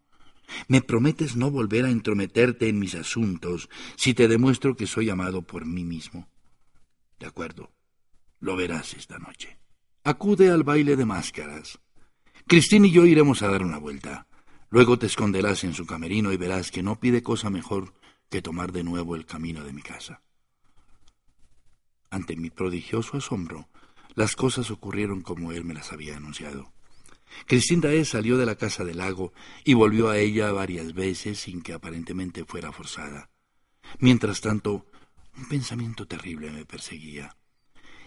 Me 0.69 0.83
prometes 0.83 1.37
no 1.37 1.51
volver 1.51 1.85
a 1.85 1.91
entrometerte 1.91 2.69
en 2.69 2.79
mis 2.79 2.95
asuntos 2.95 3.69
si 3.97 4.15
te 4.15 4.29
demuestro 4.29 4.77
que 4.77 4.87
soy 4.87 5.11
amado 5.11 5.43
por 5.43 5.67
mí 5.67 5.85
mismo. 5.85 6.29
De 7.19 7.27
acuerdo. 7.27 7.73
Lo 8.41 8.57
verás 8.57 8.93
esta 8.95 9.19
noche. 9.19 9.59
Acude 10.03 10.51
al 10.51 10.65
baile 10.65 10.97
de 10.97 11.07
máscaras. 11.07 11.81
Cristín 12.47 12.85
y 12.85 12.91
yo 12.91 13.07
iremos 13.07 13.41
a 13.41 13.49
dar 13.49 13.63
una 13.63 13.79
vuelta. 13.79 14.27
Luego 14.69 14.99
te 14.99 15.07
esconderás 15.07 15.65
en 15.65 15.73
su 15.73 15.87
camerino 15.87 16.31
y 16.31 16.37
verás 16.37 16.71
que 16.71 16.83
no 16.83 17.01
pide 17.01 17.23
cosa 17.23 17.49
mejor 17.49 17.95
que 18.29 18.43
tomar 18.43 18.73
de 18.73 18.85
nuevo 18.85 19.17
el 19.17 19.25
camino 19.25 19.65
de 19.65 19.73
mi 19.73 19.81
casa. 19.81 20.21
Ante 22.11 22.37
mi 22.37 22.51
prodigioso 22.51 23.17
asombro, 23.17 23.71
las 24.15 24.37
cosas 24.37 24.71
ocurrieron 24.71 25.23
como 25.23 25.53
él 25.53 25.65
me 25.65 25.73
las 25.73 25.91
había 25.93 26.19
anunciado. 26.19 26.74
Cristín 27.47 27.81
Daé 27.81 28.05
salió 28.05 28.39
de 28.39 28.47
la 28.47 28.57
casa 28.57 28.85
del 28.85 28.99
lago 28.99 29.33
y 29.65 29.75
volvió 29.75 30.09
a 30.09 30.19
ella 30.19 30.53
varias 30.53 30.95
veces 30.95 31.41
sin 31.41 31.63
que 31.63 31.73
aparentemente 31.73 32.45
fuera 32.45 32.73
forzada. 32.73 33.31
Mientras 33.99 34.41
tanto, 34.41 34.87
un 35.37 35.49
pensamiento 35.49 36.07
terrible 36.07 36.51
me 36.51 36.65
perseguía. 36.65 37.37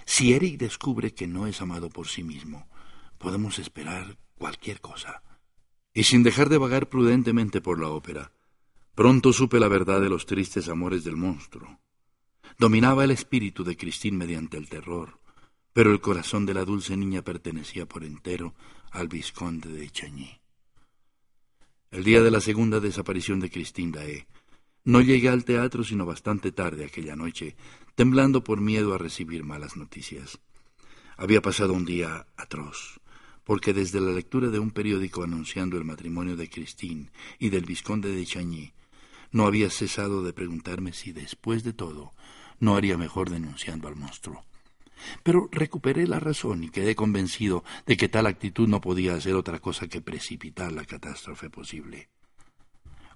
Si 0.05 0.33
Eric 0.33 0.57
descubre 0.57 1.13
que 1.13 1.27
no 1.27 1.47
es 1.47 1.61
amado 1.61 1.89
por 1.89 2.07
sí 2.07 2.23
mismo, 2.23 2.69
podemos 3.17 3.59
esperar 3.59 4.17
cualquier 4.37 4.79
cosa. 4.79 5.21
Y 5.93 6.03
sin 6.03 6.23
dejar 6.23 6.49
de 6.49 6.57
vagar 6.57 6.89
prudentemente 6.89 7.59
por 7.59 7.79
la 7.79 7.89
ópera, 7.89 8.31
pronto 8.95 9.33
supe 9.33 9.59
la 9.59 9.67
verdad 9.67 9.99
de 10.01 10.09
los 10.09 10.25
tristes 10.25 10.69
amores 10.69 11.03
del 11.03 11.17
monstruo. 11.17 11.79
Dominaba 12.57 13.03
el 13.03 13.11
espíritu 13.11 13.63
de 13.63 13.77
Cristín 13.77 14.17
mediante 14.17 14.57
el 14.57 14.69
terror, 14.69 15.19
pero 15.73 15.91
el 15.91 16.01
corazón 16.01 16.45
de 16.45 16.53
la 16.53 16.65
dulce 16.65 16.97
niña 16.97 17.21
pertenecía 17.21 17.85
por 17.85 18.03
entero 18.03 18.55
al 18.91 19.07
vizconde 19.07 19.69
de 19.69 19.89
Chañí. 19.89 20.39
El 21.91 22.03
día 22.03 22.21
de 22.21 22.31
la 22.31 22.41
segunda 22.41 22.79
desaparición 22.79 23.39
de 23.39 23.49
Cristín 23.49 23.91
Daé, 23.91 24.27
no 24.83 25.01
llegué 25.01 25.29
al 25.29 25.45
teatro 25.45 25.83
sino 25.83 26.05
bastante 26.05 26.51
tarde 26.51 26.85
aquella 26.85 27.15
noche, 27.15 27.55
temblando 27.95 28.43
por 28.43 28.61
miedo 28.61 28.93
a 28.93 28.97
recibir 28.97 29.43
malas 29.43 29.75
noticias. 29.75 30.39
Había 31.17 31.41
pasado 31.41 31.73
un 31.73 31.85
día 31.85 32.27
atroz, 32.37 32.99
porque 33.43 33.73
desde 33.73 33.99
la 33.99 34.11
lectura 34.11 34.49
de 34.49 34.59
un 34.59 34.71
periódico 34.71 35.23
anunciando 35.23 35.77
el 35.77 35.85
matrimonio 35.85 36.35
de 36.35 36.49
Cristín 36.49 37.11
y 37.39 37.49
del 37.49 37.65
vizconde 37.65 38.11
de 38.11 38.25
Chañí, 38.25 38.73
no 39.31 39.45
había 39.45 39.69
cesado 39.69 40.23
de 40.23 40.33
preguntarme 40.33 40.93
si 40.93 41.11
después 41.11 41.63
de 41.63 41.73
todo 41.73 42.13
no 42.59 42.75
haría 42.75 42.97
mejor 42.97 43.29
denunciando 43.29 43.87
al 43.87 43.95
monstruo. 43.95 44.43
Pero 45.23 45.49
recuperé 45.51 46.07
la 46.07 46.19
razón 46.19 46.63
y 46.63 46.69
quedé 46.69 46.95
convencido 46.95 47.63
de 47.85 47.97
que 47.97 48.09
tal 48.09 48.27
actitud 48.27 48.67
no 48.67 48.81
podía 48.81 49.15
hacer 49.15 49.35
otra 49.35 49.59
cosa 49.59 49.87
que 49.87 50.01
precipitar 50.01 50.71
la 50.71 50.85
catástrofe 50.85 51.49
posible. 51.49 52.09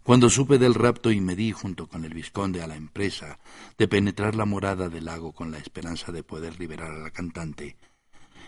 Cuando 0.03 0.29
supe 0.31 0.57
del 0.57 0.73
rapto 0.73 1.11
y 1.11 1.21
me 1.21 1.35
di 1.35 1.51
junto 1.51 1.87
con 1.87 2.05
el 2.05 2.13
vizconde 2.13 2.63
a 2.63 2.67
la 2.67 2.75
empresa 2.75 3.39
de 3.77 3.87
penetrar 3.87 4.35
la 4.35 4.45
morada 4.45 4.89
del 4.89 5.05
lago 5.05 5.31
con 5.31 5.51
la 5.51 5.59
esperanza 5.59 6.11
de 6.11 6.23
poder 6.23 6.59
liberar 6.59 6.91
a 6.91 6.97
la 6.97 7.11
cantante, 7.11 7.77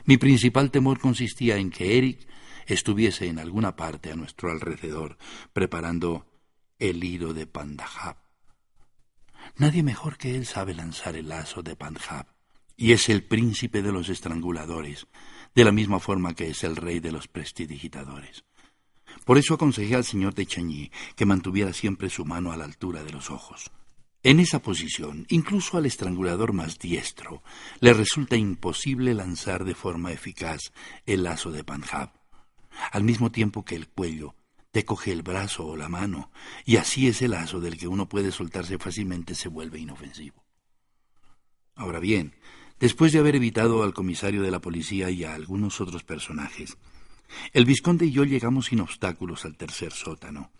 mi 0.05 0.17
principal 0.17 0.71
temor 0.71 0.99
consistía 0.99 1.57
en 1.57 1.69
que 1.69 1.97
Eric 1.97 2.27
estuviese 2.65 3.27
en 3.27 3.37
alguna 3.37 3.75
parte 3.75 4.11
a 4.11 4.15
nuestro 4.15 4.51
alrededor 4.51 5.17
preparando 5.53 6.25
el 6.79 7.03
hilo 7.03 7.33
de 7.33 7.45
Pandajab. 7.45 8.17
Nadie 9.57 9.83
mejor 9.83 10.17
que 10.17 10.35
él 10.35 10.45
sabe 10.45 10.73
lanzar 10.73 11.15
el 11.15 11.29
lazo 11.29 11.61
de 11.61 11.75
Pandjab 11.75 12.32
y 12.75 12.93
es 12.93 13.09
el 13.09 13.23
príncipe 13.23 13.81
de 13.81 13.91
los 13.91 14.09
estranguladores, 14.09 15.07
de 15.55 15.63
la 15.63 15.71
misma 15.71 15.99
forma 15.99 16.33
que 16.33 16.49
es 16.49 16.63
el 16.63 16.75
rey 16.75 16.99
de 16.99 17.11
los 17.11 17.27
prestidigitadores. 17.27 18.43
Por 19.25 19.37
eso 19.37 19.53
aconsejé 19.53 19.95
al 19.95 20.03
señor 20.03 20.33
de 20.33 20.45
Chañí 20.45 20.91
que 21.15 21.25
mantuviera 21.25 21.73
siempre 21.73 22.09
su 22.09 22.25
mano 22.25 22.51
a 22.51 22.57
la 22.57 22.65
altura 22.65 23.03
de 23.03 23.11
los 23.11 23.29
ojos. 23.29 23.71
En 24.23 24.39
esa 24.39 24.59
posición, 24.61 25.25
incluso 25.29 25.77
al 25.77 25.85
estrangulador 25.85 26.53
más 26.53 26.79
diestro, 26.79 27.43
le 27.81 27.93
resulta 27.93 28.37
imposible 28.37 29.13
lanzar 29.13 29.65
de 29.65 29.75
forma 29.75 30.13
eficaz 30.13 30.71
el 31.05 31.23
lazo 31.23 31.51
de 31.51 31.63
Panjab, 31.63 32.13
al 32.91 33.03
mismo 33.03 33.31
tiempo 33.31 33.65
que 33.65 33.75
el 33.75 33.89
cuello 33.89 34.35
te 34.71 34.85
coge 34.85 35.11
el 35.11 35.21
brazo 35.21 35.67
o 35.67 35.75
la 35.75 35.89
mano, 35.89 36.31
y 36.65 36.77
así 36.77 37.07
ese 37.07 37.27
lazo 37.27 37.59
del 37.59 37.77
que 37.77 37.87
uno 37.87 38.09
puede 38.09 38.31
soltarse 38.31 38.77
fácilmente 38.79 39.35
se 39.35 39.49
vuelve 39.49 39.79
inofensivo. 39.79 40.43
Ahora 41.75 41.99
bien, 41.99 42.33
Después 42.79 43.11
de 43.13 43.19
haber 43.19 43.35
evitado 43.35 43.83
al 43.83 43.93
comisario 43.93 44.41
de 44.41 44.51
la 44.51 44.59
policía 44.59 45.09
y 45.09 45.23
a 45.23 45.33
algunos 45.33 45.79
otros 45.79 46.03
personajes, 46.03 46.77
el 47.53 47.65
vizconde 47.65 48.05
y 48.05 48.11
yo 48.11 48.23
llegamos 48.23 48.67
sin 48.67 48.81
obstáculos 48.81 49.45
al 49.45 49.55
tercer 49.55 49.91
sótano, 49.91 50.51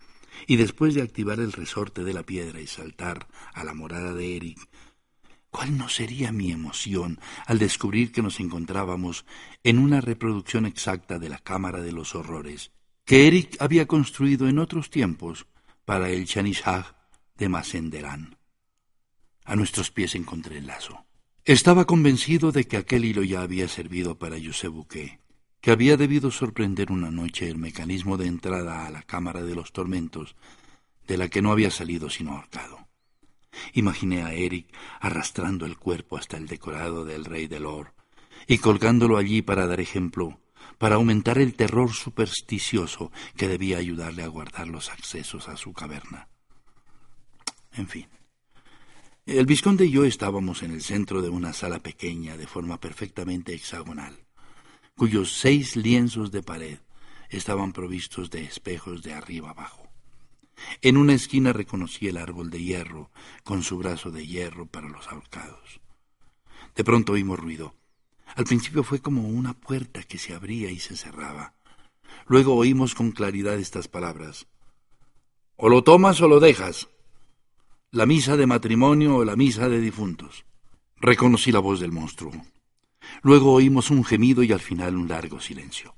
y 0.48 0.56
después 0.56 0.96
de 0.96 1.02
activar 1.02 1.40
el 1.40 1.52
resorte 1.52 2.04
de 2.04 2.14
la 2.14 2.24
piedra 2.24 2.60
y 2.60 2.68
saltar 2.68 3.28
a 3.54 3.64
la 3.64 3.74
morada 3.74 4.14
de 4.14 4.36
Eric, 4.36 4.60
¿cuál 5.50 5.78
no 5.78 5.90
sería 5.90 6.32
mi 6.32 6.52
emoción 6.52 7.20
al 7.46 7.60
descubrir 7.60 8.12
que 8.12 8.24
nos 8.24 8.40
encontrábamos 8.40 9.26
en 9.64 9.78
una 9.78 10.02
reproducción 10.02 10.66
exacta 10.66 11.20
de 11.20 11.30
la 11.30 11.38
Cámara 11.38 11.82
de 11.82 11.92
los 11.92 12.16
Horrores 12.16 12.72
que 13.06 13.28
Eric 13.28 13.58
había 13.60 13.86
construido 13.86 14.48
en 14.48 14.60
otros 14.60 14.90
tiempos 14.90 15.46
para 15.86 16.10
el 16.10 16.26
Chanishah 16.26 16.96
de 17.36 17.50
Mazenderán? 17.50 18.38
A 19.46 19.56
nuestros 19.56 19.92
pies 19.92 20.16
encontré 20.16 20.58
el 20.58 20.68
lazo. 20.68 21.03
Estaba 21.46 21.84
convencido 21.84 22.54
de 22.54 22.64
que 22.64 22.78
aquel 22.78 23.04
hilo 23.04 23.22
ya 23.22 23.42
había 23.42 23.68
servido 23.68 24.18
para 24.18 24.38
José 24.42 24.70
Bouquet, 24.70 25.20
que 25.60 25.72
había 25.72 25.98
debido 25.98 26.32
sorprender 26.32 26.90
una 26.90 27.12
noche 27.12 27.50
el 27.50 27.58
mecanismo 27.58 28.16
de 28.16 28.28
entrada 28.28 28.86
a 28.86 28.90
la 28.90 29.04
cámara 29.04 29.44
de 29.44 29.54
los 29.54 29.74
tormentos, 29.74 30.38
de 31.06 31.18
la 31.18 31.28
que 31.28 31.42
no 31.42 31.52
había 31.52 31.70
salido 31.70 32.10
sino 32.10 32.32
ahorcado. 32.32 32.88
Imaginé 33.74 34.24
a 34.24 34.32
Eric 34.32 34.68
arrastrando 35.02 35.66
el 35.66 35.78
cuerpo 35.78 36.16
hasta 36.16 36.38
el 36.38 36.48
decorado 36.48 37.04
del 37.04 37.26
rey 37.26 37.48
del 37.48 37.66
Or 37.66 37.94
y 38.48 38.60
colgándolo 38.60 39.18
allí 39.18 39.42
para 39.42 39.68
dar 39.68 39.82
ejemplo, 39.82 40.40
para 40.78 40.96
aumentar 40.96 41.40
el 41.40 41.56
terror 41.56 41.92
supersticioso 41.92 43.12
que 43.36 43.50
debía 43.50 43.80
ayudarle 43.80 44.24
a 44.24 44.28
guardar 44.28 44.70
los 44.70 44.90
accesos 44.90 45.50
a 45.50 45.58
su 45.58 45.74
caverna. 45.74 46.30
En 47.74 47.90
fin, 47.90 48.08
el 49.26 49.46
vizconde 49.46 49.86
y 49.86 49.92
yo 49.92 50.04
estábamos 50.04 50.64
en 50.64 50.72
el 50.72 50.82
centro 50.82 51.22
de 51.22 51.30
una 51.30 51.54
sala 51.54 51.80
pequeña 51.80 52.36
de 52.36 52.46
forma 52.46 52.80
perfectamente 52.80 53.54
hexagonal, 53.54 54.26
cuyos 54.96 55.32
seis 55.38 55.78
lienzos 55.78 56.32
de 56.32 56.44
pared 56.44 56.80
estaban 57.30 57.72
provistos 57.72 58.30
de 58.30 58.44
espejos 58.44 59.02
de 59.02 59.14
arriba 59.14 59.52
abajo. 59.52 59.88
En 60.82 60.98
una 60.98 61.14
esquina 61.14 61.54
reconocí 61.54 62.08
el 62.10 62.18
árbol 62.18 62.50
de 62.50 62.62
hierro 62.62 63.12
con 63.44 63.64
su 63.64 63.78
brazo 63.78 64.12
de 64.12 64.28
hierro 64.28 64.66
para 64.66 64.90
los 64.90 65.08
ahorcados. 65.08 65.80
De 66.76 66.84
pronto 66.84 67.14
oímos 67.14 67.40
ruido. 67.40 67.76
Al 68.36 68.44
principio 68.44 68.84
fue 68.84 69.00
como 69.00 69.28
una 69.30 69.54
puerta 69.54 70.04
que 70.04 70.18
se 70.18 70.34
abría 70.34 70.70
y 70.70 70.80
se 70.80 70.98
cerraba. 70.98 71.54
Luego 72.28 72.56
oímos 72.56 72.94
con 72.94 73.12
claridad 73.12 73.58
estas 73.58 73.88
palabras. 73.88 74.48
O 75.56 75.70
lo 75.70 75.84
tomas 75.84 76.20
o 76.22 76.28
lo 76.28 76.40
dejas 76.40 76.90
la 77.94 78.08
misa 78.08 78.36
de 78.36 78.48
matrimonio 78.48 79.18
o 79.18 79.24
la 79.24 79.36
misa 79.36 79.70
de 79.70 79.80
difuntos. 79.80 80.46
Reconocí 81.00 81.52
la 81.52 81.60
voz 81.60 81.80
del 81.80 81.92
monstruo. 81.92 82.32
Luego 83.22 83.54
oímos 83.54 83.92
un 83.92 84.04
gemido 84.04 84.42
y 84.42 84.52
al 84.52 84.62
final 84.62 84.98
un 84.98 85.08
largo 85.08 85.40
silencio. 85.40 85.94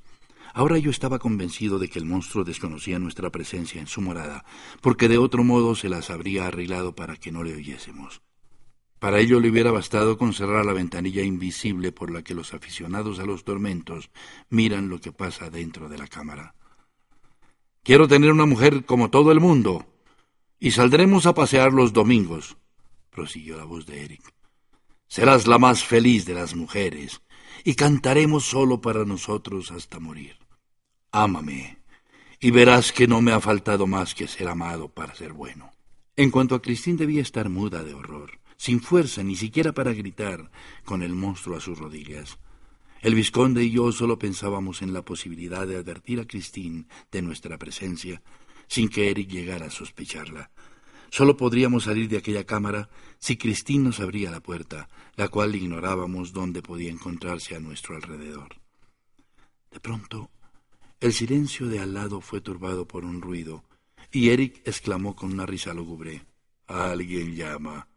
Ahora 0.54 0.78
yo 0.78 0.91
estaba 0.91 1.20
convencido 1.20 1.80
de 1.80 1.88
que 1.88 1.98
el 1.98 2.04
monstruo 2.04 2.43
desconocía 2.43 3.00
nuestra 3.00 3.30
presencia 3.30 3.80
en 3.80 3.88
su 3.88 4.02
morada, 4.02 4.43
porque 4.82 5.08
de 5.08 5.18
otro 5.18 5.46
modo 5.46 5.74
se 5.74 5.88
las 5.88 6.10
habría 6.10 6.48
arreglado 6.48 6.96
para 6.96 7.16
que 7.16 7.32
no 7.32 7.46
le 7.46 7.56
oyésemos. 7.56 8.22
Para 9.00 9.22
ello 9.22 9.39
le 9.39 9.50
hubiera 9.50 9.72
bastado 9.72 10.18
con 10.18 10.34
cerrar 10.34 10.66
la 10.66 10.74
ventanilla 10.74 11.24
invisible 11.24 11.93
por 11.93 12.12
la 12.12 12.24
que 12.24 12.36
los 12.36 12.54
aficionados 12.54 13.20
a 13.20 13.26
los 13.26 13.46
tormentos 13.46 14.10
miran 14.50 14.89
lo 14.89 15.00
que 15.00 15.14
pasa 15.14 15.50
dentro 15.50 15.88
de 15.88 15.98
la 15.98 16.08
cámara. 16.08 16.56
Quiero 17.84 18.10
tener 18.10 18.34
una 18.34 18.46
mujer 18.46 18.84
como 18.84 19.10
todo 19.10 19.32
el 19.32 19.39
mundo, 19.39 19.86
y 20.60 20.72
saldremos 20.72 21.26
a 21.26 21.34
pasear 21.34 21.74
los 21.74 21.93
domingos, 21.93 22.58
prosiguió 23.10 23.58
la 23.58 23.66
voz 23.66 23.86
de 23.86 24.03
Eric. 24.03 24.34
Serás 25.08 25.47
la 25.47 25.60
más 25.60 25.84
feliz 25.84 26.26
de 26.26 26.34
las 26.34 26.56
mujeres, 26.56 27.22
y 27.64 27.76
cantaremos 27.76 28.45
solo 28.45 28.82
para 28.82 29.06
nosotros 29.06 29.72
hasta 29.72 29.99
morir. 29.99 30.38
Ámame, 31.12 31.80
y 32.39 32.51
verás 32.51 32.91
que 32.91 33.08
no 33.08 33.22
me 33.22 33.32
ha 33.32 33.39
faltado 33.39 33.88
más 33.88 34.14
que 34.14 34.28
ser 34.28 34.47
amado 34.47 34.89
para 34.89 35.16
ser 35.16 35.34
bueno. 35.34 35.72
En 36.16 36.32
cuanto 36.32 36.56
a 36.56 36.62
Cristín 36.62 36.97
debía 36.97 37.22
estar 37.22 37.49
muda 37.49 37.84
de 37.84 37.93
horror, 37.93 38.39
sin 38.58 38.82
fuerza 38.82 39.24
ni 39.24 39.36
siquiera 39.36 39.74
para 39.74 39.93
gritar, 39.93 40.51
con 40.84 41.03
el 41.03 41.14
monstruo 41.14 41.58
a 41.58 41.62
sus 41.62 41.78
rodillas. 41.78 42.38
El 43.01 43.16
vizconde 43.16 43.64
y 43.64 43.72
yo 43.72 43.91
solo 43.91 44.18
pensábamos 44.18 44.82
en 44.82 44.93
la 44.93 45.03
posibilidad 45.03 45.68
de 45.68 45.78
advertir 45.78 46.20
a 46.20 46.26
Cristín 46.26 46.88
de 47.12 47.22
nuestra 47.22 47.58
presencia 47.58 48.22
sin 48.68 48.89
que 48.89 49.09
Eric 49.09 49.30
llegara 49.30 49.68
a 49.68 49.72
sospecharla. 49.72 50.51
Solo 51.09 51.38
podríamos 51.38 51.86
salir 51.86 52.09
de 52.09 52.18
aquella 52.18 52.45
cámara 52.45 52.89
si 53.20 53.38
Cristín 53.38 53.84
nos 53.84 53.99
abría 53.99 54.32
la 54.32 54.41
puerta, 54.41 54.89
la 55.16 55.30
cual 55.30 55.55
ignorábamos 55.55 56.34
dónde 56.34 56.61
podía 56.61 56.91
encontrarse 56.91 57.55
a 57.55 57.59
nuestro 57.59 57.95
alrededor. 57.95 58.55
De 59.72 59.80
pronto, 59.80 60.30
el 60.99 61.13
silencio 61.13 61.68
de 61.68 61.80
al 61.80 61.93
lado 61.93 62.22
fue 62.22 62.41
turbado 62.41 62.88
por 62.88 63.05
un 63.05 63.22
ruido, 63.22 63.63
y 64.11 64.30
Eric 64.30 64.61
exclamó 64.66 65.16
con 65.16 65.32
una 65.34 65.45
risa 65.45 65.74
lúgubre 65.74 66.26
Alguien 66.68 67.36
llama. 67.36 67.88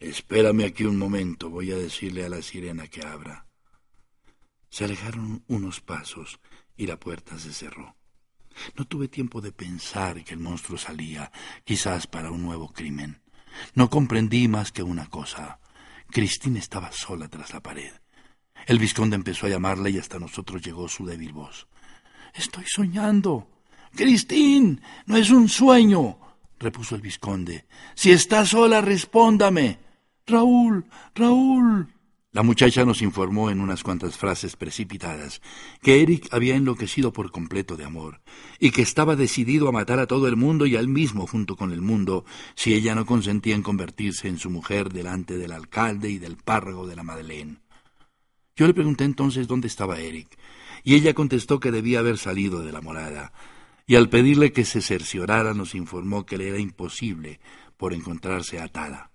Espérame 0.00 0.64
aquí 0.64 0.84
un 0.84 0.96
momento, 0.96 1.50
voy 1.50 1.70
a 1.72 1.76
decirle 1.76 2.24
a 2.24 2.28
la 2.28 2.40
sirena 2.40 2.86
que 2.86 3.04
abra. 3.04 3.46
Se 4.70 4.84
alejaron 4.84 5.44
unos 5.48 5.80
pasos 5.80 6.40
y 6.76 6.86
la 6.86 6.98
puerta 6.98 7.38
se 7.38 7.52
cerró. 7.52 7.94
No 8.76 8.84
tuve 8.84 9.08
tiempo 9.08 9.40
de 9.40 9.52
pensar 9.52 10.22
que 10.24 10.34
el 10.34 10.40
monstruo 10.40 10.78
salía, 10.78 11.30
quizás 11.64 12.06
para 12.06 12.30
un 12.30 12.42
nuevo 12.42 12.72
crimen. 12.72 13.20
No 13.74 13.90
comprendí 13.90 14.48
más 14.48 14.72
que 14.72 14.82
una 14.82 15.06
cosa. 15.06 15.60
Cristina 16.10 16.58
estaba 16.58 16.92
sola 16.92 17.28
tras 17.28 17.52
la 17.52 17.60
pared. 17.60 17.92
El 18.66 18.78
vizconde 18.78 19.16
empezó 19.16 19.46
a 19.46 19.50
llamarla 19.50 19.90
y 19.90 19.98
hasta 19.98 20.18
nosotros 20.18 20.62
llegó 20.62 20.88
su 20.88 21.04
débil 21.06 21.32
voz. 21.32 21.66
Estoy 22.34 22.64
soñando. 22.66 23.48
Cristín, 23.94 24.80
no 25.06 25.16
es 25.16 25.30
un 25.30 25.48
sueño, 25.48 26.18
repuso 26.58 26.96
el 26.96 27.00
vizconde. 27.00 27.66
Si 27.94 28.10
está 28.10 28.44
sola, 28.44 28.80
respóndame. 28.80 29.78
Raúl, 30.26 30.86
Raúl. 31.14 31.93
La 32.34 32.42
muchacha 32.42 32.84
nos 32.84 33.00
informó 33.00 33.48
en 33.48 33.60
unas 33.60 33.84
cuantas 33.84 34.18
frases 34.18 34.56
precipitadas 34.56 35.40
que 35.80 36.02
Eric 36.02 36.26
había 36.32 36.56
enloquecido 36.56 37.12
por 37.12 37.30
completo 37.30 37.76
de 37.76 37.84
amor 37.84 38.22
y 38.58 38.72
que 38.72 38.82
estaba 38.82 39.14
decidido 39.14 39.68
a 39.68 39.72
matar 39.72 40.00
a 40.00 40.08
todo 40.08 40.26
el 40.26 40.34
mundo 40.34 40.66
y 40.66 40.74
a 40.74 40.80
él 40.80 40.88
mismo 40.88 41.28
junto 41.28 41.54
con 41.54 41.70
el 41.70 41.80
mundo 41.80 42.24
si 42.56 42.74
ella 42.74 42.96
no 42.96 43.06
consentía 43.06 43.54
en 43.54 43.62
convertirse 43.62 44.26
en 44.26 44.38
su 44.38 44.50
mujer 44.50 44.92
delante 44.92 45.38
del 45.38 45.52
alcalde 45.52 46.10
y 46.10 46.18
del 46.18 46.36
párrago 46.36 46.88
de 46.88 46.96
la 46.96 47.04
Madeleine. 47.04 47.58
Yo 48.56 48.66
le 48.66 48.74
pregunté 48.74 49.04
entonces 49.04 49.46
dónde 49.46 49.68
estaba 49.68 50.00
Eric 50.00 50.36
y 50.82 50.96
ella 50.96 51.14
contestó 51.14 51.60
que 51.60 51.70
debía 51.70 52.00
haber 52.00 52.18
salido 52.18 52.62
de 52.62 52.72
la 52.72 52.80
morada 52.80 53.32
y 53.86 53.94
al 53.94 54.08
pedirle 54.08 54.50
que 54.50 54.64
se 54.64 54.82
cerciorara 54.82 55.54
nos 55.54 55.76
informó 55.76 56.26
que 56.26 56.36
le 56.36 56.48
era 56.48 56.58
imposible 56.58 57.38
por 57.76 57.94
encontrarse 57.94 58.58
atada. 58.58 59.12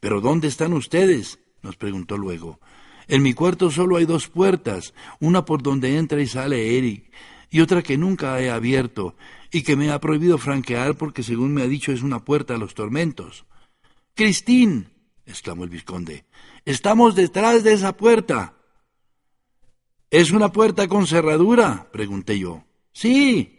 ¿Pero 0.00 0.20
dónde 0.20 0.48
están 0.48 0.74
ustedes? 0.74 1.38
Nos 1.62 1.76
preguntó 1.76 2.16
luego. 2.16 2.60
En 3.08 3.22
mi 3.22 3.34
cuarto 3.34 3.70
solo 3.70 3.96
hay 3.96 4.04
dos 4.04 4.28
puertas, 4.28 4.94
una 5.20 5.44
por 5.44 5.62
donde 5.62 5.96
entra 5.96 6.20
y 6.20 6.26
sale 6.26 6.78
Eric, 6.78 7.12
y 7.50 7.60
otra 7.60 7.82
que 7.82 7.98
nunca 7.98 8.40
he 8.40 8.50
abierto, 8.50 9.16
y 9.50 9.62
que 9.62 9.76
me 9.76 9.90
ha 9.90 10.00
prohibido 10.00 10.38
franquear 10.38 10.96
porque 10.96 11.22
según 11.22 11.52
me 11.52 11.62
ha 11.62 11.68
dicho 11.68 11.92
es 11.92 12.02
una 12.02 12.24
puerta 12.24 12.54
a 12.54 12.58
los 12.58 12.74
tormentos. 12.74 13.44
Cristín. 14.14 14.88
exclamó 15.26 15.64
el 15.64 15.70
vizconde. 15.70 16.24
Estamos 16.64 17.14
detrás 17.14 17.64
de 17.64 17.72
esa 17.72 17.96
puerta. 17.96 18.54
¿Es 20.10 20.30
una 20.30 20.52
puerta 20.52 20.88
con 20.88 21.06
cerradura? 21.06 21.88
pregunté 21.92 22.38
yo. 22.38 22.64
Sí. 22.92 23.58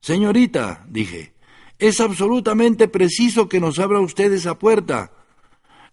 Señorita, 0.00 0.86
dije, 0.88 1.34
es 1.78 2.00
absolutamente 2.00 2.88
preciso 2.88 3.48
que 3.48 3.60
nos 3.60 3.78
abra 3.78 4.00
usted 4.00 4.32
esa 4.32 4.58
puerta. 4.58 5.12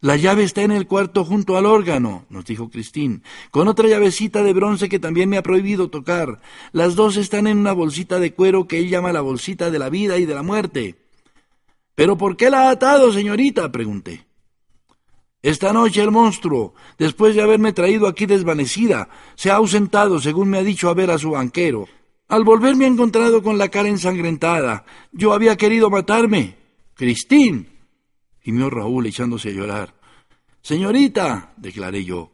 La 0.03 0.17
llave 0.17 0.43
está 0.43 0.63
en 0.63 0.71
el 0.71 0.85
cuarto 0.85 1.23
junto 1.23 1.55
al 1.55 1.65
órgano, 1.65 2.25
nos 2.29 2.43
dijo 2.43 2.69
Cristín, 2.69 3.23
con 3.51 3.69
otra 3.69 3.87
llavecita 3.87 4.43
de 4.43 4.51
bronce 4.51 4.89
que 4.89 4.99
también 4.99 5.29
me 5.29 5.37
ha 5.37 5.43
prohibido 5.43 5.89
tocar. 5.89 6.41
Las 6.73 6.95
dos 6.95 7.15
están 7.15 7.47
en 7.47 7.57
una 7.57 7.71
bolsita 7.71 8.19
de 8.19 8.33
cuero 8.33 8.67
que 8.67 8.79
él 8.79 8.89
llama 8.89 9.13
la 9.13 9.21
bolsita 9.21 9.71
de 9.71 9.79
la 9.79 9.89
vida 9.89 10.17
y 10.17 10.25
de 10.25 10.35
la 10.35 10.43
muerte. 10.43 10.97
¿Pero 11.95 12.17
por 12.17 12.35
qué 12.35 12.49
la 12.49 12.67
ha 12.67 12.71
atado, 12.71 13.13
señorita? 13.13 13.71
pregunté. 13.71 14.25
Esta 15.41 15.71
noche 15.71 16.01
el 16.01 16.11
monstruo, 16.11 16.73
después 16.97 17.33
de 17.33 17.41
haberme 17.41 17.71
traído 17.71 18.07
aquí 18.07 18.25
desvanecida, 18.25 19.07
se 19.35 19.51
ha 19.51 19.55
ausentado, 19.55 20.19
según 20.19 20.49
me 20.49 20.57
ha 20.57 20.63
dicho, 20.63 20.89
a 20.89 20.93
ver 20.93 21.11
a 21.11 21.17
su 21.17 21.31
banquero. 21.31 21.87
Al 22.27 22.43
volver 22.43 22.75
me 22.75 22.83
ha 22.83 22.89
encontrado 22.89 23.41
con 23.41 23.57
la 23.57 23.69
cara 23.69 23.87
ensangrentada. 23.87 24.83
Yo 25.13 25.31
había 25.31 25.55
querido 25.55 25.89
matarme. 25.89 26.57
Cristín, 26.93 27.72
gimió 28.43 28.69
Raúl 28.69 29.07
echándose 29.07 29.49
a 29.49 29.53
llorar. 29.53 29.95
Señorita, 30.61 31.53
declaré 31.57 32.05
yo, 32.05 32.31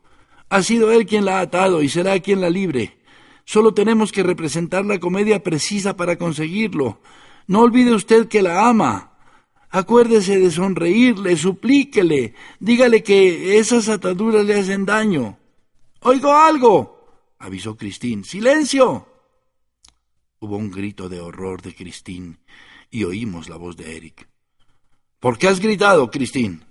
ha 0.50 0.64
sido 0.64 0.92
él 0.92 1.06
quien 1.06 1.26
la 1.26 1.38
ha 1.38 1.42
atado 1.42 1.82
y 1.82 1.90
será 1.90 2.20
quien 2.20 2.42
la 2.42 2.50
libre. 2.50 2.98
Solo 3.46 3.74
tenemos 3.74 4.12
que 4.12 4.24
representar 4.24 4.86
la 4.86 5.00
comedia 5.00 5.42
precisa 5.42 5.96
para 5.96 6.18
conseguirlo. 6.18 7.02
No 7.48 7.62
olvide 7.62 7.94
usted 7.94 8.28
que 8.28 8.42
la 8.42 8.68
ama. 8.68 9.18
Acuérdese 9.72 10.40
de 10.40 10.50
sonreírle, 10.50 11.36
suplíquele, 11.38 12.34
dígale 12.60 13.04
que 13.04 13.60
esas 13.60 13.88
ataduras 13.88 14.46
le 14.46 14.60
hacen 14.60 14.86
daño. 14.86 15.38
Oigo 16.02 16.34
algo, 16.34 17.36
avisó 17.38 17.78
Cristín. 17.78 18.24
¡Silencio! 18.24 19.08
Hubo 20.40 20.58
un 20.58 20.72
grito 20.72 21.10
de 21.10 21.20
horror 21.20 21.62
de 21.62 21.76
Cristín 21.76 22.40
y 22.90 23.04
oímos 23.04 23.50
la 23.50 23.58
voz 23.58 23.78
de 23.78 23.98
Eric. 23.98 24.28
¿Por 25.20 25.38
qué 25.38 25.48
has 25.48 25.60
gritado, 25.60 26.10
Cristín? 26.10 26.64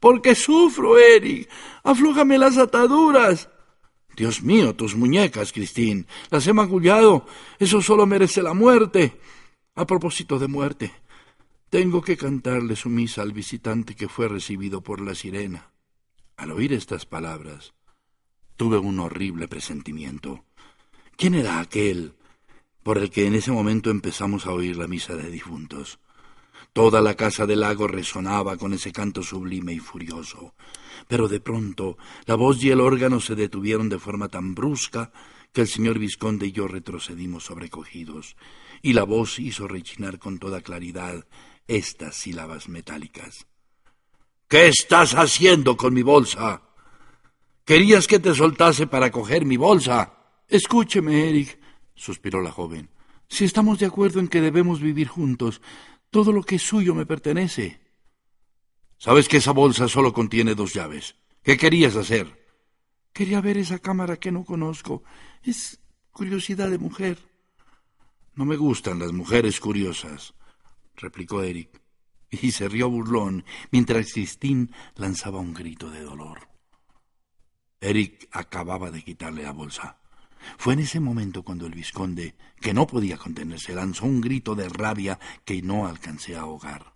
Porque 0.00 0.34
sufro, 0.34 0.98
Eric. 0.98 1.48
Aflójame 1.82 2.38
las 2.38 2.56
ataduras. 2.56 3.48
Dios 4.16 4.42
mío, 4.42 4.74
tus 4.74 4.94
muñecas, 4.94 5.52
Cristín. 5.52 6.06
Las 6.30 6.46
he 6.46 6.52
magullado. 6.52 7.26
Eso 7.58 7.82
solo 7.82 8.06
merece 8.06 8.42
la 8.42 8.54
muerte. 8.54 9.18
A 9.74 9.86
propósito 9.86 10.38
de 10.38 10.48
muerte, 10.48 10.92
tengo 11.70 12.02
que 12.02 12.16
cantarle 12.16 12.76
su 12.76 12.88
misa 12.88 13.22
al 13.22 13.32
visitante 13.32 13.94
que 13.94 14.08
fue 14.08 14.28
recibido 14.28 14.80
por 14.80 15.00
la 15.00 15.14
sirena. 15.14 15.70
Al 16.36 16.52
oír 16.52 16.72
estas 16.72 17.04
palabras, 17.04 17.74
tuve 18.56 18.78
un 18.78 19.00
horrible 19.00 19.48
presentimiento. 19.48 20.44
¿Quién 21.16 21.34
era 21.34 21.60
aquel 21.60 22.14
por 22.82 22.98
el 22.98 23.10
que 23.10 23.26
en 23.26 23.34
ese 23.34 23.50
momento 23.50 23.90
empezamos 23.90 24.46
a 24.46 24.52
oír 24.52 24.76
la 24.76 24.88
misa 24.88 25.14
de 25.14 25.30
difuntos? 25.30 25.98
Toda 26.78 27.00
la 27.00 27.16
casa 27.16 27.44
del 27.44 27.58
lago 27.58 27.88
resonaba 27.88 28.56
con 28.56 28.72
ese 28.72 28.92
canto 28.92 29.24
sublime 29.24 29.72
y 29.72 29.80
furioso. 29.80 30.54
Pero 31.08 31.26
de 31.26 31.40
pronto 31.40 31.98
la 32.24 32.36
voz 32.36 32.62
y 32.62 32.70
el 32.70 32.80
órgano 32.80 33.18
se 33.18 33.34
detuvieron 33.34 33.88
de 33.88 33.98
forma 33.98 34.28
tan 34.28 34.54
brusca 34.54 35.10
que 35.52 35.62
el 35.62 35.66
señor 35.66 35.98
vizconde 35.98 36.46
y 36.46 36.52
yo 36.52 36.68
retrocedimos 36.68 37.46
sobrecogidos, 37.46 38.36
y 38.80 38.92
la 38.92 39.02
voz 39.02 39.40
hizo 39.40 39.66
rechinar 39.66 40.20
con 40.20 40.38
toda 40.38 40.60
claridad 40.60 41.26
estas 41.66 42.14
sílabas 42.14 42.68
metálicas. 42.68 43.48
¿Qué 44.46 44.68
estás 44.68 45.14
haciendo 45.14 45.76
con 45.76 45.92
mi 45.92 46.02
bolsa? 46.02 46.62
¿Querías 47.64 48.06
que 48.06 48.20
te 48.20 48.32
soltase 48.36 48.86
para 48.86 49.10
coger 49.10 49.44
mi 49.44 49.56
bolsa? 49.56 50.14
Escúcheme, 50.46 51.28
Eric, 51.28 51.58
suspiró 51.96 52.40
la 52.40 52.52
joven. 52.52 52.88
Si 53.28 53.44
estamos 53.44 53.80
de 53.80 53.86
acuerdo 53.86 54.20
en 54.20 54.28
que 54.28 54.40
debemos 54.40 54.80
vivir 54.80 55.08
juntos, 55.08 55.60
todo 56.10 56.32
lo 56.32 56.42
que 56.42 56.56
es 56.56 56.62
suyo 56.62 56.94
me 56.94 57.06
pertenece. 57.06 57.80
Sabes 58.96 59.28
que 59.28 59.36
esa 59.36 59.52
bolsa 59.52 59.88
solo 59.88 60.12
contiene 60.12 60.54
dos 60.54 60.74
llaves. 60.74 61.14
¿Qué 61.42 61.56
querías 61.56 61.96
hacer? 61.96 62.46
Quería 63.12 63.40
ver 63.40 63.58
esa 63.58 63.78
cámara 63.78 64.16
que 64.16 64.32
no 64.32 64.44
conozco. 64.44 65.02
Es 65.42 65.80
curiosidad 66.10 66.70
de 66.70 66.78
mujer. 66.78 67.18
No 68.34 68.44
me 68.44 68.56
gustan 68.56 68.98
las 68.98 69.12
mujeres 69.12 69.60
curiosas, 69.60 70.34
replicó 70.94 71.42
Eric, 71.42 71.80
y 72.30 72.52
se 72.52 72.68
rió 72.68 72.88
burlón 72.88 73.44
mientras 73.70 74.12
Christine 74.12 74.68
lanzaba 74.94 75.40
un 75.40 75.54
grito 75.54 75.90
de 75.90 76.02
dolor. 76.02 76.48
Eric 77.80 78.28
acababa 78.32 78.90
de 78.90 79.02
quitarle 79.02 79.42
la 79.42 79.52
bolsa. 79.52 79.98
Fue 80.56 80.74
en 80.74 80.80
ese 80.80 81.00
momento 81.00 81.42
cuando 81.42 81.66
el 81.66 81.72
vizconde, 81.72 82.34
que 82.60 82.74
no 82.74 82.86
podía 82.86 83.16
contenerse, 83.16 83.74
lanzó 83.74 84.06
un 84.06 84.20
grito 84.20 84.54
de 84.54 84.68
rabia 84.68 85.18
que 85.44 85.62
no 85.62 85.86
alcancé 85.86 86.36
a 86.36 86.40
ahogar. 86.40 86.94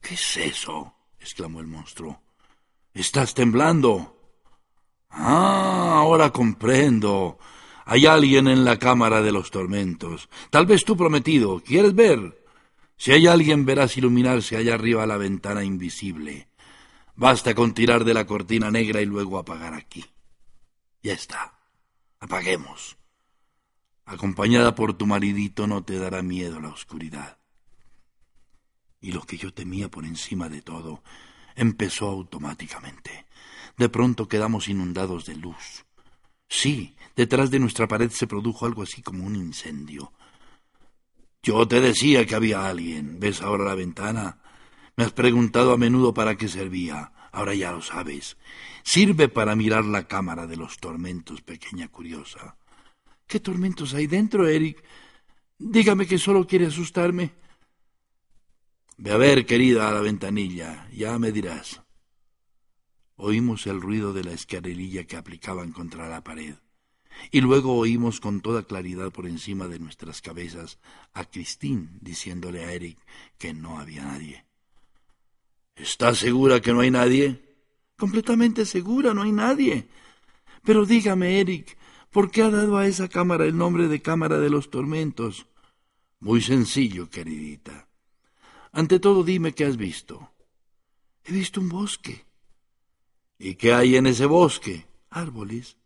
¿Qué 0.00 0.14
es 0.14 0.36
eso? 0.36 0.94
exclamó 1.18 1.60
el 1.60 1.66
monstruo. 1.66 2.22
Estás 2.94 3.34
temblando. 3.34 4.16
Ah, 5.10 5.94
ahora 5.96 6.30
comprendo. 6.30 7.38
Hay 7.84 8.06
alguien 8.06 8.48
en 8.48 8.64
la 8.64 8.78
cámara 8.78 9.22
de 9.22 9.32
los 9.32 9.50
tormentos. 9.50 10.28
Tal 10.50 10.66
vez 10.66 10.84
tu 10.84 10.96
prometido. 10.96 11.60
¿Quieres 11.60 11.94
ver? 11.94 12.44
Si 12.96 13.12
hay 13.12 13.26
alguien 13.26 13.66
verás 13.66 13.96
iluminarse 13.96 14.56
allá 14.56 14.74
arriba 14.74 15.06
la 15.06 15.16
ventana 15.16 15.62
invisible. 15.62 16.48
Basta 17.14 17.54
con 17.54 17.74
tirar 17.74 18.04
de 18.04 18.14
la 18.14 18.26
cortina 18.26 18.70
negra 18.70 19.00
y 19.00 19.06
luego 19.06 19.38
apagar 19.38 19.74
aquí. 19.74 20.04
Ya 21.02 21.12
está. 21.12 21.55
Apaguemos. 22.18 22.96
Acompañada 24.04 24.74
por 24.74 24.94
tu 24.94 25.06
maridito 25.06 25.66
no 25.66 25.82
te 25.82 25.98
dará 25.98 26.22
miedo 26.22 26.60
la 26.60 26.68
oscuridad. 26.68 27.38
Y 29.00 29.12
lo 29.12 29.22
que 29.22 29.36
yo 29.36 29.52
temía 29.52 29.90
por 29.90 30.04
encima 30.04 30.48
de 30.48 30.62
todo 30.62 31.02
empezó 31.54 32.08
automáticamente. 32.08 33.26
De 33.76 33.88
pronto 33.88 34.28
quedamos 34.28 34.68
inundados 34.68 35.26
de 35.26 35.36
luz. 35.36 35.84
Sí, 36.48 36.96
detrás 37.16 37.50
de 37.50 37.58
nuestra 37.58 37.88
pared 37.88 38.10
se 38.10 38.26
produjo 38.26 38.66
algo 38.66 38.82
así 38.82 39.02
como 39.02 39.24
un 39.24 39.36
incendio. 39.36 40.12
Yo 41.42 41.66
te 41.68 41.80
decía 41.80 42.26
que 42.26 42.34
había 42.34 42.66
alguien. 42.66 43.20
¿Ves 43.20 43.42
ahora 43.42 43.64
la 43.64 43.74
ventana? 43.74 44.38
Me 44.96 45.04
has 45.04 45.12
preguntado 45.12 45.72
a 45.72 45.76
menudo 45.76 46.14
para 46.14 46.36
qué 46.36 46.48
servía. 46.48 47.12
Ahora 47.36 47.54
ya 47.54 47.70
lo 47.70 47.82
sabes. 47.82 48.38
Sirve 48.82 49.28
para 49.28 49.54
mirar 49.54 49.84
la 49.84 50.08
cámara 50.08 50.46
de 50.46 50.56
los 50.56 50.78
tormentos, 50.78 51.42
pequeña 51.42 51.86
curiosa. 51.88 52.56
¿Qué 53.26 53.40
tormentos 53.40 53.92
hay 53.92 54.06
dentro, 54.06 54.48
Eric? 54.48 54.82
Dígame 55.58 56.06
que 56.06 56.16
solo 56.16 56.46
quiere 56.46 56.64
asustarme. 56.64 57.34
Ve 58.96 59.12
a 59.12 59.18
ver, 59.18 59.44
querida, 59.44 59.86
a 59.86 59.92
la 59.92 60.00
ventanilla. 60.00 60.88
Ya 60.90 61.18
me 61.18 61.30
dirás. 61.30 61.82
Oímos 63.16 63.66
el 63.66 63.82
ruido 63.82 64.14
de 64.14 64.24
la 64.24 64.32
escalerilla 64.32 65.04
que 65.04 65.18
aplicaban 65.18 65.72
contra 65.72 66.08
la 66.08 66.24
pared. 66.24 66.54
Y 67.30 67.42
luego 67.42 67.76
oímos 67.76 68.18
con 68.18 68.40
toda 68.40 68.62
claridad 68.62 69.12
por 69.12 69.26
encima 69.26 69.68
de 69.68 69.78
nuestras 69.78 70.22
cabezas 70.22 70.78
a 71.12 71.26
Christine 71.26 71.98
diciéndole 72.00 72.64
a 72.64 72.72
Eric 72.72 72.98
que 73.36 73.52
no 73.52 73.78
había 73.78 74.06
nadie. 74.06 74.45
¿Estás 75.76 76.18
segura 76.18 76.60
que 76.60 76.72
no 76.72 76.80
hay 76.80 76.90
nadie? 76.90 77.42
Completamente 77.96 78.64
segura, 78.64 79.14
no 79.14 79.22
hay 79.22 79.32
nadie. 79.32 79.86
Pero 80.64 80.84
dígame, 80.86 81.38
Eric, 81.40 81.76
¿por 82.10 82.30
qué 82.30 82.42
ha 82.42 82.50
dado 82.50 82.78
a 82.78 82.86
esa 82.86 83.08
cámara 83.08 83.44
el 83.44 83.56
nombre 83.56 83.86
de 83.88 84.02
Cámara 84.02 84.38
de 84.38 84.50
los 84.50 84.70
Tormentos? 84.70 85.46
Muy 86.18 86.40
sencillo, 86.40 87.08
queridita. 87.10 87.88
Ante 88.72 88.98
todo, 88.98 89.22
dime 89.22 89.52
qué 89.52 89.64
has 89.64 89.76
visto. 89.76 90.30
He 91.24 91.32
visto 91.32 91.60
un 91.60 91.68
bosque. 91.68 92.24
¿Y 93.38 93.54
qué 93.54 93.74
hay 93.74 93.96
en 93.96 94.06
ese 94.06 94.26
bosque? 94.26 94.86
Árboles. 95.10 95.76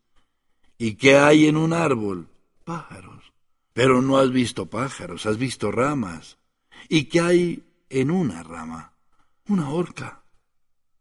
¿Y 0.78 0.94
qué 0.94 1.16
hay 1.16 1.46
en 1.46 1.56
un 1.56 1.72
árbol? 1.72 2.28
Pájaros. 2.64 3.32
Pero 3.72 4.02
no 4.02 4.18
has 4.18 4.30
visto 4.30 4.66
pájaros, 4.66 5.26
has 5.26 5.36
visto 5.36 5.70
ramas. 5.70 6.38
¿Y 6.88 7.04
qué 7.04 7.20
hay 7.20 7.64
en 7.88 8.10
una 8.10 8.42
rama? 8.42 8.94
Una 9.50 9.68
horca. 9.68 10.22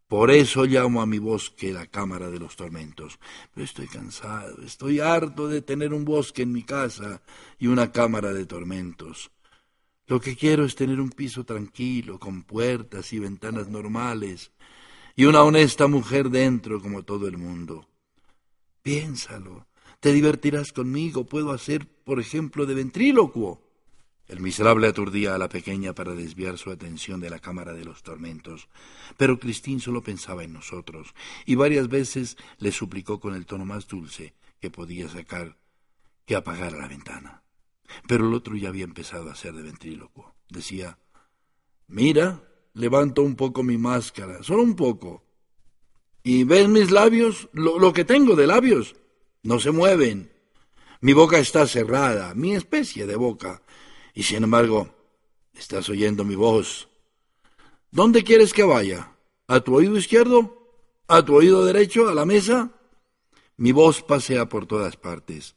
Por 0.08 0.32
eso 0.32 0.66
llamo 0.66 1.04
a 1.04 1.06
mi 1.06 1.20
bosque 1.20 1.72
la 1.72 1.86
Cámara 1.86 2.32
de 2.32 2.40
los 2.40 2.56
Tormentos. 2.56 3.20
Pero 3.54 3.64
estoy 3.64 3.86
cansado, 3.86 4.64
estoy 4.64 5.00
harto 5.00 5.48
de 5.48 5.62
tener 5.62 5.94
un 5.94 6.04
bosque 6.04 6.42
en 6.42 6.52
mi 6.52 6.64
casa 6.64 7.22
y 7.60 7.68
una 7.68 7.92
cámara 7.92 8.34
de 8.34 8.48
tormentos. 8.48 9.30
Lo 10.08 10.20
que 10.20 10.36
quiero 10.36 10.66
es 10.66 10.74
tener 10.74 11.00
un 11.00 11.12
piso 11.12 11.44
tranquilo, 11.44 12.18
con 12.18 12.42
puertas 12.42 13.14
y 13.14 13.20
ventanas 13.20 13.68
normales, 13.68 14.52
y 15.16 15.26
una 15.26 15.44
honesta 15.44 15.86
mujer 15.86 16.32
dentro 16.32 16.82
como 16.82 17.04
todo 17.04 17.28
el 17.28 17.38
mundo. 17.38 17.88
Piénsalo, 18.82 19.68
te 20.00 20.12
divertirás 20.12 20.72
conmigo. 20.72 21.24
Puedo 21.24 21.52
hacer, 21.52 21.88
por 21.88 22.20
ejemplo, 22.20 22.66
de 22.66 22.74
ventrílocuo. 22.74 23.69
El 24.30 24.42
miserable 24.42 24.88
aturdía 24.88 25.34
a 25.34 25.40
la 25.40 25.50
pequeña 25.50 25.94
para 25.94 26.14
desviar 26.14 26.60
su 26.60 26.70
atención 26.70 27.20
de 27.20 27.32
la 27.32 27.40
cámara 27.40 27.74
de 27.74 27.84
los 27.84 28.04
tormentos, 28.04 28.70
pero 29.18 29.40
Cristín 29.40 29.80
solo 29.80 30.04
pensaba 30.04 30.44
en 30.44 30.54
nosotros, 30.54 31.16
y 31.48 31.56
varias 31.56 31.88
veces 31.88 32.38
le 32.60 32.72
suplicó 32.72 33.20
con 33.20 33.34
el 33.34 33.48
tono 33.48 33.66
más 33.66 33.88
dulce 33.88 34.36
que 34.62 34.70
podía 34.70 35.10
sacar 35.10 35.58
que 36.28 36.36
apagara 36.36 36.78
la 36.78 36.88
ventana. 36.88 37.42
Pero 38.08 38.28
el 38.28 38.36
otro 38.36 38.56
ya 38.56 38.70
había 38.70 38.84
empezado 38.84 39.30
a 39.30 39.34
hacer 39.34 39.54
de 39.54 39.64
ventrílocuo. 39.64 40.36
Decía 40.48 41.00
Mira, 41.88 42.44
levanto 42.76 43.24
un 43.24 43.36
poco 43.36 43.64
mi 43.64 43.80
máscara, 43.80 44.44
solo 44.44 44.62
un 44.62 44.76
poco. 44.76 45.24
¿Y 46.22 46.44
ves 46.44 46.70
mis 46.70 46.92
labios? 46.92 47.50
Lo 47.52 47.92
que 47.94 48.06
tengo 48.06 48.36
de 48.36 48.46
labios 48.46 48.96
no 49.42 49.60
se 49.60 49.72
mueven. 49.72 50.32
Mi 51.02 51.14
boca 51.14 51.40
está 51.40 51.66
cerrada, 51.66 52.36
mi 52.36 52.54
especie 52.56 53.08
de 53.08 53.16
boca, 53.16 53.64
y 54.20 54.24
sin 54.24 54.44
embargo, 54.44 54.94
estás 55.54 55.88
oyendo 55.88 56.26
mi 56.26 56.36
voz. 56.36 56.90
¿Dónde 57.90 58.26
quieres 58.26 58.52
que 58.52 58.64
vaya? 58.64 59.16
¿A 59.48 59.62
tu 59.62 59.74
oído 59.74 59.96
izquierdo? 59.96 60.76
¿A 61.08 61.24
tu 61.24 61.36
oído 61.36 61.64
derecho? 61.64 62.10
¿A 62.10 62.14
la 62.14 62.26
mesa? 62.26 62.70
Mi 63.56 63.72
voz 63.72 64.02
pasea 64.04 64.50
por 64.50 64.66
todas 64.66 64.98
partes. 64.98 65.56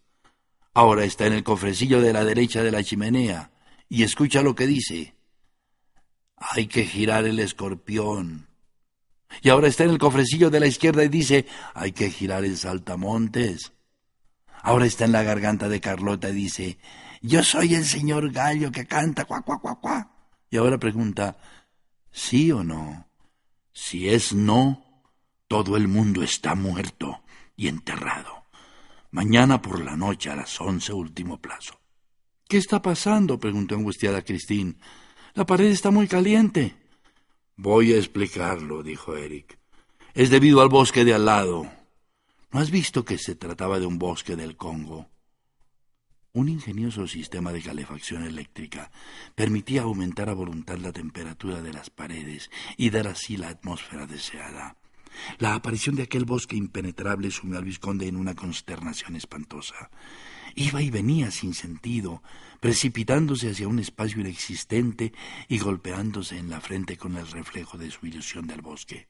Ahora 0.75 1.03
está 1.03 1.27
en 1.27 1.33
el 1.33 1.43
cofrecillo 1.43 2.01
de 2.01 2.13
la 2.13 2.25
derecha 2.25 2.63
de 2.63 2.71
la 2.71 2.85
chimenea, 2.85 3.51
y 3.89 4.05
escucha 4.05 4.43
lo 4.43 4.55
que 4.55 4.69
dice. 4.69 5.17
Hay 6.37 6.69
que 6.69 6.85
girar 6.85 7.25
el 7.25 7.41
escorpión. 7.41 8.47
Y 9.43 9.49
ahora 9.49 9.67
está 9.67 9.83
en 9.83 9.91
el 9.91 9.99
cofrecillo 9.99 10.51
de 10.51 10.61
la 10.61 10.69
izquierda 10.69 11.03
y 11.03 11.09
dice, 11.09 11.47
hay 11.75 11.91
que 11.91 12.11
girar 12.11 12.45
el 12.45 12.57
saltamontes. 12.57 13.73
Ahora 14.63 14.87
está 14.87 15.05
en 15.05 15.11
la 15.11 15.25
garganta 15.25 15.69
de 15.69 15.81
Carlota 15.81 16.29
y 16.29 16.35
dice, 16.35 16.79
yo 17.23 17.43
soy 17.45 17.75
el 17.75 17.85
señor 17.85 18.31
gallo 18.33 18.73
que 18.73 18.87
canta 18.87 19.25
cuá, 19.25 19.43
cuá, 19.43 19.61
cuá, 19.61 19.81
cuá. 19.81 20.11
Y 20.51 20.57
ahora 20.57 20.79
pregunta, 20.79 21.39
¿sí 22.11 22.51
o 22.53 22.65
no? 22.65 23.09
Si 23.73 24.09
es 24.09 24.35
no, 24.35 25.03
todo 25.49 25.77
el 25.77 25.89
mundo 25.89 26.23
está 26.23 26.55
muerto 26.55 27.23
y 27.57 27.69
enterrado. 27.69 28.45
Mañana 29.13 29.63
por 29.63 29.85
la 29.85 29.97
noche 29.97 30.31
a 30.31 30.37
las 30.37 30.61
once 30.61 30.93
último 30.93 31.41
plazo. 31.41 31.79
¿Qué 32.49 32.57
está 32.57 32.83
pasando? 32.83 33.39
preguntó 33.39 33.77
angustiada 33.77 34.23
Cristín. 34.23 34.79
La 35.35 35.47
pared 35.47 35.67
está 35.67 35.91
muy 35.91 36.09
caliente. 36.09 36.75
Voy 37.57 37.93
a 37.93 37.99
explicarlo, 37.99 38.83
dijo 38.83 39.17
Eric. 39.17 39.59
Es 40.15 40.29
debido 40.29 40.61
al 40.61 40.69
bosque 40.69 41.05
de 41.05 41.15
al 41.15 41.25
lado. 41.25 41.71
¿No 42.51 42.61
has 42.61 42.71
visto 42.71 43.05
que 43.05 43.17
se 43.17 43.37
trataba 43.37 43.79
de 43.79 43.87
un 43.87 43.99
bosque 43.99 44.37
del 44.37 44.57
Congo? 44.57 45.12
Un 46.35 46.49
ingenioso 46.49 47.07
sistema 47.07 47.53
de 47.53 47.61
calefacción 47.61 48.23
eléctrica 48.23 48.91
permitía 49.35 49.83
aumentar 49.83 50.31
a 50.31 50.33
voluntad 50.33 50.79
la 50.79 50.91
temperatura 50.91 51.61
de 51.61 51.75
las 51.75 51.91
paredes 51.91 52.51
y 52.79 52.89
dar 52.89 53.07
así 53.07 53.37
la 53.37 53.51
atmósfera 53.51 54.07
deseada. 54.07 54.77
La 55.37 55.55
aparición 55.55 55.95
de 55.95 56.05
aquel 56.05 56.25
bosque 56.25 56.57
impenetrable 56.57 57.31
sumió 57.31 57.59
al 57.59 57.65
vizconde 57.65 58.09
en 58.09 58.17
una 58.17 58.35
consternación 58.35 59.15
espantosa. 59.15 59.91
Iba 60.55 60.81
y 60.81 60.89
venía 60.89 61.31
sin 61.31 61.53
sentido, 61.53 62.23
precipitándose 62.61 63.51
hacia 63.51 63.69
un 63.69 63.79
espacio 63.79 64.23
inexistente 64.23 65.13
y 65.49 65.59
golpeándose 65.59 66.39
en 66.39 66.49
la 66.49 66.63
frente 66.63 66.97
con 66.97 67.19
el 67.19 67.31
reflejo 67.31 67.77
de 67.77 67.91
su 67.91 68.07
ilusión 68.07 68.47
del 68.47 68.63
bosque. 68.63 69.07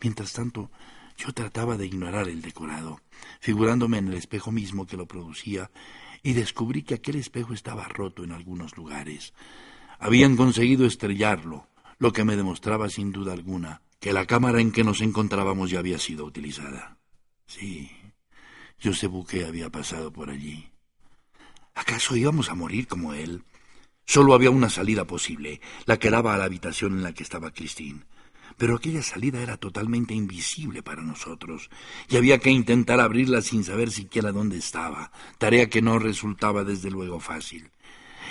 Mientras 0.00 0.32
tanto, 0.32 0.70
yo 1.16 1.32
trataba 1.32 1.76
de 1.76 1.86
ignorar 1.86 2.28
el 2.28 2.42
decorado, 2.42 3.00
figurándome 3.40 3.98
en 3.98 4.08
el 4.08 4.14
espejo 4.14 4.52
mismo 4.52 4.86
que 4.86 4.96
lo 4.96 5.06
producía, 5.06 5.70
y 6.22 6.32
descubrí 6.32 6.82
que 6.82 6.94
aquel 6.94 7.16
espejo 7.16 7.54
estaba 7.54 7.84
roto 7.88 8.24
en 8.24 8.32
algunos 8.32 8.76
lugares. 8.76 9.32
Habían 9.98 10.36
conseguido 10.36 10.86
estrellarlo, 10.86 11.66
lo 11.98 12.12
que 12.12 12.24
me 12.24 12.36
demostraba 12.36 12.88
sin 12.88 13.12
duda 13.12 13.32
alguna 13.32 13.82
que 14.00 14.14
la 14.14 14.26
cámara 14.26 14.60
en 14.60 14.72
que 14.72 14.82
nos 14.82 15.02
encontrábamos 15.02 15.70
ya 15.70 15.78
había 15.78 15.98
sido 15.98 16.24
utilizada. 16.24 16.96
Sí, 17.46 17.90
yo 18.80 18.94
sé 18.94 19.06
buque 19.06 19.44
había 19.44 19.70
pasado 19.70 20.10
por 20.10 20.30
allí. 20.30 20.70
¿Acaso 21.74 22.16
íbamos 22.16 22.48
a 22.48 22.54
morir 22.54 22.88
como 22.88 23.12
él? 23.12 23.44
Solo 24.06 24.34
había 24.34 24.50
una 24.50 24.70
salida 24.70 25.06
posible, 25.06 25.60
la 25.84 25.98
que 25.98 26.10
daba 26.10 26.34
a 26.34 26.38
la 26.38 26.44
habitación 26.44 26.94
en 26.94 27.02
la 27.02 27.12
que 27.12 27.22
estaba 27.22 27.52
Christine. 27.52 28.04
Pero 28.60 28.76
aquella 28.76 29.02
salida 29.02 29.40
era 29.40 29.56
totalmente 29.56 30.12
invisible 30.12 30.82
para 30.82 31.00
nosotros, 31.00 31.70
y 32.10 32.18
había 32.18 32.40
que 32.40 32.50
intentar 32.50 33.00
abrirla 33.00 33.40
sin 33.40 33.64
saber 33.64 33.90
siquiera 33.90 34.32
dónde 34.32 34.58
estaba, 34.58 35.12
tarea 35.38 35.70
que 35.70 35.80
no 35.80 35.98
resultaba 35.98 36.62
desde 36.62 36.90
luego 36.90 37.20
fácil. 37.20 37.70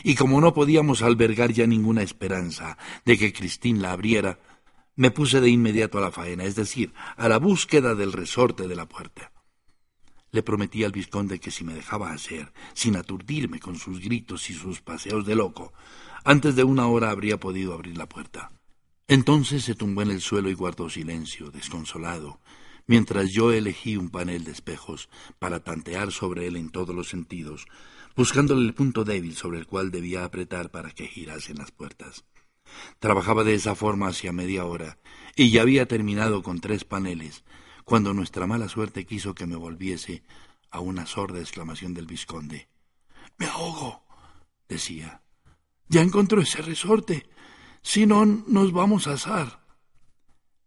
Y 0.04 0.14
como 0.14 0.40
no 0.40 0.54
podíamos 0.54 1.02
albergar 1.02 1.52
ya 1.52 1.66
ninguna 1.66 2.04
esperanza 2.04 2.78
de 3.06 3.18
que 3.18 3.34
Christine 3.34 3.80
la 3.80 3.94
abriera, 3.94 4.38
me 4.96 5.10
puse 5.10 5.42
de 5.42 5.50
inmediato 5.50 5.98
a 5.98 6.02
la 6.02 6.12
faena, 6.12 6.44
es 6.44 6.54
decir, 6.54 6.94
a 7.18 7.28
la 7.28 7.40
búsqueda 7.40 7.96
del 7.96 8.14
resorte 8.14 8.68
de 8.68 8.76
la 8.76 8.88
puerta. 8.88 9.32
Le 10.30 10.44
prometí 10.44 10.84
al 10.84 10.92
vizconde 10.92 11.40
que 11.40 11.50
si 11.50 11.64
me 11.64 11.74
dejaba 11.74 12.12
hacer, 12.12 12.54
sin 12.76 12.98
aturdirme 12.98 13.60
con 13.60 13.78
sus 13.78 14.00
gritos 14.00 14.48
y 14.52 14.54
sus 14.54 14.80
paseos 14.80 15.26
de 15.26 15.34
loco, 15.34 15.74
antes 16.24 16.56
de 16.56 16.64
una 16.64 16.86
hora 16.86 17.10
habría 17.10 17.40
podido 17.40 17.74
abrir 17.74 17.98
la 17.98 18.08
puerta. 18.08 18.52
Entonces 19.10 19.64
se 19.64 19.74
tumbó 19.74 20.03
en 20.03 20.12
el 20.12 20.22
suelo 20.22 20.51
y 20.51 20.53
guardó 20.53 20.88
silencio, 20.88 21.49
desconsolado, 21.49 22.39
mientras 22.86 23.32
yo 23.32 23.51
elegí 23.51 23.97
un 23.97 24.12
panel 24.12 24.43
de 24.43 24.51
espejos 24.51 25.10
para 25.39 25.64
tantear 25.64 26.12
sobre 26.12 26.45
él 26.45 26.55
en 26.55 26.70
todos 26.70 26.95
los 26.95 27.10
sentidos, 27.10 27.66
buscándole 28.16 28.62
el 28.62 28.76
punto 28.76 29.05
débil 29.05 29.36
sobre 29.36 29.57
el 29.57 29.66
cual 29.66 29.89
debía 29.89 30.24
apretar 30.24 30.70
para 30.70 30.91
que 30.91 31.07
girasen 31.07 31.57
las 31.57 31.72
puertas. 31.72 32.24
Trabajaba 32.99 33.43
de 33.43 33.55
esa 33.55 33.74
forma 33.74 34.10
hacia 34.10 34.32
media 34.32 34.66
hora, 34.66 34.99
y 35.36 35.49
ya 35.49 35.64
había 35.64 35.88
terminado 35.88 36.43
con 36.43 36.62
tres 36.62 36.84
paneles, 36.84 37.43
cuando 37.86 38.14
nuestra 38.14 38.45
mala 38.45 38.70
suerte 38.70 39.07
quiso 39.07 39.34
que 39.34 39.47
me 39.47 39.55
volviese 39.55 40.22
a 40.70 40.82
una 40.82 41.07
sorda 41.07 41.39
exclamación 41.39 41.95
del 41.95 42.05
vizconde. 42.05 42.68
Me 43.39 43.47
ahogo, 43.47 44.03
decía. 44.68 45.24
Ya 45.88 46.01
encontró 46.03 46.41
ese 46.41 46.62
resorte. 46.62 47.28
Si 47.82 48.06
no, 48.06 48.26
nos 48.26 48.72
vamos 48.72 49.08
a 49.08 49.14
asar. 49.14 49.66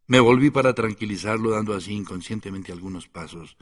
Me 0.06 0.20
volví 0.20 0.50
para 0.50 0.74
tranquilizarlo, 0.74 1.50
dando 1.50 1.74
así 1.74 1.92
inconscientemente 1.92 2.72
algunos 2.72 3.08
pasos, 3.08 3.56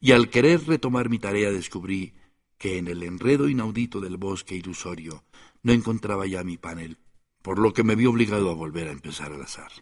y 0.00 0.12
al 0.12 0.30
querer 0.30 0.66
retomar 0.66 1.08
mi 1.08 1.18
tarea 1.18 1.50
descubrí 1.50 2.14
que 2.58 2.78
en 2.78 2.88
el 2.88 3.02
enredo 3.02 3.48
inaudito 3.48 4.00
del 4.00 4.16
bosque 4.16 4.54
ilusorio 4.54 5.24
no 5.62 5.72
encontraba 5.72 6.26
ya 6.26 6.44
mi 6.44 6.56
panel 6.56 6.98
por 7.42 7.58
lo 7.58 7.72
que 7.72 7.82
me 7.82 7.96
vi 7.96 8.06
obligado 8.06 8.50
a 8.50 8.54
volver 8.54 8.88
a 8.88 8.92
empezar 8.92 9.32
al 9.32 9.42
azar. 9.42 9.72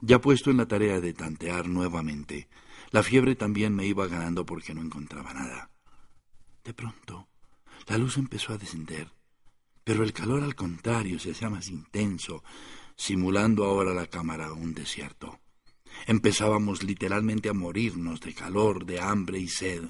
Ya 0.00 0.20
puesto 0.20 0.50
en 0.50 0.58
la 0.58 0.66
tarea 0.66 1.00
de 1.00 1.14
tantear 1.14 1.68
nuevamente, 1.68 2.48
la 2.90 3.02
fiebre 3.02 3.36
también 3.36 3.74
me 3.74 3.86
iba 3.86 4.06
ganando 4.06 4.44
porque 4.44 4.74
no 4.74 4.82
encontraba 4.82 5.32
nada. 5.32 5.70
De 6.64 6.74
pronto, 6.74 7.28
la 7.86 7.96
luz 7.96 8.16
empezó 8.16 8.52
a 8.52 8.58
descender, 8.58 9.12
pero 9.88 10.04
el 10.04 10.12
calor 10.12 10.42
al 10.44 10.54
contrario 10.54 11.18
se 11.18 11.30
hacía 11.30 11.48
más 11.48 11.70
intenso, 11.70 12.44
simulando 12.94 13.64
ahora 13.64 13.94
la 13.94 14.06
cámara 14.06 14.52
un 14.52 14.74
desierto. 14.74 15.40
Empezábamos 16.06 16.82
literalmente 16.82 17.48
a 17.48 17.54
morirnos 17.54 18.20
de 18.20 18.34
calor, 18.34 18.84
de 18.84 19.00
hambre 19.00 19.38
y 19.38 19.48
sed. 19.48 19.84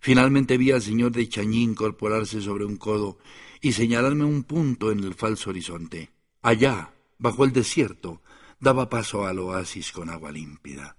Finalmente 0.00 0.56
vi 0.56 0.70
al 0.70 0.80
señor 0.80 1.12
de 1.12 1.28
Chañí 1.28 1.62
incorporarse 1.64 2.40
sobre 2.40 2.64
un 2.64 2.78
codo 2.78 3.18
y 3.60 3.72
señalarme 3.72 4.24
un 4.24 4.42
punto 4.42 4.90
en 4.90 5.00
el 5.04 5.12
falso 5.12 5.50
horizonte. 5.50 6.08
Allá, 6.40 6.94
bajo 7.18 7.44
el 7.44 7.52
desierto, 7.52 8.22
daba 8.58 8.88
paso 8.88 9.26
al 9.26 9.38
oasis 9.38 9.92
con 9.92 10.08
agua 10.08 10.32
límpida. 10.32 10.96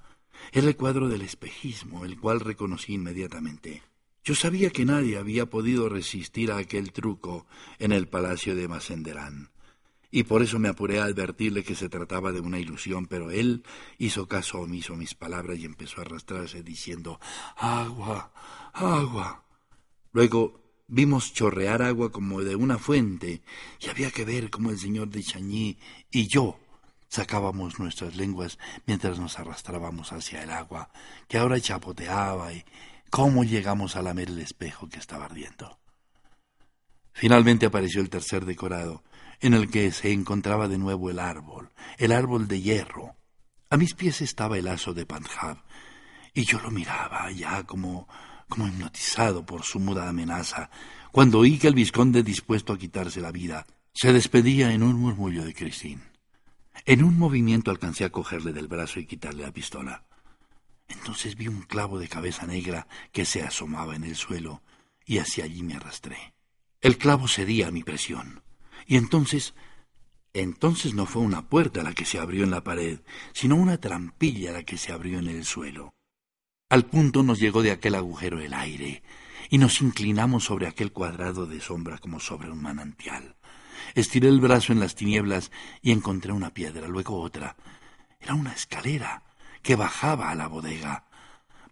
Era 0.51 0.67
el 0.67 0.75
cuadro 0.75 1.07
del 1.07 1.23
espejismo, 1.23 2.05
el 2.05 2.19
cual 2.19 2.39
reconocí 2.41 2.93
inmediatamente. 2.93 3.81
Yo 4.27 4.35
sabía 4.35 4.71
que 4.71 4.83
nadie 4.83 5.17
había 5.17 5.45
podido 5.45 5.87
resistir 5.87 6.51
a 6.51 6.57
aquel 6.57 6.91
truco 6.91 7.45
en 7.79 7.93
el 7.93 8.09
palacio 8.09 8.57
de 8.57 8.67
Macenderán, 8.67 9.51
y 10.11 10.23
por 10.23 10.41
eso 10.41 10.59
me 10.59 10.67
apuré 10.67 10.99
a 10.99 11.05
advertirle 11.05 11.63
que 11.63 11.75
se 11.75 11.87
trataba 11.87 12.33
de 12.33 12.41
una 12.41 12.59
ilusión, 12.59 13.05
pero 13.05 13.31
él 13.31 13.63
hizo 13.97 14.27
caso 14.27 14.59
omiso 14.59 14.95
a 14.95 14.97
mis 14.97 15.15
palabras 15.15 15.59
y 15.59 15.63
empezó 15.63 16.01
a 16.01 16.03
arrastrarse 16.03 16.61
diciendo 16.61 17.21
Agua, 17.55 18.33
agua. 18.73 19.45
Luego 20.11 20.61
vimos 20.89 21.33
chorrear 21.33 21.81
agua 21.81 22.11
como 22.11 22.43
de 22.43 22.57
una 22.57 22.77
fuente, 22.77 23.41
y 23.79 23.87
había 23.87 24.11
que 24.11 24.25
ver 24.25 24.49
cómo 24.49 24.71
el 24.71 24.77
señor 24.77 25.07
de 25.07 25.23
Chañí 25.23 25.77
y 26.11 26.27
yo 26.27 26.59
sacábamos 27.07 27.79
nuestras 27.79 28.17
lenguas 28.17 28.59
mientras 28.85 29.19
nos 29.19 29.39
arrastrábamos 29.39 30.11
hacia 30.11 30.43
el 30.43 30.49
agua, 30.49 30.89
que 31.29 31.37
ahora 31.37 31.61
chapoteaba, 31.61 32.51
y 32.51 32.65
cómo 33.09 33.43
llegamos 33.43 33.95
a 33.95 34.01
lamer 34.01 34.29
el 34.29 34.39
espejo 34.39 34.89
que 34.89 34.99
estaba 34.99 35.25
ardiendo. 35.25 35.79
Finalmente 37.13 37.65
apareció 37.65 38.01
el 38.01 38.09
tercer 38.09 38.45
decorado, 38.45 39.03
en 39.39 39.53
el 39.53 39.69
que 39.69 39.91
se 39.91 40.11
encontraba 40.11 40.67
de 40.67 40.77
nuevo 40.77 41.09
el 41.09 41.19
árbol, 41.19 41.71
el 41.97 42.11
árbol 42.11 42.47
de 42.47 42.61
hierro. 42.61 43.15
A 43.69 43.77
mis 43.77 43.93
pies 43.93 44.21
estaba 44.21 44.57
el 44.57 44.67
aso 44.67 44.93
de 44.93 45.05
Panjab, 45.05 45.57
y 46.33 46.43
yo 46.45 46.59
lo 46.59 46.71
miraba 46.71 47.31
ya 47.31 47.63
como 47.63 48.07
como 48.47 48.67
hipnotizado 48.67 49.45
por 49.45 49.63
su 49.63 49.79
muda 49.79 50.07
amenaza, 50.07 50.69
cuando 51.11 51.39
oí 51.39 51.57
que 51.57 51.67
el 51.67 51.73
vizconde 51.73 52.23
dispuesto 52.23 52.73
a 52.73 52.77
quitarse 52.77 53.21
la 53.21 53.31
vida 53.31 53.65
se 53.93 54.13
despedía 54.13 54.71
en 54.73 54.83
un 54.83 54.95
murmullo 54.95 55.43
de 55.43 55.53
Cristín. 55.53 56.01
En 56.85 57.03
un 57.03 57.17
movimiento 57.17 57.71
alcancé 57.71 58.05
a 58.05 58.11
cogerle 58.11 58.53
del 58.53 58.67
brazo 58.67 58.99
y 58.99 59.07
quitarle 59.07 59.43
la 59.43 59.51
pistola. 59.51 60.05
Entonces 60.87 61.35
vi 61.35 61.47
un 61.47 61.61
clavo 61.63 61.99
de 61.99 62.07
cabeza 62.07 62.45
negra 62.45 62.87
que 63.11 63.25
se 63.25 63.43
asomaba 63.43 63.95
en 63.95 64.03
el 64.03 64.15
suelo 64.15 64.61
y 65.05 65.19
hacia 65.19 65.45
allí 65.45 65.63
me 65.63 65.75
arrastré. 65.75 66.33
El 66.81 66.97
clavo 66.97 67.27
cedía 67.27 67.67
a 67.67 67.71
mi 67.71 67.83
presión. 67.83 68.43
Y 68.85 68.97
entonces... 68.97 69.53
Entonces 70.33 70.93
no 70.93 71.07
fue 71.07 71.23
una 71.23 71.49
puerta 71.49 71.81
la 71.81 71.93
que 71.93 72.05
se 72.05 72.19
abrió 72.19 72.43
en 72.43 72.51
la 72.51 72.63
pared, 72.63 72.99
sino 73.33 73.55
una 73.55 73.79
trampilla 73.79 74.51
la 74.51 74.63
que 74.63 74.77
se 74.77 74.91
abrió 74.91 75.17
en 75.17 75.27
el 75.29 75.45
suelo. 75.45 75.95
Al 76.69 76.85
punto 76.85 77.23
nos 77.23 77.39
llegó 77.39 77.63
de 77.63 77.71
aquel 77.71 77.95
agujero 77.95 78.39
el 78.39 78.53
aire, 78.53 79.01
y 79.49 79.57
nos 79.57 79.81
inclinamos 79.81 80.43
sobre 80.43 80.67
aquel 80.67 80.91
cuadrado 80.91 81.47
de 81.47 81.59
sombra 81.59 81.97
como 81.97 82.19
sobre 82.19 82.51
un 82.51 82.61
manantial. 82.61 83.35
Estiré 83.95 84.27
el 84.27 84.39
brazo 84.39 84.73
en 84.73 84.79
las 84.79 84.93
tinieblas 84.93 85.49
y 85.81 85.91
encontré 85.91 86.33
una 86.33 86.53
piedra, 86.53 86.87
luego 86.87 87.19
otra. 87.19 87.55
Era 88.19 88.35
una 88.35 88.51
escalera 88.51 89.23
que 89.67 89.75
bajaba 89.75 90.31
a 90.31 90.35
la 90.35 90.47
bodega. 90.47 91.03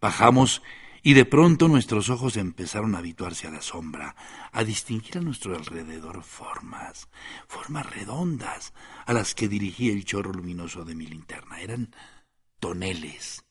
Bajamos 0.02 0.62
y 1.02 1.14
de 1.14 1.24
pronto 1.24 1.70
nuestros 1.70 2.10
ojos 2.10 2.36
empezaron 2.36 2.94
a 2.94 2.98
habituarse 2.98 3.48
a 3.48 3.52
la 3.52 3.62
sombra, 3.62 4.18
a 4.52 4.66
distinguir 4.66 5.20
a 5.20 5.22
nuestro 5.22 5.56
alrededor 5.56 6.22
formas, 6.22 7.08
formas 7.48 7.90
redondas, 7.90 8.74
a 9.06 9.14
las 9.14 9.34
que 9.34 9.48
dirigía 9.48 9.94
el 9.94 10.04
chorro 10.04 10.34
luminoso 10.34 10.84
de 10.84 10.94
mi 10.94 11.08
linterna. 11.08 11.62
Eran 11.62 11.96
toneles 12.60 13.46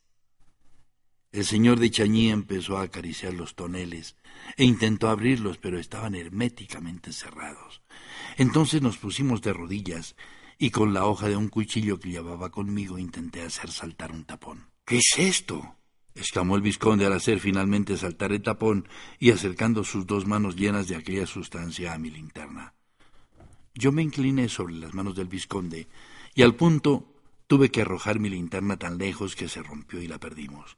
el 1.34 1.44
señor 1.44 1.80
de 1.80 1.90
Chañí 1.90 2.30
empezó 2.30 2.78
a 2.78 2.82
acariciar 2.82 3.34
los 3.34 3.56
toneles 3.56 4.14
e 4.56 4.62
intentó 4.62 5.08
abrirlos, 5.08 5.58
pero 5.58 5.80
estaban 5.80 6.14
herméticamente 6.14 7.12
cerrados. 7.12 7.82
Entonces 8.36 8.82
nos 8.82 8.98
pusimos 8.98 9.42
de 9.42 9.52
rodillas 9.52 10.14
y 10.58 10.70
con 10.70 10.94
la 10.94 11.06
hoja 11.06 11.28
de 11.28 11.36
un 11.36 11.48
cuchillo 11.48 11.98
que 11.98 12.10
llevaba 12.10 12.50
conmigo 12.50 12.98
intenté 12.98 13.42
hacer 13.42 13.70
saltar 13.70 14.12
un 14.12 14.24
tapón. 14.24 14.70
¿Qué 14.84 14.98
es 14.98 15.14
esto? 15.18 15.76
exclamó 16.14 16.54
el 16.56 16.62
vizconde 16.62 17.06
al 17.06 17.12
hacer 17.12 17.40
finalmente 17.40 17.96
saltar 17.96 18.32
el 18.32 18.42
tapón 18.42 18.88
y 19.18 19.30
acercando 19.30 19.82
sus 19.82 20.06
dos 20.06 20.26
manos 20.26 20.56
llenas 20.56 20.86
de 20.86 20.96
aquella 20.96 21.26
sustancia 21.26 21.92
a 21.92 21.98
mi 21.98 22.10
linterna. 22.10 22.74
Yo 23.74 23.90
me 23.90 24.02
incliné 24.02 24.48
sobre 24.48 24.74
las 24.74 24.94
manos 24.94 25.16
del 25.16 25.26
vizconde 25.26 25.88
y 26.34 26.42
al 26.42 26.54
punto 26.54 27.12
tuve 27.48 27.70
que 27.70 27.82
arrojar 27.82 28.20
mi 28.20 28.30
linterna 28.30 28.78
tan 28.78 28.98
lejos 28.98 29.34
que 29.34 29.48
se 29.48 29.62
rompió 29.62 30.00
y 30.00 30.06
la 30.06 30.18
perdimos. 30.18 30.76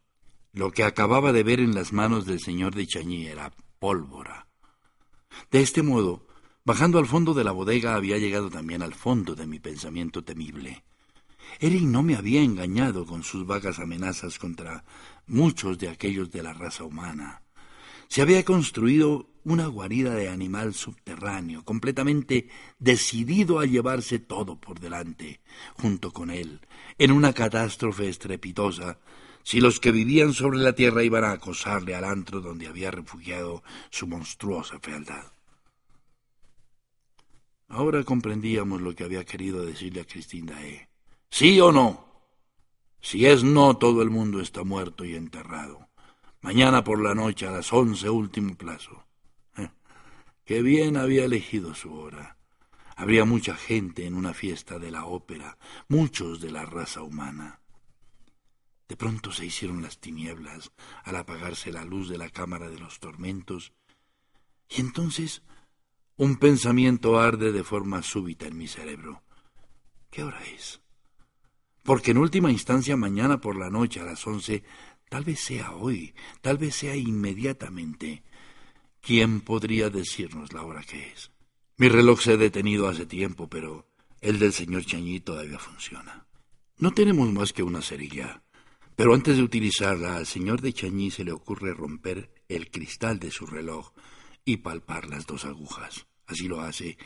Lo 0.53 0.70
que 0.72 0.85
acababa 0.85 1.33
de 1.33 1.43
ver 1.43 1.61
en 1.61 1.74
las 1.74 1.93
manos 1.93 2.24
del 2.24 2.41
señor 2.41 2.74
de 2.74 2.87
Chañí 2.87 3.27
era 3.27 3.53
pólvora. 3.79 4.47
De 5.51 5.61
este 5.61 5.83
modo, 5.83 6.26
bajando 6.67 6.99
al 6.99 7.07
fondo 7.07 7.33
de 7.33 7.45
la 7.45 7.53
bodega 7.53 7.95
había 7.95 8.19
llegado 8.19 8.51
también 8.51 8.83
al 8.83 8.93
fondo 8.93 9.37
de 9.37 9.47
mi 9.47 9.61
pensamiento 9.61 10.25
temible. 10.25 10.83
Eri 11.61 11.87
no 11.87 12.03
me 12.03 12.17
había 12.17 12.43
engañado 12.43 13.07
con 13.07 13.23
sus 13.23 13.47
vagas 13.47 13.79
amenazas 13.79 14.41
contra 14.41 14.85
muchos 15.29 15.79
de 15.79 15.89
aquellos 15.89 16.33
de 16.33 16.43
la 16.43 16.53
raza 16.53 16.83
humana. 16.83 17.43
Se 18.09 18.21
había 18.21 18.45
construido 18.45 19.31
una 19.45 19.69
guarida 19.69 20.17
de 20.17 20.29
animal 20.29 20.75
subterráneo, 20.75 21.64
completamente 21.64 22.49
decidido 22.81 23.61
a 23.61 23.67
llevarse 23.67 24.19
todo 24.19 24.61
por 24.61 24.81
delante, 24.81 25.41
junto 25.75 26.12
con 26.12 26.31
él, 26.31 26.61
en 26.99 27.12
una 27.12 27.33
catástrofe 27.33 28.09
estrepitosa 28.09 28.99
si 29.45 29.61
los 29.61 29.79
que 29.79 29.93
vivían 29.93 30.35
sobre 30.35 30.59
la 30.59 30.73
tierra 30.73 31.05
iban 31.05 31.23
a 31.23 31.31
acosarle 31.31 31.95
al 31.95 32.03
antro 32.03 32.41
donde 32.41 32.67
había 32.67 32.91
refugiado 32.91 33.62
su 33.91 34.09
monstruosa 34.09 34.81
fealdad. 34.81 35.36
Ahora 37.69 38.05
comprendíamos 38.05 38.81
lo 38.81 38.95
que 38.95 39.05
había 39.05 39.25
querido 39.25 39.64
decirle 39.64 40.01
a 40.01 40.05
Cristina 40.05 40.62
E. 40.64 40.89
¿Sí 41.31 41.61
o 41.61 41.73
no? 41.73 42.07
Si 43.01 43.27
es 43.27 43.45
no, 43.45 43.77
todo 43.77 44.03
el 44.03 44.11
mundo 44.11 44.41
está 44.41 44.64
muerto 44.64 45.05
y 45.05 45.14
enterrado. 45.14 45.89
Mañana 46.41 46.85
por 46.85 47.03
la 47.03 47.14
noche 47.14 47.47
a 47.47 47.51
las 47.51 47.73
once, 47.73 48.09
último 48.09 48.55
plazo. 48.57 49.05
Eh, 49.57 49.71
qué 50.45 50.62
bien 50.62 50.97
había 50.97 51.25
elegido 51.25 51.75
su 51.75 51.93
hora. 51.95 52.37
Habría 52.95 53.25
mucha 53.25 53.55
gente 53.57 54.07
en 54.07 54.14
una 54.14 54.33
fiesta 54.33 54.79
de 54.79 54.91
la 54.91 55.05
ópera, 55.05 55.59
muchos 55.89 56.41
de 56.41 56.51
la 56.51 56.64
raza 56.64 57.03
humana. 57.03 57.61
De 58.89 58.97
pronto 58.97 59.33
se 59.33 59.45
hicieron 59.45 59.83
las 59.83 59.99
tinieblas 59.99 60.73
al 61.05 61.17
apagarse 61.17 61.73
la 61.73 61.85
luz 61.85 62.09
de 62.09 62.19
la 62.19 62.31
cámara 62.31 62.71
de 62.71 62.79
los 62.79 63.01
tormentos, 63.01 63.73
y 64.69 64.81
entonces 64.81 65.43
un 66.17 66.37
pensamiento 66.37 67.19
arde 67.19 67.53
de 67.53 67.62
forma 67.62 68.03
súbita 68.03 68.47
en 68.47 68.57
mi 68.57 68.69
cerebro. 68.69 69.23
¿Qué 70.11 70.25
hora 70.25 70.43
es? 70.55 70.81
Porque 71.83 72.12
en 72.12 72.19
última 72.19 72.51
instancia 72.51 72.97
mañana 72.97 73.41
por 73.41 73.57
la 73.57 73.71
noche 73.71 74.01
a 74.01 74.05
las 74.05 74.27
once, 74.27 74.64
tal 75.09 75.25
vez 75.25 75.41
sea 75.41 75.73
hoy, 75.73 76.14
tal 76.41 76.57
vez 76.59 76.75
sea 76.75 76.97
inmediatamente. 76.97 78.23
¿Quién 79.01 79.41
podría 79.41 79.91
decirnos 79.91 80.53
la 80.53 80.62
hora 80.62 80.83
que 80.83 81.12
es? 81.12 81.31
Mi 81.77 81.89
reloj 81.89 82.23
se 82.23 82.33
ha 82.33 82.37
detenido 82.37 82.89
hace 82.89 83.05
tiempo, 83.05 83.49
pero 83.49 83.87
el 84.23 84.39
del 84.39 84.55
señor 84.55 84.87
Chañí 84.87 85.21
todavía 85.21 85.59
funciona. 85.59 86.27
No 86.79 86.93
tenemos 86.93 87.31
más 87.33 87.53
que 87.53 87.62
una 87.62 87.83
cerilla. 87.83 88.43
Pero 88.97 89.12
antes 89.12 89.37
de 89.37 89.43
utilizarla, 89.43 90.17
al 90.17 90.27
señor 90.27 90.62
de 90.62 90.73
Chañí 90.73 91.11
se 91.11 91.25
le 91.25 91.33
ocurre 91.33 91.75
romper 91.75 92.33
el 92.49 92.71
cristal 92.71 93.19
de 93.19 93.31
su 93.31 93.47
reloj 93.47 93.93
y 94.47 94.59
palpar 94.59 95.09
las 95.09 95.27
dos 95.27 95.45
agujas. 95.45 96.07
Así 96.27 96.49
lo 96.49 96.63
hace, 96.63 96.97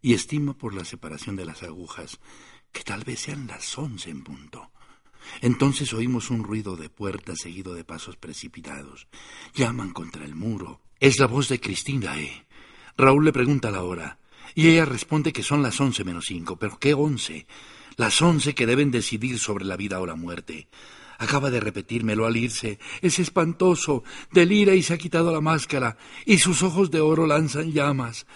y 0.00 0.14
estima 0.14 0.56
por 0.56 0.74
la 0.74 0.84
separación 0.84 1.34
de 1.34 1.46
las 1.46 1.64
agujas 1.64 2.20
que 2.70 2.84
tal 2.84 3.02
vez 3.02 3.20
sean 3.20 3.46
las 3.46 3.76
once 3.76 4.10
en 4.10 4.22
punto. 4.22 4.70
Entonces 5.40 5.94
oímos 5.94 6.30
un 6.30 6.44
ruido 6.44 6.76
de 6.76 6.90
puerta 6.90 7.34
seguido 7.34 7.74
de 7.74 7.84
pasos 7.84 8.16
precipitados. 8.16 9.08
Llaman 9.54 9.92
contra 9.92 10.24
el 10.24 10.34
muro. 10.34 10.82
Es 11.00 11.18
la 11.18 11.26
voz 11.26 11.48
de 11.48 11.58
Cristina, 11.60 12.20
¿eh? 12.20 12.46
Raúl 12.96 13.24
le 13.24 13.32
pregunta 13.32 13.70
la 13.70 13.82
hora, 13.82 14.18
y 14.54 14.68
ella 14.68 14.84
responde 14.84 15.32
que 15.32 15.42
son 15.42 15.62
las 15.62 15.80
once 15.80 16.04
menos 16.04 16.26
cinco. 16.26 16.56
¿Pero 16.56 16.78
qué 16.78 16.92
once? 16.94 17.46
Las 17.96 18.20
once 18.20 18.54
que 18.54 18.66
deben 18.66 18.90
decidir 18.90 19.38
sobre 19.38 19.64
la 19.64 19.76
vida 19.76 20.00
o 20.00 20.06
la 20.06 20.16
muerte. 20.16 20.68
Acaba 21.24 21.50
de 21.50 21.58
repetírmelo 21.58 22.26
al 22.26 22.36
irse. 22.36 22.78
Es 23.00 23.18
espantoso. 23.18 24.04
Delira 24.30 24.74
y 24.74 24.82
se 24.82 24.92
ha 24.92 24.98
quitado 24.98 25.32
la 25.32 25.40
máscara, 25.40 25.96
y 26.26 26.38
sus 26.38 26.62
ojos 26.62 26.90
de 26.90 27.00
oro 27.00 27.26
lanzan 27.26 27.72
llamas. 27.72 28.26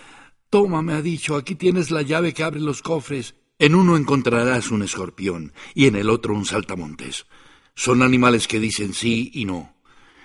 Toma, 0.49 0.80
me 0.80 0.95
ha 0.95 1.03
dicho, 1.03 1.36
aquí 1.36 1.55
tienes 1.55 1.91
la 1.91 2.01
llave 2.01 2.32
que 2.32 2.43
abre 2.43 2.61
los 2.61 2.80
cofres. 2.80 3.34
En 3.59 3.74
uno 3.74 3.97
encontrarás 3.97 4.70
un 4.70 4.82
escorpión 4.82 5.53
y 5.74 5.86
en 5.86 5.97
el 5.97 6.09
otro 6.09 6.34
un 6.34 6.47
saltamontes. 6.47 7.26
Son 7.74 8.03
animales 8.03 8.49
que 8.49 8.59
dicen 8.59 8.95
sí 8.95 9.30
y 9.34 9.45
no. 9.45 9.74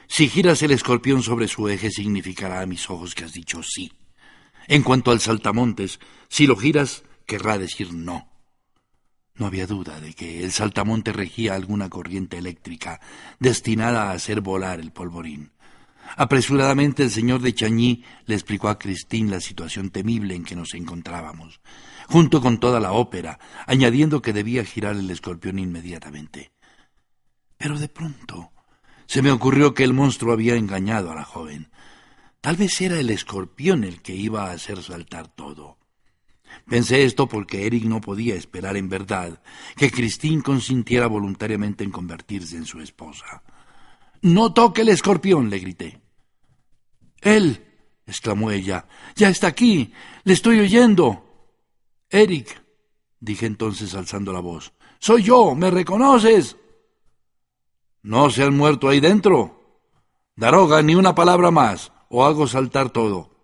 Si 0.08 0.30
giras 0.30 0.62
el 0.62 0.72
escorpión 0.72 1.22
sobre 1.22 1.50
su 1.50 1.68
eje 1.68 1.92
significará 1.92 2.62
a 2.62 2.66
mis 2.66 2.90
ojos 2.90 3.14
que 3.14 3.26
has 3.26 3.34
dicho 3.34 3.62
sí. 3.62 3.92
En 4.68 4.84
cuanto 4.84 5.12
al 5.12 5.20
saltamontes, 5.20 6.00
si 6.30 6.48
lo 6.48 6.56
giras, 6.56 7.04
querrá 7.26 7.58
decir 7.58 7.92
no. 7.94 8.33
No 9.36 9.48
había 9.48 9.66
duda 9.66 10.00
de 10.00 10.14
que 10.14 10.44
el 10.44 10.52
saltamonte 10.52 11.12
regía 11.12 11.56
alguna 11.56 11.90
corriente 11.90 12.38
eléctrica 12.38 13.02
destinada 13.40 14.10
a 14.10 14.12
hacer 14.12 14.42
volar 14.42 14.80
el 14.80 14.92
polvorín. 14.92 15.52
Apresuradamente 16.16 17.04
el 17.04 17.10
señor 17.10 17.42
de 17.42 17.54
Chagny 17.54 18.04
le 18.26 18.36
explicó 18.36 18.70
a 18.70 18.78
Christine 18.78 19.32
la 19.32 19.40
situación 19.40 19.90
temible 19.90 20.36
en 20.36 20.44
que 20.44 20.56
nos 20.56 20.74
encontrábamos, 20.76 21.62
junto 22.08 22.42
con 22.42 22.60
toda 22.60 22.80
la 22.80 22.92
ópera, 22.92 23.40
añadiendo 23.66 24.22
que 24.22 24.34
debía 24.34 24.64
girar 24.66 24.96
el 24.96 25.10
escorpión 25.10 25.58
inmediatamente. 25.58 26.52
Pero 27.58 27.80
de 27.80 27.90
pronto 27.90 28.52
se 29.08 29.22
me 29.22 29.32
ocurrió 29.32 29.74
que 29.74 29.84
el 29.84 29.94
monstruo 29.94 30.34
había 30.34 30.56
engañado 30.56 31.12
a 31.12 31.16
la 31.16 31.24
joven. 31.24 31.72
Tal 32.42 32.58
vez 32.58 32.80
era 32.82 33.00
el 33.00 33.10
escorpión 33.10 33.84
el 33.84 34.02
que 34.02 34.16
iba 34.16 34.48
a 34.50 34.52
hacer 34.52 34.84
saltar 34.84 35.28
todo. 35.28 35.78
Pensé 36.68 37.04
esto 37.04 37.28
porque 37.28 37.66
Eric 37.66 37.84
no 37.86 38.02
podía 38.02 38.36
esperar 38.36 38.78
en 38.78 38.90
verdad 38.90 39.42
que 39.76 39.92
Christine 39.92 40.42
consintiera 40.42 41.08
voluntariamente 41.08 41.84
en 41.84 41.92
convertirse 41.92 42.58
en 42.58 42.66
su 42.66 42.80
esposa. 42.80 43.44
No 44.22 44.54
toque 44.54 44.82
el 44.82 44.90
escorpión, 44.90 45.50
le 45.50 45.60
grité. 45.60 46.02
Él, 47.22 47.66
exclamó 48.06 48.52
ella, 48.52 48.88
ya 49.16 49.30
está 49.30 49.48
aquí, 49.48 49.94
le 50.24 50.34
estoy 50.34 50.60
oyendo. 50.60 51.26
Eric, 52.10 52.64
dije 53.20 53.46
entonces 53.46 53.96
alzando 53.96 54.32
la 54.32 54.40
voz, 54.40 54.74
soy 55.00 55.24
yo, 55.24 55.56
¿me 55.56 55.70
reconoces? 55.70 56.56
No 58.02 58.30
se 58.30 58.44
han 58.44 58.56
muerto 58.56 58.90
ahí 58.90 59.00
dentro. 59.00 59.82
Daroga, 60.36 60.82
ni 60.82 60.96
una 60.96 61.14
palabra 61.14 61.52
más, 61.52 61.92
o 62.10 62.26
hago 62.26 62.48
saltar 62.48 62.90
todo. 62.90 63.36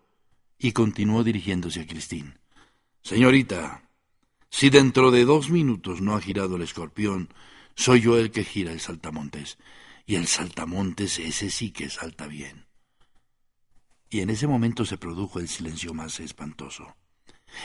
Y 0.58 0.72
continuó 0.72 1.24
dirigiéndose 1.24 1.82
a 1.82 1.88
Cristín. 1.88 2.39
Señorita, 3.02 3.84
si 4.50 4.70
dentro 4.70 5.12
de 5.12 5.26
dos 5.26 5.50
minutos 5.50 6.02
no 6.02 6.16
ha 6.16 6.22
girado 6.22 6.56
el 6.56 6.64
escorpión, 6.64 7.34
soy 7.76 8.02
yo 8.02 8.18
el 8.18 8.32
que 8.32 8.44
gira 8.44 8.72
el 8.72 8.80
saltamontes. 8.80 9.58
Y 10.06 10.16
el 10.16 10.28
saltamontes 10.28 11.20
ese 11.20 11.50
sí 11.50 11.72
que 11.72 11.90
salta 11.90 12.28
bien. 12.28 12.66
Y 14.10 14.22
en 14.22 14.32
ese 14.32 14.48
momento 14.48 14.86
se 14.86 14.98
produjo 14.98 15.40
el 15.40 15.48
silencio 15.48 15.94
más 15.94 16.20
espantoso. 16.20 16.96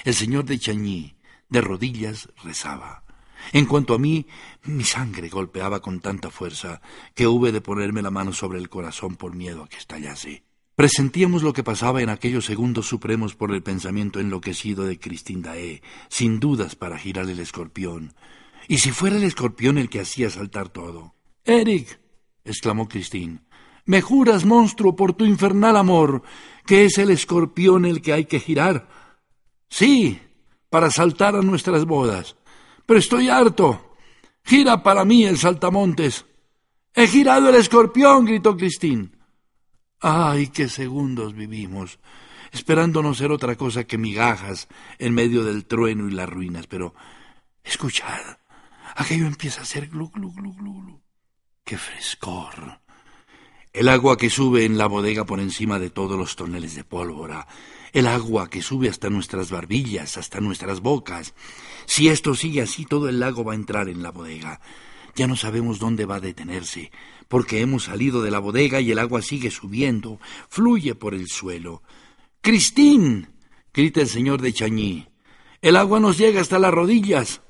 El 0.05 0.15
señor 0.15 0.45
de 0.45 0.59
Chagny, 0.59 1.17
de 1.49 1.61
rodillas, 1.61 2.29
rezaba. 2.43 3.05
En 3.53 3.67
cuanto 3.67 3.95
a 3.95 3.99
mí, 3.99 4.27
mi 4.63 4.85
sangre 4.85 5.29
golpeaba 5.29 5.81
con 5.81 6.01
tanta 6.01 6.31
fuerza 6.31 6.81
que 7.15 7.27
hube 7.27 7.51
de 7.51 7.61
ponerme 7.61 8.03
la 8.03 8.11
mano 8.11 8.33
sobre 8.33 8.59
el 8.59 8.69
corazón 8.69 9.17
por 9.17 9.35
miedo 9.35 9.65
a 9.65 9.69
que 9.69 9.79
estallase. 9.79 10.45
Presentíamos 10.77 11.45
lo 11.45 11.53
que 11.53 11.63
pasaba 11.63 12.03
en 12.03 12.09
aquellos 12.09 12.45
segundos 12.47 12.89
supremos 12.89 13.37
por 13.37 13.55
el 13.55 13.63
pensamiento 13.63 14.19
enloquecido 14.19 14.85
de 14.85 14.99
Christine 14.99 15.43
Dae, 15.43 15.83
sin 16.09 16.41
dudas 16.41 16.75
para 16.75 16.99
girar 16.99 17.29
el 17.31 17.39
escorpión. 17.39 18.15
¿Y 18.67 18.79
si 18.79 18.91
fuera 18.91 19.17
el 19.17 19.23
escorpión 19.23 19.79
el 19.79 19.89
que 19.89 20.01
hacía 20.01 20.31
saltar 20.31 20.71
todo? 20.71 21.15
Eric, 21.45 22.01
exclamó 22.45 22.89
Christine, 22.89 23.41
me 23.87 24.01
juras, 24.01 24.45
monstruo, 24.45 24.97
por 24.97 25.13
tu 25.13 25.25
infernal 25.25 25.77
amor, 25.77 26.23
que 26.67 26.87
es 26.87 26.99
el 26.99 27.11
escorpión 27.11 27.85
el 27.85 28.01
que 28.01 28.13
hay 28.13 28.25
que 28.25 28.41
girar. 28.41 28.89
Sí, 29.69 30.19
para 30.71 30.91
saltar 30.91 31.37
a 31.37 31.43
nuestras 31.43 31.85
bodas. 31.85 32.37
Pero 32.87 32.99
estoy 32.99 33.29
harto. 33.29 33.95
Gira 34.43 34.83
para 34.83 35.05
mí 35.05 35.25
el 35.25 35.39
saltamontes. 35.39 36.25
He 36.95 37.07
girado 37.07 37.49
el 37.51 37.57
escorpión, 37.57 38.25
gritó 38.25 38.57
Cristín. 38.57 39.14
Ay, 40.07 40.49
qué 40.49 40.69
segundos 40.69 41.33
vivimos, 41.33 41.99
esperando 42.53 43.03
no 43.03 43.15
ser 43.15 43.33
otra 43.33 43.57
cosa 43.57 43.85
que 43.85 43.97
migajas 43.97 44.69
en 44.99 45.15
medio 45.15 45.45
del 45.45 45.65
trueno 45.65 46.07
y 46.07 46.11
las 46.11 46.29
ruinas. 46.29 46.67
Pero, 46.67 46.95
escuchad, 47.65 48.21
aquello 48.97 49.27
empieza 49.27 49.63
a 49.63 49.65
ser 49.65 49.89
glu, 49.89 50.11
glu, 50.11 50.31
glu, 50.35 50.53
glu, 50.53 50.83
glu. 50.83 51.01
¡Qué 51.65 51.79
frescor! 51.79 52.81
El 53.73 53.89
agua 53.89 54.19
que 54.19 54.29
sube 54.29 54.67
en 54.67 54.77
la 54.77 54.89
bodega 54.89 55.25
por 55.25 55.41
encima 55.41 55.79
de 55.79 55.89
todos 55.89 56.19
los 56.19 56.37
toneles 56.37 56.75
de 56.75 56.85
pólvora, 56.85 57.49
el 57.95 58.07
agua 58.07 58.51
que 58.51 58.61
sube 58.61 58.91
hasta 58.91 59.09
nuestras 59.09 59.51
barbillas, 59.51 60.19
hasta 60.19 60.39
nuestras 60.39 60.81
bocas. 60.81 61.33
Si 61.87 62.09
esto 62.09 62.35
sigue 62.35 62.61
así, 62.61 62.85
todo 62.85 63.09
el 63.09 63.21
lago 63.21 63.43
va 63.43 63.53
a 63.53 63.57
entrar 63.57 63.89
en 63.89 64.03
la 64.03 64.11
bodega. 64.11 64.61
Ya 65.15 65.27
no 65.27 65.37
sabemos 65.37 65.79
dónde 65.79 66.05
va 66.05 66.17
a 66.17 66.21
detenerse, 66.21 66.93
porque 67.29 67.61
hemos 67.61 67.85
salido 67.85 68.23
de 68.23 68.31
la 68.31 68.39
bodega 68.39 68.81
y 68.81 68.91
el 68.93 68.99
agua 68.99 69.23
sigue 69.23 69.51
subiendo, 69.51 70.21
fluye 70.49 70.95
por 70.95 71.15
el 71.15 71.29
suelo. 71.29 71.83
¡Cristín! 72.41 73.29
grita 73.73 74.01
el 74.01 74.09
señor 74.09 74.41
de 74.41 74.53
Chañí. 74.53 75.09
El 75.61 75.77
agua 75.77 75.99
nos 75.99 76.19
llega 76.19 76.41
hasta 76.41 76.59
las 76.59 76.73
rodillas. 76.73 77.41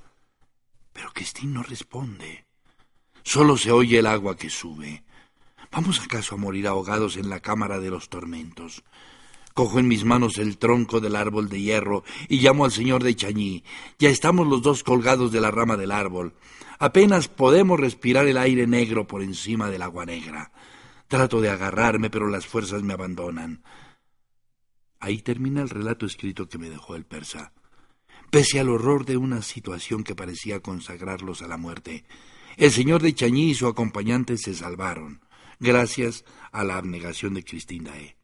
Pero 0.92 1.12
Cristín 1.12 1.52
no 1.52 1.62
responde. 1.62 2.46
Solo 3.22 3.56
se 3.56 3.72
oye 3.72 3.98
el 3.98 4.06
agua 4.06 4.36
que 4.36 4.50
sube. 4.50 5.04
¿Vamos 5.72 6.00
acaso 6.00 6.36
a 6.36 6.38
morir 6.38 6.68
ahogados 6.68 7.16
en 7.16 7.28
la 7.28 7.40
cámara 7.40 7.80
de 7.80 7.90
los 7.90 8.08
tormentos? 8.08 8.84
Cojo 9.54 9.78
en 9.78 9.86
mis 9.86 10.04
manos 10.04 10.38
el 10.38 10.58
tronco 10.58 11.00
del 11.00 11.14
árbol 11.14 11.48
de 11.48 11.60
hierro 11.60 12.02
y 12.28 12.40
llamo 12.40 12.64
al 12.64 12.72
señor 12.72 13.04
de 13.04 13.14
Chañí. 13.14 13.62
Ya 14.00 14.08
estamos 14.08 14.48
los 14.48 14.62
dos 14.62 14.82
colgados 14.82 15.30
de 15.30 15.40
la 15.40 15.52
rama 15.52 15.76
del 15.76 15.92
árbol. 15.92 16.34
Apenas 16.80 17.28
podemos 17.28 17.78
respirar 17.78 18.26
el 18.26 18.36
aire 18.36 18.66
negro 18.66 19.06
por 19.06 19.22
encima 19.22 19.70
del 19.70 19.82
agua 19.82 20.06
negra. 20.06 20.50
Trato 21.06 21.40
de 21.40 21.50
agarrarme, 21.50 22.10
pero 22.10 22.28
las 22.28 22.48
fuerzas 22.48 22.82
me 22.82 22.94
abandonan. 22.94 23.62
Ahí 24.98 25.22
termina 25.22 25.62
el 25.62 25.70
relato 25.70 26.04
escrito 26.04 26.48
que 26.48 26.58
me 26.58 26.68
dejó 26.68 26.96
el 26.96 27.04
persa. 27.04 27.52
Pese 28.30 28.58
al 28.58 28.68
horror 28.68 29.04
de 29.04 29.16
una 29.16 29.40
situación 29.40 30.02
que 30.02 30.16
parecía 30.16 30.58
consagrarlos 30.58 31.42
a 31.42 31.46
la 31.46 31.58
muerte, 31.58 32.04
el 32.56 32.72
señor 32.72 33.02
de 33.02 33.14
Chañí 33.14 33.50
y 33.50 33.54
su 33.54 33.68
acompañante 33.68 34.36
se 34.36 34.52
salvaron 34.52 35.20
gracias 35.60 36.24
a 36.50 36.64
la 36.64 36.76
abnegación 36.76 37.34
de 37.34 37.44
Dae. 37.82 38.23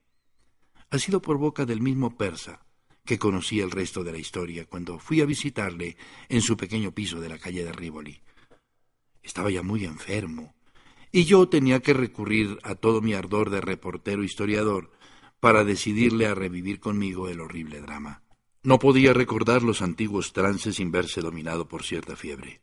Ha 0.90 0.98
sido 0.98 1.22
por 1.22 1.38
boca 1.38 1.64
del 1.64 1.80
mismo 1.80 2.16
persa 2.16 2.64
que 3.04 3.18
conocí 3.18 3.60
el 3.60 3.70
resto 3.70 4.02
de 4.02 4.12
la 4.12 4.18
historia 4.18 4.66
cuando 4.66 4.98
fui 4.98 5.20
a 5.20 5.24
visitarle 5.24 5.96
en 6.28 6.42
su 6.42 6.56
pequeño 6.56 6.92
piso 6.92 7.20
de 7.20 7.28
la 7.28 7.38
calle 7.38 7.64
de 7.64 7.72
Rivoli. 7.72 8.20
Estaba 9.22 9.50
ya 9.50 9.62
muy 9.62 9.84
enfermo, 9.84 10.54
y 11.12 11.24
yo 11.24 11.48
tenía 11.48 11.80
que 11.80 11.92
recurrir 11.92 12.58
a 12.62 12.74
todo 12.74 13.00
mi 13.00 13.14
ardor 13.14 13.50
de 13.50 13.60
reportero 13.60 14.24
historiador 14.24 14.90
para 15.38 15.64
decidirle 15.64 16.26
a 16.26 16.34
revivir 16.34 16.80
conmigo 16.80 17.28
el 17.28 17.40
horrible 17.40 17.80
drama. 17.80 18.22
No 18.62 18.78
podía 18.78 19.12
recordar 19.12 19.62
los 19.62 19.82
antiguos 19.82 20.32
trances 20.32 20.76
sin 20.76 20.90
verse 20.90 21.20
dominado 21.20 21.66
por 21.68 21.82
cierta 21.84 22.16
fiebre. 22.16 22.62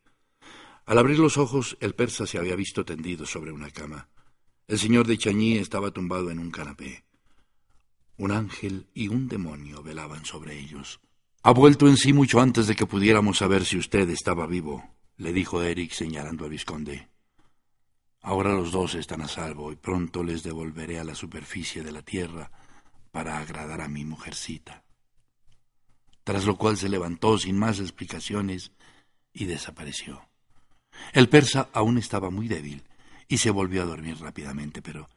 Al 0.86 0.98
abrir 1.00 1.20
los 1.20 1.38
ojos, 1.38 1.78
el 1.80 1.96
persa 1.96 2.28
se 2.28 2.38
había 2.38 2.56
visto 2.56 2.86
tendido 2.86 3.26
sobre 3.26 3.52
una 3.52 3.72
cama. 3.72 4.10
El 4.68 4.78
señor 4.78 5.08
de 5.08 5.18
Chañí 5.18 5.58
estaba 5.58 5.92
tumbado 5.92 6.30
en 6.30 6.40
un 6.40 6.52
canapé. 6.52 7.07
Un 8.18 8.32
ángel 8.32 8.88
y 8.94 9.08
un 9.10 9.28
demonio 9.28 9.84
velaban 9.84 10.26
sobre 10.26 10.58
ellos. 10.58 11.00
Ha 11.44 11.52
vuelto 11.52 11.88
en 11.88 11.98
sí 11.98 12.14
mucho 12.14 12.42
antes 12.42 12.68
de 12.68 12.76
que 12.76 12.88
pudiéramos 12.88 13.38
saber 13.38 13.64
si 13.64 13.78
usted 13.78 14.10
estaba 14.10 14.48
vivo, 14.48 14.84
le 15.18 15.34
dijo 15.34 15.62
Eric 15.62 15.92
señalando 15.92 16.46
al 16.46 16.52
vizconde. 16.52 17.10
Ahora 18.22 18.54
los 18.54 18.72
dos 18.72 18.96
están 18.96 19.22
a 19.22 19.28
salvo 19.28 19.72
y 19.72 19.76
pronto 19.76 20.24
les 20.24 20.44
devolveré 20.44 21.00
a 21.00 21.04
la 21.04 21.16
superficie 21.16 21.84
de 21.84 21.92
la 21.92 22.02
tierra 22.02 22.52
para 23.12 23.38
agradar 23.38 23.82
a 23.82 23.88
mi 23.88 24.04
mujercita. 24.04 24.84
Tras 26.24 26.46
lo 26.46 26.58
cual 26.58 26.76
se 26.76 26.90
levantó 26.90 27.38
sin 27.38 27.58
más 27.58 27.80
explicaciones 27.80 28.72
y 29.32 29.46
desapareció. 29.46 30.28
El 31.14 31.30
persa 31.30 31.70
aún 31.72 31.98
estaba 31.98 32.30
muy 32.30 32.48
débil 32.48 32.84
y 33.28 33.38
se 33.38 33.52
volvió 33.52 33.84
a 33.84 33.86
dormir 33.86 34.20
rápidamente, 34.20 34.82
pero 34.82 35.08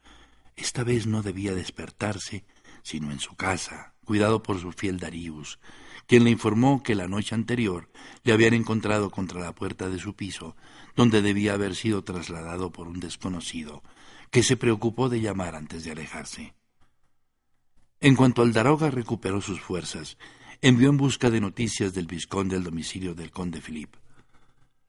esta 0.55 0.83
vez 0.83 1.07
no 1.07 1.21
debía 1.21 1.53
despertarse 1.53 2.45
sino 2.83 3.11
en 3.11 3.19
su 3.19 3.35
casa, 3.35 3.93
cuidado 4.05 4.43
por 4.43 4.59
su 4.59 4.71
fiel 4.71 4.99
Darius, 4.99 5.59
quien 6.07 6.23
le 6.23 6.29
informó 6.31 6.83
que 6.83 6.95
la 6.95 7.07
noche 7.07 7.35
anterior 7.35 7.89
le 8.23 8.33
habían 8.33 8.53
encontrado 8.53 9.09
contra 9.09 9.39
la 9.39 9.53
puerta 9.53 9.89
de 9.89 9.99
su 9.99 10.15
piso, 10.15 10.55
donde 10.95 11.21
debía 11.21 11.53
haber 11.53 11.75
sido 11.75 12.03
trasladado 12.03 12.71
por 12.71 12.87
un 12.87 12.99
desconocido, 12.99 13.83
que 14.29 14.43
se 14.43 14.57
preocupó 14.57 15.09
de 15.09 15.21
llamar 15.21 15.55
antes 15.55 15.83
de 15.83 15.91
alejarse. 15.91 16.53
En 17.99 18.15
cuanto 18.15 18.41
al 18.41 18.51
Daroga 18.51 18.89
recuperó 18.89 19.41
sus 19.41 19.61
fuerzas, 19.61 20.17
envió 20.61 20.89
en 20.89 20.97
busca 20.97 21.29
de 21.29 21.41
noticias 21.41 21.93
del 21.93 22.07
vizconde 22.07 22.55
al 22.55 22.63
domicilio 22.63 23.13
del 23.13 23.31
conde 23.31 23.61
Philip. 23.61 23.95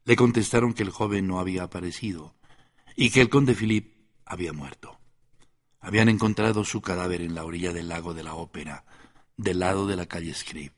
Le 0.04 0.16
contestaron 0.16 0.72
que 0.72 0.82
el 0.82 0.90
joven 0.90 1.26
no 1.26 1.38
había 1.38 1.64
aparecido, 1.64 2.34
y 2.96 3.10
que 3.10 3.20
el 3.20 3.28
conde 3.28 3.54
Philip 3.54 3.94
había 4.24 4.52
muerto. 4.52 4.98
Habían 5.82 6.08
encontrado 6.08 6.64
su 6.64 6.80
cadáver 6.80 7.20
en 7.20 7.34
la 7.34 7.44
orilla 7.44 7.72
del 7.72 7.88
lago 7.88 8.14
de 8.14 8.22
la 8.22 8.34
ópera, 8.34 8.84
del 9.36 9.58
lado 9.58 9.86
de 9.86 9.96
la 9.96 10.06
calle 10.06 10.32
Scribe. 10.32 10.72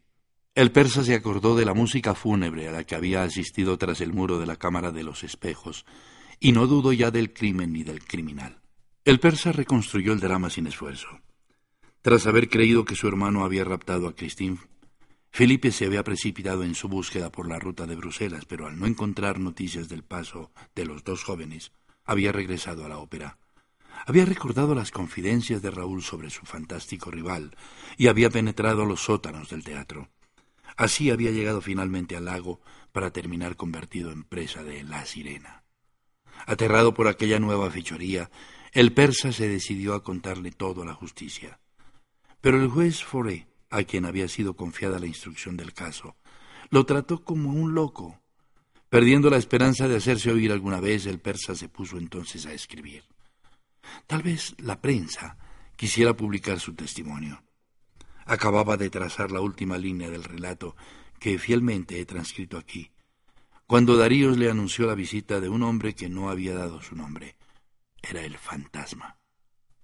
El 0.55 0.73
persa 0.73 1.05
se 1.05 1.15
acordó 1.15 1.57
de 1.57 1.65
la 1.65 1.75
música 1.75 2.15
fúnebre 2.15 2.69
a 2.69 2.73
la 2.73 2.85
que 2.85 2.95
había 2.95 3.23
asistido 3.23 3.77
tras 3.77 4.01
el 4.01 4.13
muro 4.13 4.39
de 4.39 4.47
la 4.47 4.57
Cámara 4.57 4.93
de 4.93 5.03
los 5.03 5.23
Espejos, 5.23 5.85
y 6.41 6.53
no 6.53 6.67
dudó 6.67 6.93
ya 6.93 7.11
del 7.11 7.33
crimen 7.33 7.73
ni 7.73 7.83
del 7.83 8.05
criminal. 8.05 8.61
El 9.05 9.21
persa 9.21 9.53
reconstruyó 9.53 10.13
el 10.13 10.21
drama 10.21 10.51
sin 10.51 10.67
esfuerzo. 10.67 11.09
Tras 12.01 12.27
haber 12.27 12.49
creído 12.49 12.85
que 12.85 12.97
su 12.97 13.07
hermano 13.07 13.45
había 13.45 13.65
raptado 13.65 14.09
a 14.09 14.15
Christine, 14.15 14.59
Felipe 15.31 15.73
se 15.73 15.87
había 15.87 16.05
precipitado 16.05 16.63
en 16.63 16.75
su 16.75 16.89
búsqueda 16.89 17.33
por 17.33 17.49
la 17.49 17.59
ruta 17.59 17.87
de 17.87 17.97
Bruselas, 17.97 18.45
pero 18.47 18.67
al 18.67 18.79
no 18.79 18.87
encontrar 18.87 19.41
noticias 19.41 19.89
del 19.89 20.05
paso 20.05 20.53
de 20.75 20.85
los 20.87 21.03
dos 21.03 21.25
jóvenes, 21.25 21.73
había 22.05 22.31
regresado 22.31 22.85
a 22.85 22.89
la 22.89 22.99
ópera. 22.99 23.39
Había 24.07 24.25
recordado 24.25 24.75
las 24.75 24.91
confidencias 24.91 25.63
de 25.63 25.71
Raúl 25.71 26.03
sobre 26.03 26.31
su 26.31 26.45
fantástico 26.45 27.11
rival 27.11 27.57
y 27.97 28.09
había 28.09 28.31
penetrado 28.31 28.83
a 28.83 28.87
los 28.87 29.05
sótanos 29.05 29.49
del 29.49 29.65
teatro. 29.65 30.09
Así 30.77 31.11
había 31.11 31.31
llegado 31.31 31.61
finalmente 31.61 32.17
al 32.17 32.27
lago 32.27 32.61
para 32.93 33.11
terminar 33.11 33.57
convertido 33.57 34.13
en 34.13 34.25
presa 34.25 34.63
de 34.63 34.83
la 34.83 35.07
sirena. 35.07 35.65
Aterrado 36.47 36.95
por 36.95 37.09
aquella 37.09 37.39
nueva 37.39 37.71
fechoría, 37.71 38.31
el 38.73 38.93
persa 38.93 39.33
se 39.33 39.49
decidió 39.49 39.95
a 39.95 40.03
contarle 40.03 40.51
todo 40.51 40.83
a 40.83 40.85
la 40.87 40.95
justicia. 40.95 41.61
Pero 42.41 42.61
el 42.61 42.69
juez 42.69 43.03
Foré, 43.03 43.47
a 43.71 43.85
quien 43.85 44.05
había 44.05 44.29
sido 44.29 44.55
confiada 44.55 44.99
la 44.99 45.07
instrucción 45.07 45.57
del 45.57 45.73
caso, 45.73 46.17
lo 46.71 46.85
trató 46.85 47.25
como 47.25 47.51
un 47.51 47.75
loco. 47.75 48.21
Perdiendo 48.89 49.31
la 49.31 49.39
esperanza 49.39 49.89
de 49.89 49.97
hacerse 49.97 50.31
oír 50.31 50.53
alguna 50.53 50.81
vez, 50.81 51.07
el 51.07 51.21
persa 51.21 51.55
se 51.55 51.69
puso 51.69 51.99
entonces 51.99 52.47
a 52.47 52.53
escribir. 52.53 53.05
Tal 54.07 54.23
vez 54.23 54.55
la 54.59 54.81
prensa 54.81 55.37
quisiera 55.77 56.15
publicar 56.15 56.61
su 56.61 56.75
testimonio. 56.75 57.43
Acababa 58.27 58.77
de 58.77 58.91
trazar 58.91 59.31
la 59.31 59.41
última 59.41 59.77
línea 59.79 60.11
del 60.11 60.25
relato 60.25 60.77
que 61.19 61.39
fielmente 61.39 62.01
he 62.01 62.07
transcrito 62.07 62.59
aquí, 62.59 62.91
cuando 63.67 63.97
Darío 63.97 64.31
le 64.31 64.51
anunció 64.51 64.87
la 64.87 64.95
visita 64.95 65.41
de 65.41 65.49
un 65.49 65.63
hombre 65.63 65.95
que 65.95 66.09
no 66.09 66.31
había 66.31 66.55
dado 66.55 66.83
su 66.83 66.95
nombre. 66.95 67.37
Era 68.03 68.23
el 68.23 68.37
fantasma, 68.37 69.19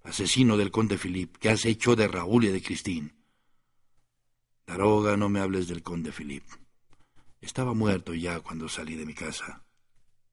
asesino 0.03 0.57
del 0.57 0.71
conde 0.71 0.97
Philippe, 0.97 1.39
que 1.39 1.49
has 1.49 1.65
hecho 1.65 1.95
de 1.95 2.07
Raúl 2.07 2.45
y 2.45 2.49
de 2.49 2.61
Cristín. 2.61 3.13
Daroga, 4.67 5.17
no 5.17 5.29
me 5.29 5.39
hables 5.39 5.67
del 5.67 5.81
conde 5.81 6.11
Philippe. 6.11 6.47
Estaba 7.41 7.73
muerto 7.73 8.13
ya 8.13 8.39
cuando 8.39 8.69
salí 8.69 8.95
de 8.95 9.05
mi 9.05 9.15
casa. 9.15 9.65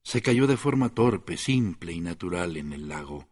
Se 0.02 0.20
cayó 0.22 0.46
de 0.46 0.56
forma 0.56 0.90
torpe, 0.90 1.36
simple 1.36 1.92
y 1.92 2.00
natural 2.00 2.56
en 2.56 2.72
el 2.72 2.88
lago. 2.88 3.28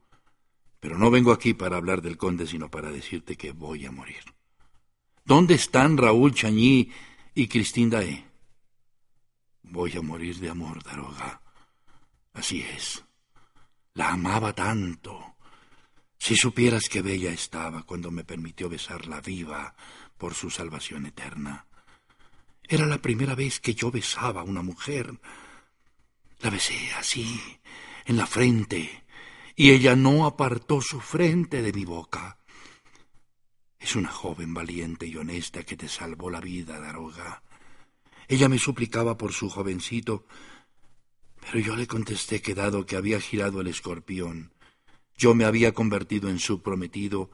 Pero 0.86 0.98
no 0.98 1.10
vengo 1.10 1.32
aquí 1.32 1.52
para 1.52 1.78
hablar 1.78 2.00
del 2.00 2.16
conde, 2.16 2.46
sino 2.46 2.70
para 2.70 2.92
decirte 2.92 3.34
que 3.34 3.50
voy 3.50 3.86
a 3.86 3.90
morir. 3.90 4.22
¿Dónde 5.24 5.54
están 5.54 5.98
Raúl 5.98 6.32
Chañí 6.32 6.92
y 7.34 7.48
Cristín 7.48 7.90
Daé? 7.90 8.24
Voy 9.64 9.96
a 9.96 10.00
morir 10.00 10.38
de 10.38 10.48
amor, 10.48 10.84
Daroga. 10.84 11.42
Así 12.34 12.62
es. 12.62 13.04
La 13.94 14.10
amaba 14.10 14.52
tanto. 14.52 15.34
Si 16.18 16.36
supieras 16.36 16.88
qué 16.88 17.02
bella 17.02 17.32
estaba 17.32 17.82
cuando 17.82 18.12
me 18.12 18.22
permitió 18.22 18.68
besarla 18.68 19.20
viva 19.20 19.74
por 20.16 20.34
su 20.34 20.50
salvación 20.50 21.06
eterna. 21.06 21.66
Era 22.62 22.86
la 22.86 22.98
primera 22.98 23.34
vez 23.34 23.58
que 23.58 23.74
yo 23.74 23.90
besaba 23.90 24.42
a 24.42 24.44
una 24.44 24.62
mujer. 24.62 25.18
La 26.42 26.50
besé 26.50 26.92
así, 26.92 27.58
en 28.04 28.16
la 28.16 28.28
frente, 28.28 29.02
y 29.56 29.70
ella 29.70 29.96
no 29.96 30.26
apartó 30.26 30.82
su 30.82 31.00
frente 31.00 31.62
de 31.62 31.72
mi 31.72 31.86
boca. 31.86 32.38
Es 33.80 33.96
una 33.96 34.10
joven 34.10 34.52
valiente 34.52 35.06
y 35.06 35.16
honesta 35.16 35.62
que 35.62 35.76
te 35.76 35.88
salvó 35.88 36.30
la 36.30 36.40
vida, 36.40 36.78
Daroga. 36.78 37.42
Ella 38.28 38.50
me 38.50 38.58
suplicaba 38.58 39.16
por 39.16 39.32
su 39.32 39.48
jovencito, 39.48 40.26
pero 41.40 41.58
yo 41.60 41.74
le 41.74 41.86
contesté 41.86 42.42
que 42.42 42.54
dado 42.54 42.84
que 42.84 42.96
había 42.96 43.18
girado 43.18 43.62
el 43.62 43.68
escorpión, 43.68 44.52
yo 45.16 45.34
me 45.34 45.46
había 45.46 45.72
convertido 45.72 46.28
en 46.28 46.38
su 46.38 46.60
prometido 46.60 47.30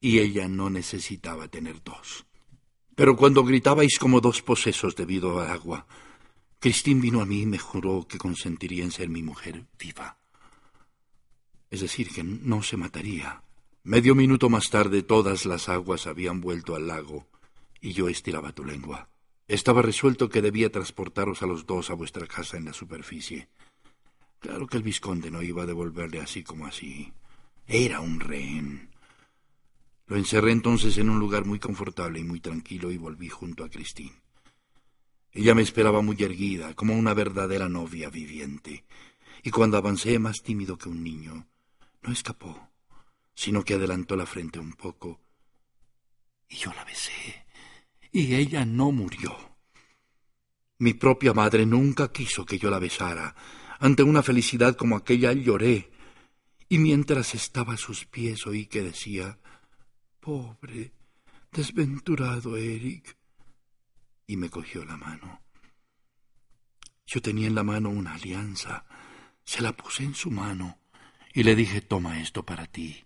y 0.00 0.20
ella 0.20 0.46
no 0.46 0.70
necesitaba 0.70 1.48
tener 1.48 1.82
dos. 1.82 2.26
Pero 2.94 3.16
cuando 3.16 3.42
gritabais 3.42 3.98
como 3.98 4.20
dos 4.20 4.42
posesos 4.42 4.94
debido 4.94 5.40
al 5.40 5.50
agua, 5.50 5.86
Cristín 6.60 7.00
vino 7.00 7.20
a 7.20 7.26
mí 7.26 7.42
y 7.42 7.46
me 7.46 7.58
juró 7.58 8.06
que 8.06 8.18
consentiría 8.18 8.84
en 8.84 8.92
ser 8.92 9.08
mi 9.08 9.22
mujer 9.22 9.66
viva. 9.76 10.18
Es 11.74 11.80
decir, 11.80 12.08
que 12.10 12.22
no 12.22 12.62
se 12.62 12.76
mataría. 12.76 13.42
Medio 13.82 14.14
minuto 14.14 14.48
más 14.48 14.70
tarde 14.70 15.02
todas 15.02 15.44
las 15.44 15.68
aguas 15.68 16.06
habían 16.06 16.40
vuelto 16.40 16.76
al 16.76 16.86
lago 16.86 17.26
y 17.80 17.94
yo 17.94 18.08
estiraba 18.08 18.52
tu 18.52 18.64
lengua. 18.64 19.08
Estaba 19.48 19.82
resuelto 19.82 20.28
que 20.28 20.40
debía 20.40 20.70
transportaros 20.70 21.42
a 21.42 21.46
los 21.46 21.66
dos 21.66 21.90
a 21.90 21.94
vuestra 21.94 22.28
casa 22.28 22.56
en 22.56 22.66
la 22.66 22.72
superficie. 22.72 23.48
Claro 24.38 24.68
que 24.68 24.76
el 24.76 24.84
vizconde 24.84 25.32
no 25.32 25.42
iba 25.42 25.64
a 25.64 25.66
devolverle 25.66 26.20
así 26.20 26.44
como 26.44 26.64
así. 26.64 27.12
Era 27.66 27.98
un 27.98 28.20
rehén. 28.20 28.90
Lo 30.06 30.14
encerré 30.14 30.52
entonces 30.52 30.96
en 30.98 31.10
un 31.10 31.18
lugar 31.18 31.44
muy 31.44 31.58
confortable 31.58 32.20
y 32.20 32.24
muy 32.24 32.38
tranquilo 32.38 32.92
y 32.92 32.98
volví 32.98 33.30
junto 33.30 33.64
a 33.64 33.68
Cristín. 33.68 34.12
Ella 35.32 35.56
me 35.56 35.62
esperaba 35.62 36.02
muy 36.02 36.22
erguida, 36.22 36.74
como 36.74 36.94
una 36.94 37.14
verdadera 37.14 37.68
novia 37.68 38.10
viviente, 38.10 38.84
y 39.42 39.50
cuando 39.50 39.76
avancé 39.76 40.20
más 40.20 40.40
tímido 40.40 40.78
que 40.78 40.88
un 40.88 41.02
niño, 41.02 41.48
no 42.04 42.12
escapó 42.12 42.70
sino 43.34 43.64
que 43.64 43.74
adelantó 43.74 44.16
la 44.16 44.26
frente 44.26 44.58
un 44.58 44.72
poco, 44.72 45.20
y 46.48 46.56
yo 46.56 46.72
la 46.72 46.84
besé, 46.84 47.46
y 48.12 48.34
ella 48.34 48.64
no 48.64 48.92
murió. 48.92 49.36
Mi 50.78 50.94
propia 50.94 51.32
madre 51.32 51.66
nunca 51.66 52.12
quiso 52.12 52.44
que 52.44 52.58
yo 52.58 52.70
la 52.70 52.78
besara. 52.78 53.34
Ante 53.80 54.02
una 54.02 54.22
felicidad 54.22 54.76
como 54.76 54.96
aquella 54.96 55.32
lloré, 55.32 55.90
y 56.68 56.78
mientras 56.78 57.34
estaba 57.34 57.74
a 57.74 57.78
sus 57.78 58.06
pies 58.06 58.46
oí 58.46 58.66
que 58.66 58.82
decía 58.82 59.38
Pobre, 60.20 60.92
desventurado 61.52 62.56
Eric. 62.56 63.16
Y 64.26 64.36
me 64.36 64.48
cogió 64.48 64.84
la 64.84 64.96
mano. 64.96 65.42
Yo 67.06 67.20
tenía 67.20 67.46
en 67.46 67.54
la 67.54 67.62
mano 67.62 67.90
una 67.90 68.14
alianza. 68.14 68.86
Se 69.44 69.60
la 69.60 69.72
puse 69.72 70.02
en 70.02 70.14
su 70.14 70.30
mano 70.30 70.78
y 71.34 71.42
le 71.42 71.56
dije 71.56 71.82
Toma 71.82 72.20
esto 72.20 72.46
para 72.46 72.66
ti 72.66 73.04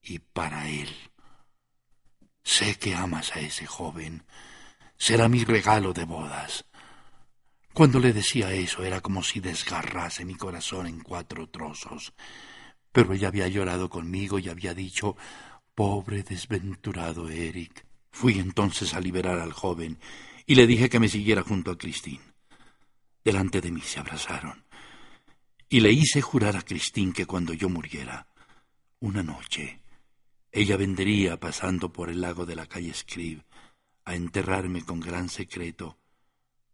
y 0.00 0.20
para 0.20 0.70
él. 0.70 0.88
Sé 2.44 2.76
que 2.76 2.94
amas 2.94 3.34
a 3.34 3.40
ese 3.40 3.66
joven. 3.66 4.22
Será 4.96 5.28
mi 5.28 5.44
regalo 5.44 5.92
de 5.92 6.04
bodas. 6.04 6.64
Cuando 7.74 7.98
le 7.98 8.12
decía 8.12 8.52
eso 8.52 8.84
era 8.84 9.00
como 9.00 9.24
si 9.24 9.40
desgarrase 9.40 10.24
mi 10.24 10.36
corazón 10.36 10.86
en 10.86 11.00
cuatro 11.00 11.48
trozos. 11.48 12.14
Pero 12.92 13.12
ella 13.12 13.28
había 13.28 13.48
llorado 13.48 13.90
conmigo 13.90 14.38
y 14.38 14.48
había 14.48 14.72
dicho 14.72 15.16
Pobre 15.74 16.22
desventurado 16.22 17.28
Eric. 17.28 17.84
Fui 18.12 18.38
entonces 18.38 18.94
a 18.94 19.00
liberar 19.00 19.40
al 19.40 19.52
joven 19.52 19.98
y 20.46 20.54
le 20.54 20.68
dije 20.68 20.88
que 20.88 21.00
me 21.00 21.08
siguiera 21.08 21.42
junto 21.42 21.72
a 21.72 21.76
Christine. 21.76 22.22
Delante 23.24 23.60
de 23.60 23.72
mí 23.72 23.80
se 23.80 23.98
abrazaron 23.98 24.65
y 25.68 25.80
le 25.80 25.92
hice 25.92 26.22
jurar 26.22 26.56
a 26.56 26.62
Christine 26.62 27.12
que 27.12 27.26
cuando 27.26 27.52
yo 27.52 27.68
muriera, 27.68 28.28
una 29.00 29.22
noche, 29.22 29.82
ella 30.52 30.76
vendría 30.76 31.38
pasando 31.38 31.92
por 31.92 32.08
el 32.08 32.20
lago 32.20 32.46
de 32.46 32.56
la 32.56 32.66
calle 32.66 32.94
Scribe 32.94 33.44
a 34.04 34.14
enterrarme 34.14 34.84
con 34.84 35.00
gran 35.00 35.28
secreto 35.28 35.98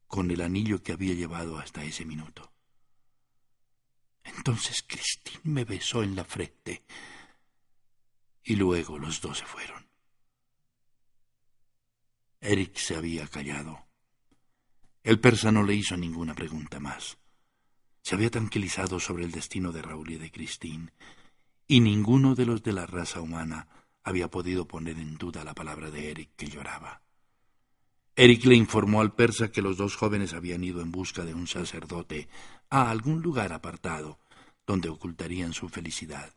con 0.06 0.30
el 0.30 0.42
anillo 0.42 0.82
que 0.82 0.92
había 0.92 1.14
llevado 1.14 1.58
hasta 1.58 1.82
ese 1.82 2.04
minuto. 2.04 2.52
Entonces 4.24 4.84
Christine 4.86 5.40
me 5.44 5.64
besó 5.64 6.02
en 6.02 6.14
la 6.14 6.24
frente 6.24 6.84
y 8.44 8.56
luego 8.56 8.98
los 8.98 9.20
dos 9.20 9.38
se 9.38 9.46
fueron. 9.46 9.88
Eric 12.40 12.76
se 12.76 12.96
había 12.96 13.26
callado. 13.26 13.86
El 15.02 15.18
persa 15.18 15.50
no 15.50 15.62
le 15.62 15.74
hizo 15.74 15.96
ninguna 15.96 16.34
pregunta 16.34 16.78
más. 16.78 17.16
Se 18.02 18.14
había 18.14 18.30
tranquilizado 18.30 19.00
sobre 19.00 19.24
el 19.24 19.30
destino 19.30 19.72
de 19.72 19.82
Raúl 19.82 20.10
y 20.10 20.18
de 20.18 20.30
Christine 20.30 20.92
y 21.66 21.80
ninguno 21.80 22.34
de 22.34 22.46
los 22.46 22.62
de 22.62 22.72
la 22.72 22.86
raza 22.86 23.20
humana 23.20 23.68
había 24.02 24.28
podido 24.28 24.66
poner 24.66 24.98
en 24.98 25.16
duda 25.16 25.44
la 25.44 25.54
palabra 25.54 25.90
de 25.90 26.10
Eric 26.10 26.30
que 26.36 26.48
lloraba. 26.48 27.02
Eric 28.14 28.44
le 28.44 28.56
informó 28.56 29.00
al 29.00 29.14
persa 29.14 29.50
que 29.50 29.62
los 29.62 29.78
dos 29.78 29.96
jóvenes 29.96 30.34
habían 30.34 30.64
ido 30.64 30.82
en 30.82 30.92
busca 30.92 31.24
de 31.24 31.32
un 31.32 31.46
sacerdote 31.46 32.28
a 32.68 32.90
algún 32.90 33.22
lugar 33.22 33.52
apartado 33.52 34.18
donde 34.66 34.90
ocultarían 34.90 35.54
su 35.54 35.68
felicidad, 35.68 36.34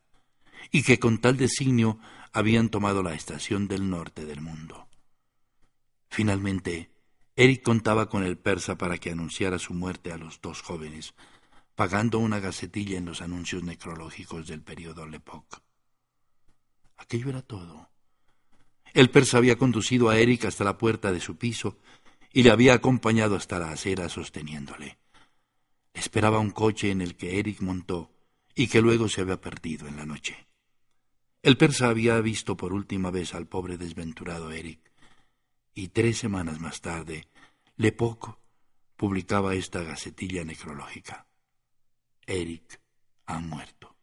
y 0.71 0.83
que 0.83 0.99
con 0.99 1.19
tal 1.19 1.37
designio 1.37 1.99
habían 2.31 2.69
tomado 2.69 3.03
la 3.03 3.13
estación 3.13 3.67
del 3.67 3.89
norte 3.89 4.25
del 4.25 4.41
mundo. 4.41 4.87
Finalmente, 6.09 6.91
Eric 7.35 7.61
contaba 7.61 8.07
con 8.07 8.23
el 8.23 8.37
persa 8.37 8.77
para 8.77 8.97
que 8.97 9.11
anunciara 9.11 9.59
su 9.59 9.73
muerte 9.73 10.13
a 10.13 10.17
los 10.17 10.39
dos 10.41 10.61
jóvenes, 10.61 11.13
pagando 11.75 12.19
una 12.19 12.39
gacetilla 12.39 12.97
en 12.97 13.05
los 13.05 13.21
anuncios 13.21 13.63
necrológicos 13.63 14.47
del 14.47 14.61
periodo 14.61 15.05
Lepoc. 15.05 15.61
Aquello 16.97 17.29
era 17.29 17.41
todo. 17.41 17.89
El 18.93 19.09
persa 19.09 19.37
había 19.37 19.57
conducido 19.57 20.09
a 20.09 20.17
Eric 20.17 20.45
hasta 20.45 20.63
la 20.63 20.77
puerta 20.77 21.11
de 21.11 21.19
su 21.19 21.37
piso 21.37 21.77
y 22.31 22.43
le 22.43 22.51
había 22.51 22.73
acompañado 22.73 23.35
hasta 23.35 23.59
la 23.59 23.71
acera 23.71 24.07
sosteniéndole. 24.07 24.97
Esperaba 25.93 26.39
un 26.39 26.51
coche 26.51 26.91
en 26.91 27.01
el 27.01 27.15
que 27.15 27.39
Eric 27.39 27.61
montó 27.61 28.11
y 28.55 28.67
que 28.67 28.81
luego 28.81 29.09
se 29.09 29.21
había 29.21 29.41
perdido 29.41 29.87
en 29.87 29.97
la 29.97 30.05
noche. 30.05 30.47
El 31.41 31.57
persa 31.57 31.89
había 31.89 32.19
visto 32.21 32.55
por 32.55 32.73
última 32.73 33.11
vez 33.11 33.35
al 33.35 33.47
pobre 33.47 33.77
desventurado 33.77 34.51
Eric, 34.51 34.79
y 35.73 35.89
tres 35.89 36.17
semanas 36.17 36.59
más 36.59 36.79
tarde, 36.79 37.27
Le 37.75 37.91
Poco 37.91 38.39
publicaba 38.95 39.55
esta 39.55 39.83
gacetilla 39.83 40.45
necrológica. 40.45 41.27
Eric 42.27 42.81
ha 43.25 43.39
muerto. 43.39 43.95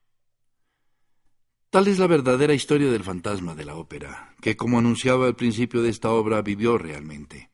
Tal 1.71 1.89
es 1.89 1.99
la 1.99 2.07
verdadera 2.07 2.53
historia 2.53 2.91
del 2.91 3.03
fantasma 3.03 3.55
de 3.55 3.65
la 3.65 3.77
ópera, 3.77 4.35
que 4.41 4.57
como 4.57 4.79
anunciaba 4.79 5.27
al 5.27 5.37
principio 5.37 5.83
de 5.83 5.89
esta 5.89 6.11
obra 6.11 6.43
vivió 6.43 6.77
realmente. 6.77 7.51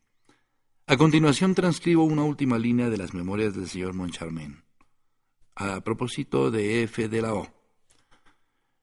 A 0.86 0.96
continuación 0.96 1.54
transcribo 1.54 2.02
una 2.04 2.24
última 2.24 2.58
línea 2.58 2.90
de 2.90 2.96
las 2.96 3.14
memorias 3.14 3.54
del 3.54 3.68
señor 3.68 3.94
Moncharmin. 3.94 4.64
A 5.54 5.80
propósito 5.82 6.50
de 6.50 6.82
F 6.82 7.08
de 7.08 7.22
la 7.22 7.34
O. 7.34 7.46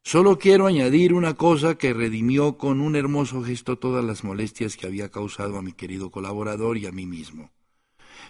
Solo 0.04 0.38
quiero 0.38 0.68
añadir 0.68 1.14
una 1.14 1.34
cosa 1.34 1.78
que 1.78 1.94
redimió 1.94 2.58
con 2.58 2.80
un 2.80 2.96
hermoso 2.96 3.44
gesto 3.44 3.80
todas 3.80 4.06
las 4.06 4.24
molestias 4.24 4.78
que 4.78 4.86
había 4.86 5.10
causado 5.10 5.58
a 5.58 5.62
mi 5.64 5.74
querido 5.74 6.12
colaborador 6.12 6.78
y 6.78 6.86
a 6.86 6.92
mí 6.92 7.06
mismo. 7.08 7.52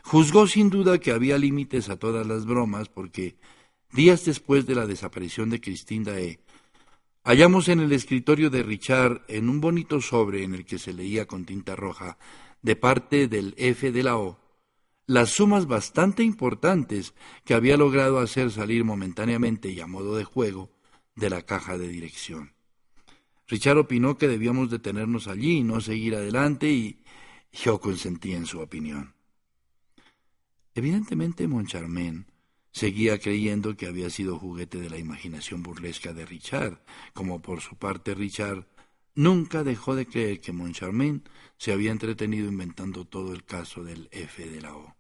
Juzgó 0.03 0.47
sin 0.47 0.69
duda 0.69 0.99
que 0.99 1.11
había 1.11 1.37
límites 1.37 1.89
a 1.89 1.97
todas 1.97 2.25
las 2.25 2.45
bromas 2.45 2.89
porque 2.89 3.37
días 3.91 4.25
después 4.25 4.65
de 4.65 4.75
la 4.75 4.85
desaparición 4.85 5.49
de 5.49 5.61
Cristina 5.61 6.19
E., 6.19 6.39
hallamos 7.23 7.69
en 7.69 7.79
el 7.79 7.91
escritorio 7.91 8.49
de 8.49 8.63
Richard 8.63 9.23
en 9.27 9.49
un 9.49 9.61
bonito 9.61 10.01
sobre 10.01 10.43
en 10.43 10.53
el 10.53 10.65
que 10.65 10.77
se 10.77 10.93
leía 10.93 11.25
con 11.25 11.45
tinta 11.45 11.75
roja 11.75 12.17
de 12.61 12.75
parte 12.75 13.27
del 13.27 13.53
F 13.57 13.91
de 13.91 14.03
la 14.03 14.17
O, 14.17 14.39
las 15.07 15.31
sumas 15.31 15.67
bastante 15.67 16.23
importantes 16.23 17.13
que 17.43 17.53
había 17.53 17.77
logrado 17.77 18.19
hacer 18.19 18.51
salir 18.51 18.83
momentáneamente 18.83 19.69
y 19.69 19.79
a 19.79 19.87
modo 19.87 20.15
de 20.15 20.23
juego 20.23 20.71
de 21.15 21.29
la 21.29 21.43
caja 21.43 21.77
de 21.77 21.87
dirección. 21.87 22.53
Richard 23.47 23.77
opinó 23.77 24.17
que 24.17 24.27
debíamos 24.27 24.69
detenernos 24.69 25.27
allí 25.27 25.57
y 25.57 25.63
no 25.63 25.79
seguir 25.81 26.15
adelante 26.15 26.69
y 26.71 26.99
yo 27.51 27.79
consentí 27.79 28.33
en 28.33 28.45
su 28.45 28.59
opinión. 28.59 29.14
Evidentemente 30.75 31.47
Moncharmin 31.47 32.27
seguía 32.71 33.17
creyendo 33.17 33.75
que 33.75 33.87
había 33.87 34.09
sido 34.09 34.37
juguete 34.37 34.79
de 34.79 34.89
la 34.89 34.99
imaginación 34.99 35.63
burlesca 35.63 36.13
de 36.13 36.25
Richard, 36.25 36.83
como 37.13 37.41
por 37.41 37.61
su 37.61 37.75
parte 37.77 38.13
Richard 38.13 38.67
Nunca 39.15 39.63
dejó 39.63 39.95
de 39.95 40.05
creer 40.05 40.41
que 40.41 40.51
Moncharmin 40.51 41.23
se 41.57 41.71
había 41.71 41.91
entretenido 41.91 42.49
inventando 42.49 43.05
todo 43.05 43.33
el 43.33 43.45
caso 43.45 43.81
del 43.81 44.09
F 44.11 44.45
de 44.49 44.61
la 44.61 44.75
O. 44.75 44.93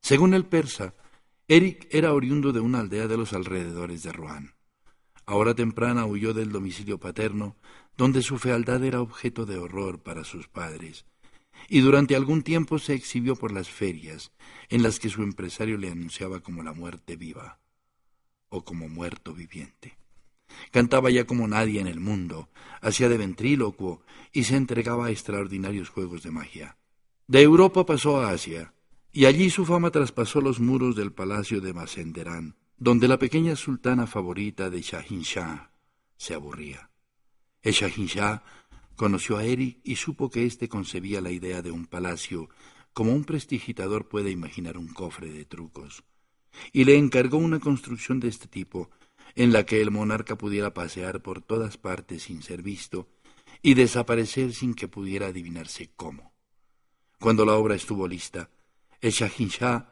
Según 0.00 0.34
el 0.34 0.44
persa, 0.44 0.92
Eric 1.46 1.86
era 1.92 2.12
oriundo 2.12 2.52
de 2.52 2.58
una 2.58 2.80
aldea 2.80 3.06
de 3.06 3.16
los 3.16 3.32
alrededores 3.32 4.02
de 4.02 4.10
Rouen. 4.10 4.54
A 5.24 5.36
hora 5.36 5.54
temprana 5.54 6.04
huyó 6.04 6.34
del 6.34 6.50
domicilio 6.50 6.98
paterno, 6.98 7.56
donde 7.96 8.22
su 8.22 8.38
fealdad 8.38 8.82
era 8.82 9.00
objeto 9.00 9.46
de 9.46 9.56
horror 9.56 10.02
para 10.02 10.24
sus 10.24 10.48
padres, 10.48 11.06
y 11.68 11.80
durante 11.80 12.16
algún 12.16 12.42
tiempo 12.42 12.78
se 12.78 12.94
exhibió 12.94 13.36
por 13.36 13.52
las 13.52 13.68
ferias, 13.68 14.32
en 14.68 14.82
las 14.82 14.98
que 14.98 15.08
su 15.08 15.22
empresario 15.22 15.76
le 15.78 15.90
anunciaba 15.90 16.40
como 16.40 16.62
la 16.62 16.72
muerte 16.72 17.16
viva 17.16 17.58
o 18.48 18.64
como 18.64 18.88
muerto 18.88 19.34
viviente. 19.34 19.98
Cantaba 20.70 21.10
ya 21.10 21.24
como 21.26 21.48
nadie 21.48 21.80
en 21.80 21.86
el 21.86 22.00
mundo, 22.00 22.48
hacía 22.80 23.08
de 23.08 23.18
ventrílocuo 23.18 24.02
y 24.32 24.44
se 24.44 24.56
entregaba 24.56 25.06
a 25.06 25.10
extraordinarios 25.10 25.88
juegos 25.88 26.22
de 26.22 26.30
magia. 26.30 26.76
De 27.26 27.42
Europa 27.42 27.84
pasó 27.84 28.20
a 28.20 28.30
Asia, 28.30 28.72
y 29.12 29.24
allí 29.24 29.50
su 29.50 29.64
fama 29.64 29.90
traspasó 29.90 30.40
los 30.40 30.60
muros 30.60 30.94
del 30.94 31.12
palacio 31.12 31.60
de 31.60 31.72
Mazenderán, 31.72 32.56
donde 32.76 33.08
la 33.08 33.18
pequeña 33.18 33.56
sultana 33.56 34.06
favorita 34.06 34.70
de 34.70 34.82
Shahin 34.82 35.22
Shah 35.22 35.70
se 36.16 36.34
aburría. 36.34 36.90
El 37.62 37.72
Shahin 37.72 38.06
Shah 38.06 38.42
conoció 38.96 39.36
a 39.36 39.44
Eric 39.44 39.78
y 39.84 39.96
supo 39.96 40.30
que 40.30 40.46
éste 40.46 40.68
concebía 40.68 41.20
la 41.20 41.30
idea 41.30 41.62
de 41.62 41.70
un 41.70 41.86
palacio 41.86 42.48
como 42.92 43.12
un 43.12 43.24
prestigitador 43.24 44.08
puede 44.08 44.30
imaginar 44.30 44.78
un 44.78 44.88
cofre 44.88 45.30
de 45.30 45.44
trucos, 45.44 46.02
y 46.72 46.84
le 46.84 46.96
encargó 46.96 47.36
una 47.36 47.60
construcción 47.60 48.20
de 48.20 48.28
este 48.28 48.48
tipo 48.48 48.90
en 49.34 49.52
la 49.52 49.66
que 49.66 49.82
el 49.82 49.90
monarca 49.90 50.38
pudiera 50.38 50.72
pasear 50.72 51.22
por 51.22 51.42
todas 51.42 51.76
partes 51.76 52.22
sin 52.22 52.42
ser 52.42 52.62
visto 52.62 53.06
y 53.60 53.74
desaparecer 53.74 54.54
sin 54.54 54.72
que 54.72 54.88
pudiera 54.88 55.26
adivinarse 55.26 55.90
cómo. 55.94 56.32
Cuando 57.18 57.44
la 57.44 57.52
obra 57.52 57.74
estuvo 57.74 58.08
lista, 58.08 58.48
el 59.02 59.12
Shahin 59.12 59.48
Shah 59.48 59.90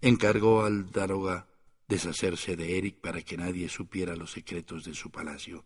encargó 0.00 0.62
al 0.62 0.90
Daroga 0.92 1.48
deshacerse 1.88 2.56
de 2.56 2.78
Eric 2.78 3.00
para 3.00 3.22
que 3.22 3.36
nadie 3.36 3.68
supiera 3.68 4.14
los 4.14 4.30
secretos 4.30 4.84
de 4.84 4.94
su 4.94 5.10
palacio. 5.10 5.64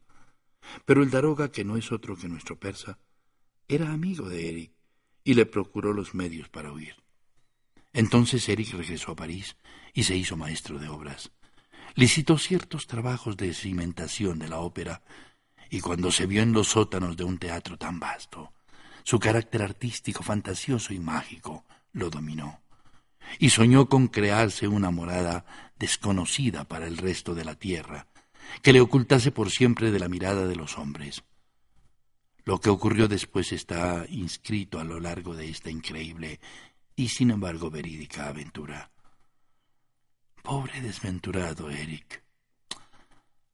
Pero 0.85 1.03
el 1.03 1.11
Daroga, 1.11 1.51
que 1.51 1.65
no 1.65 1.77
es 1.77 1.93
otro 1.93 2.17
que 2.17 2.29
nuestro 2.29 2.59
persa, 2.59 2.99
era 3.69 3.93
amigo 3.93 4.29
de 4.29 4.49
Eric 4.49 4.73
y 5.25 5.35
le 5.35 5.47
procuró 5.47 5.93
los 5.93 6.15
medios 6.15 6.49
para 6.49 6.73
huir. 6.73 6.97
Entonces 7.93 8.49
Eric 8.49 8.73
regresó 8.73 9.13
a 9.13 9.17
París 9.17 9.57
y 9.93 10.05
se 10.05 10.17
hizo 10.17 10.37
maestro 10.37 10.79
de 10.79 10.89
obras 10.89 11.33
licitó 11.99 12.39
ciertos 12.39 12.87
trabajos 12.87 13.37
de 13.37 13.53
cimentación 13.53 14.39
de 14.39 14.49
la 14.49 14.61
ópera, 14.61 15.03
y 15.69 15.81
cuando 15.81 16.13
se 16.13 16.27
vio 16.27 16.43
en 16.43 16.53
los 16.53 16.69
sótanos 16.69 17.17
de 17.17 17.25
un 17.25 17.39
teatro 17.39 17.77
tan 17.77 17.99
vasto, 17.99 18.53
su 19.03 19.19
carácter 19.19 19.63
artístico, 19.63 20.23
fantasioso 20.23 20.95
y 20.95 21.01
mágico 21.01 21.65
lo 21.93 22.09
dominó, 22.09 22.61
y 23.41 23.51
soñó 23.51 23.89
con 23.89 24.07
crearse 24.07 24.69
una 24.69 24.93
morada 24.93 25.45
desconocida 25.77 26.65
para 26.65 26.87
el 26.87 26.97
resto 26.99 27.35
de 27.35 27.45
la 27.45 27.57
tierra, 27.57 28.07
que 28.62 28.72
le 28.72 28.80
ocultase 28.80 29.30
por 29.30 29.51
siempre 29.51 29.90
de 29.90 29.99
la 29.99 30.09
mirada 30.09 30.46
de 30.46 30.57
los 30.57 30.78
hombres. 30.78 31.22
Lo 32.44 32.61
que 32.61 32.70
ocurrió 32.70 33.09
después 33.09 33.53
está 33.53 34.07
inscrito 34.09 34.80
a 34.80 34.84
lo 34.84 35.01
largo 35.01 35.34
de 35.34 35.51
esta 35.51 35.70
increíble 35.70 36.40
y 36.96 37.09
sin 37.09 37.30
embargo 37.30 37.70
verídica 37.70 38.28
aventura. 38.28 38.90
Pobre 40.42 40.80
desventurado 40.80 41.70
Eric. 41.70 42.22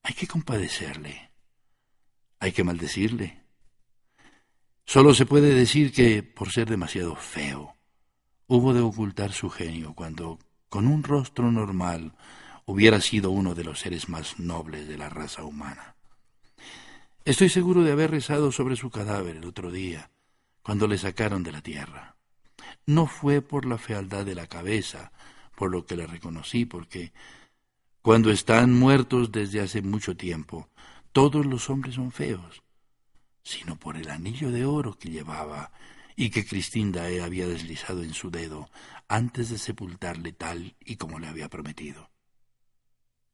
Hay 0.02 0.14
que 0.14 0.26
compadecerle. 0.26 1.30
Hay 2.38 2.52
que 2.52 2.62
maldecirle. 2.62 3.42
Solo 4.84 5.14
se 5.14 5.26
puede 5.26 5.54
decir 5.54 5.92
que, 5.92 6.22
por 6.22 6.52
ser 6.52 6.68
demasiado 6.68 7.16
feo, 7.16 7.74
hubo 8.46 8.74
de 8.74 8.80
ocultar 8.80 9.32
su 9.32 9.48
genio 9.50 9.94
cuando, 9.94 10.38
con 10.68 10.86
un 10.86 11.02
rostro 11.02 11.50
normal, 11.50 12.14
hubiera 12.66 13.00
sido 13.00 13.30
uno 13.30 13.54
de 13.54 13.64
los 13.64 13.80
seres 13.80 14.08
más 14.08 14.38
nobles 14.38 14.88
de 14.88 14.96
la 14.96 15.08
raza 15.08 15.44
humana. 15.44 15.94
Estoy 17.24 17.48
seguro 17.48 17.82
de 17.82 17.92
haber 17.92 18.10
rezado 18.10 18.52
sobre 18.52 18.76
su 18.76 18.90
cadáver 18.90 19.36
el 19.36 19.44
otro 19.44 19.70
día, 19.70 20.10
cuando 20.62 20.86
le 20.86 20.98
sacaron 20.98 21.42
de 21.42 21.52
la 21.52 21.62
tierra. 21.62 22.16
No 22.86 23.06
fue 23.06 23.42
por 23.42 23.64
la 23.64 23.78
fealdad 23.78 24.24
de 24.24 24.34
la 24.34 24.46
cabeza, 24.46 25.12
por 25.56 25.70
lo 25.70 25.86
que 25.86 25.96
le 25.96 26.06
reconocí, 26.06 26.64
porque 26.64 27.12
cuando 28.02 28.30
están 28.30 28.72
muertos 28.72 29.32
desde 29.32 29.60
hace 29.60 29.80
mucho 29.80 30.16
tiempo, 30.16 30.68
todos 31.12 31.46
los 31.46 31.70
hombres 31.70 31.94
son 31.94 32.12
feos, 32.12 32.62
sino 33.42 33.78
por 33.78 33.96
el 33.96 34.10
anillo 34.10 34.50
de 34.50 34.64
oro 34.64 34.98
que 34.98 35.10
llevaba 35.10 35.72
y 36.16 36.30
que 36.30 36.44
Cristinda 36.44 37.04
había 37.24 37.46
deslizado 37.46 38.02
en 38.02 38.14
su 38.14 38.30
dedo 38.30 38.68
antes 39.08 39.50
de 39.50 39.58
sepultarle 39.58 40.32
tal 40.32 40.76
y 40.80 40.96
como 40.96 41.18
le 41.18 41.28
había 41.28 41.48
prometido. 41.48 42.10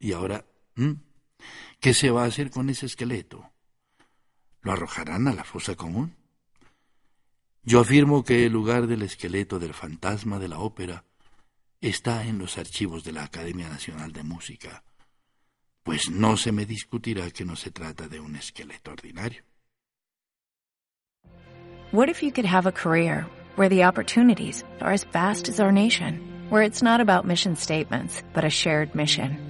Y 0.01 0.13
ahora, 0.13 0.47
¿qué 1.79 1.95
se 1.95 2.11
va 2.11 2.25
a 2.25 2.27
hacer 2.27 2.51
con 2.51 2.71
ese 2.71 2.87
esqueleto? 2.87 3.53
¿Lo 4.63 4.73
arrojarán 4.73 5.29
a 5.29 5.35
la 5.35 5.45
fosa 5.45 5.77
común? 5.77 6.17
Yo 7.63 7.81
afirmo 7.81 8.25
que 8.25 8.47
el 8.47 8.53
lugar 8.53 8.87
del 8.87 9.03
esqueleto 9.03 9.59
del 9.59 9.75
fantasma 9.75 10.39
de 10.39 10.49
la 10.49 10.59
ópera 10.59 11.05
está 11.81 12.25
en 12.25 12.39
los 12.39 12.57
archivos 12.57 13.05
de 13.05 13.13
la 13.13 13.25
Academia 13.25 13.69
Nacional 13.69 14.13
de 14.13 14.23
Música, 14.23 14.83
pues 15.83 16.11
no 16.11 16.39
se 16.39 16.53
me 16.53 16.65
discutirá 16.65 17.31
que 17.31 17.45
no 17.45 17.55
se 17.55 17.71
trata 17.71 18.09
de 18.09 18.21
un 18.21 18.37
esqueleto 18.37 18.93
ordinario. 18.93 19.43
What 21.93 22.09
if 22.09 22.23
you 22.23 22.33
could 22.33 22.47
have 22.47 22.67
a 22.67 22.73
career 22.73 23.27
where 23.57 23.69
the 23.69 23.85
opportunities 23.85 24.65
are 24.81 24.93
as 24.93 25.05
vast 25.05 25.49
as 25.49 25.59
our 25.61 25.73
nation, 25.73 26.21
where 26.49 26.63
it's 26.63 26.83
not 26.83 27.01
about 27.01 27.27
mission 27.27 27.57
statements, 27.57 28.23
but 28.33 28.45
a 28.45 28.51
shared 28.51 28.95
mission? 28.95 29.50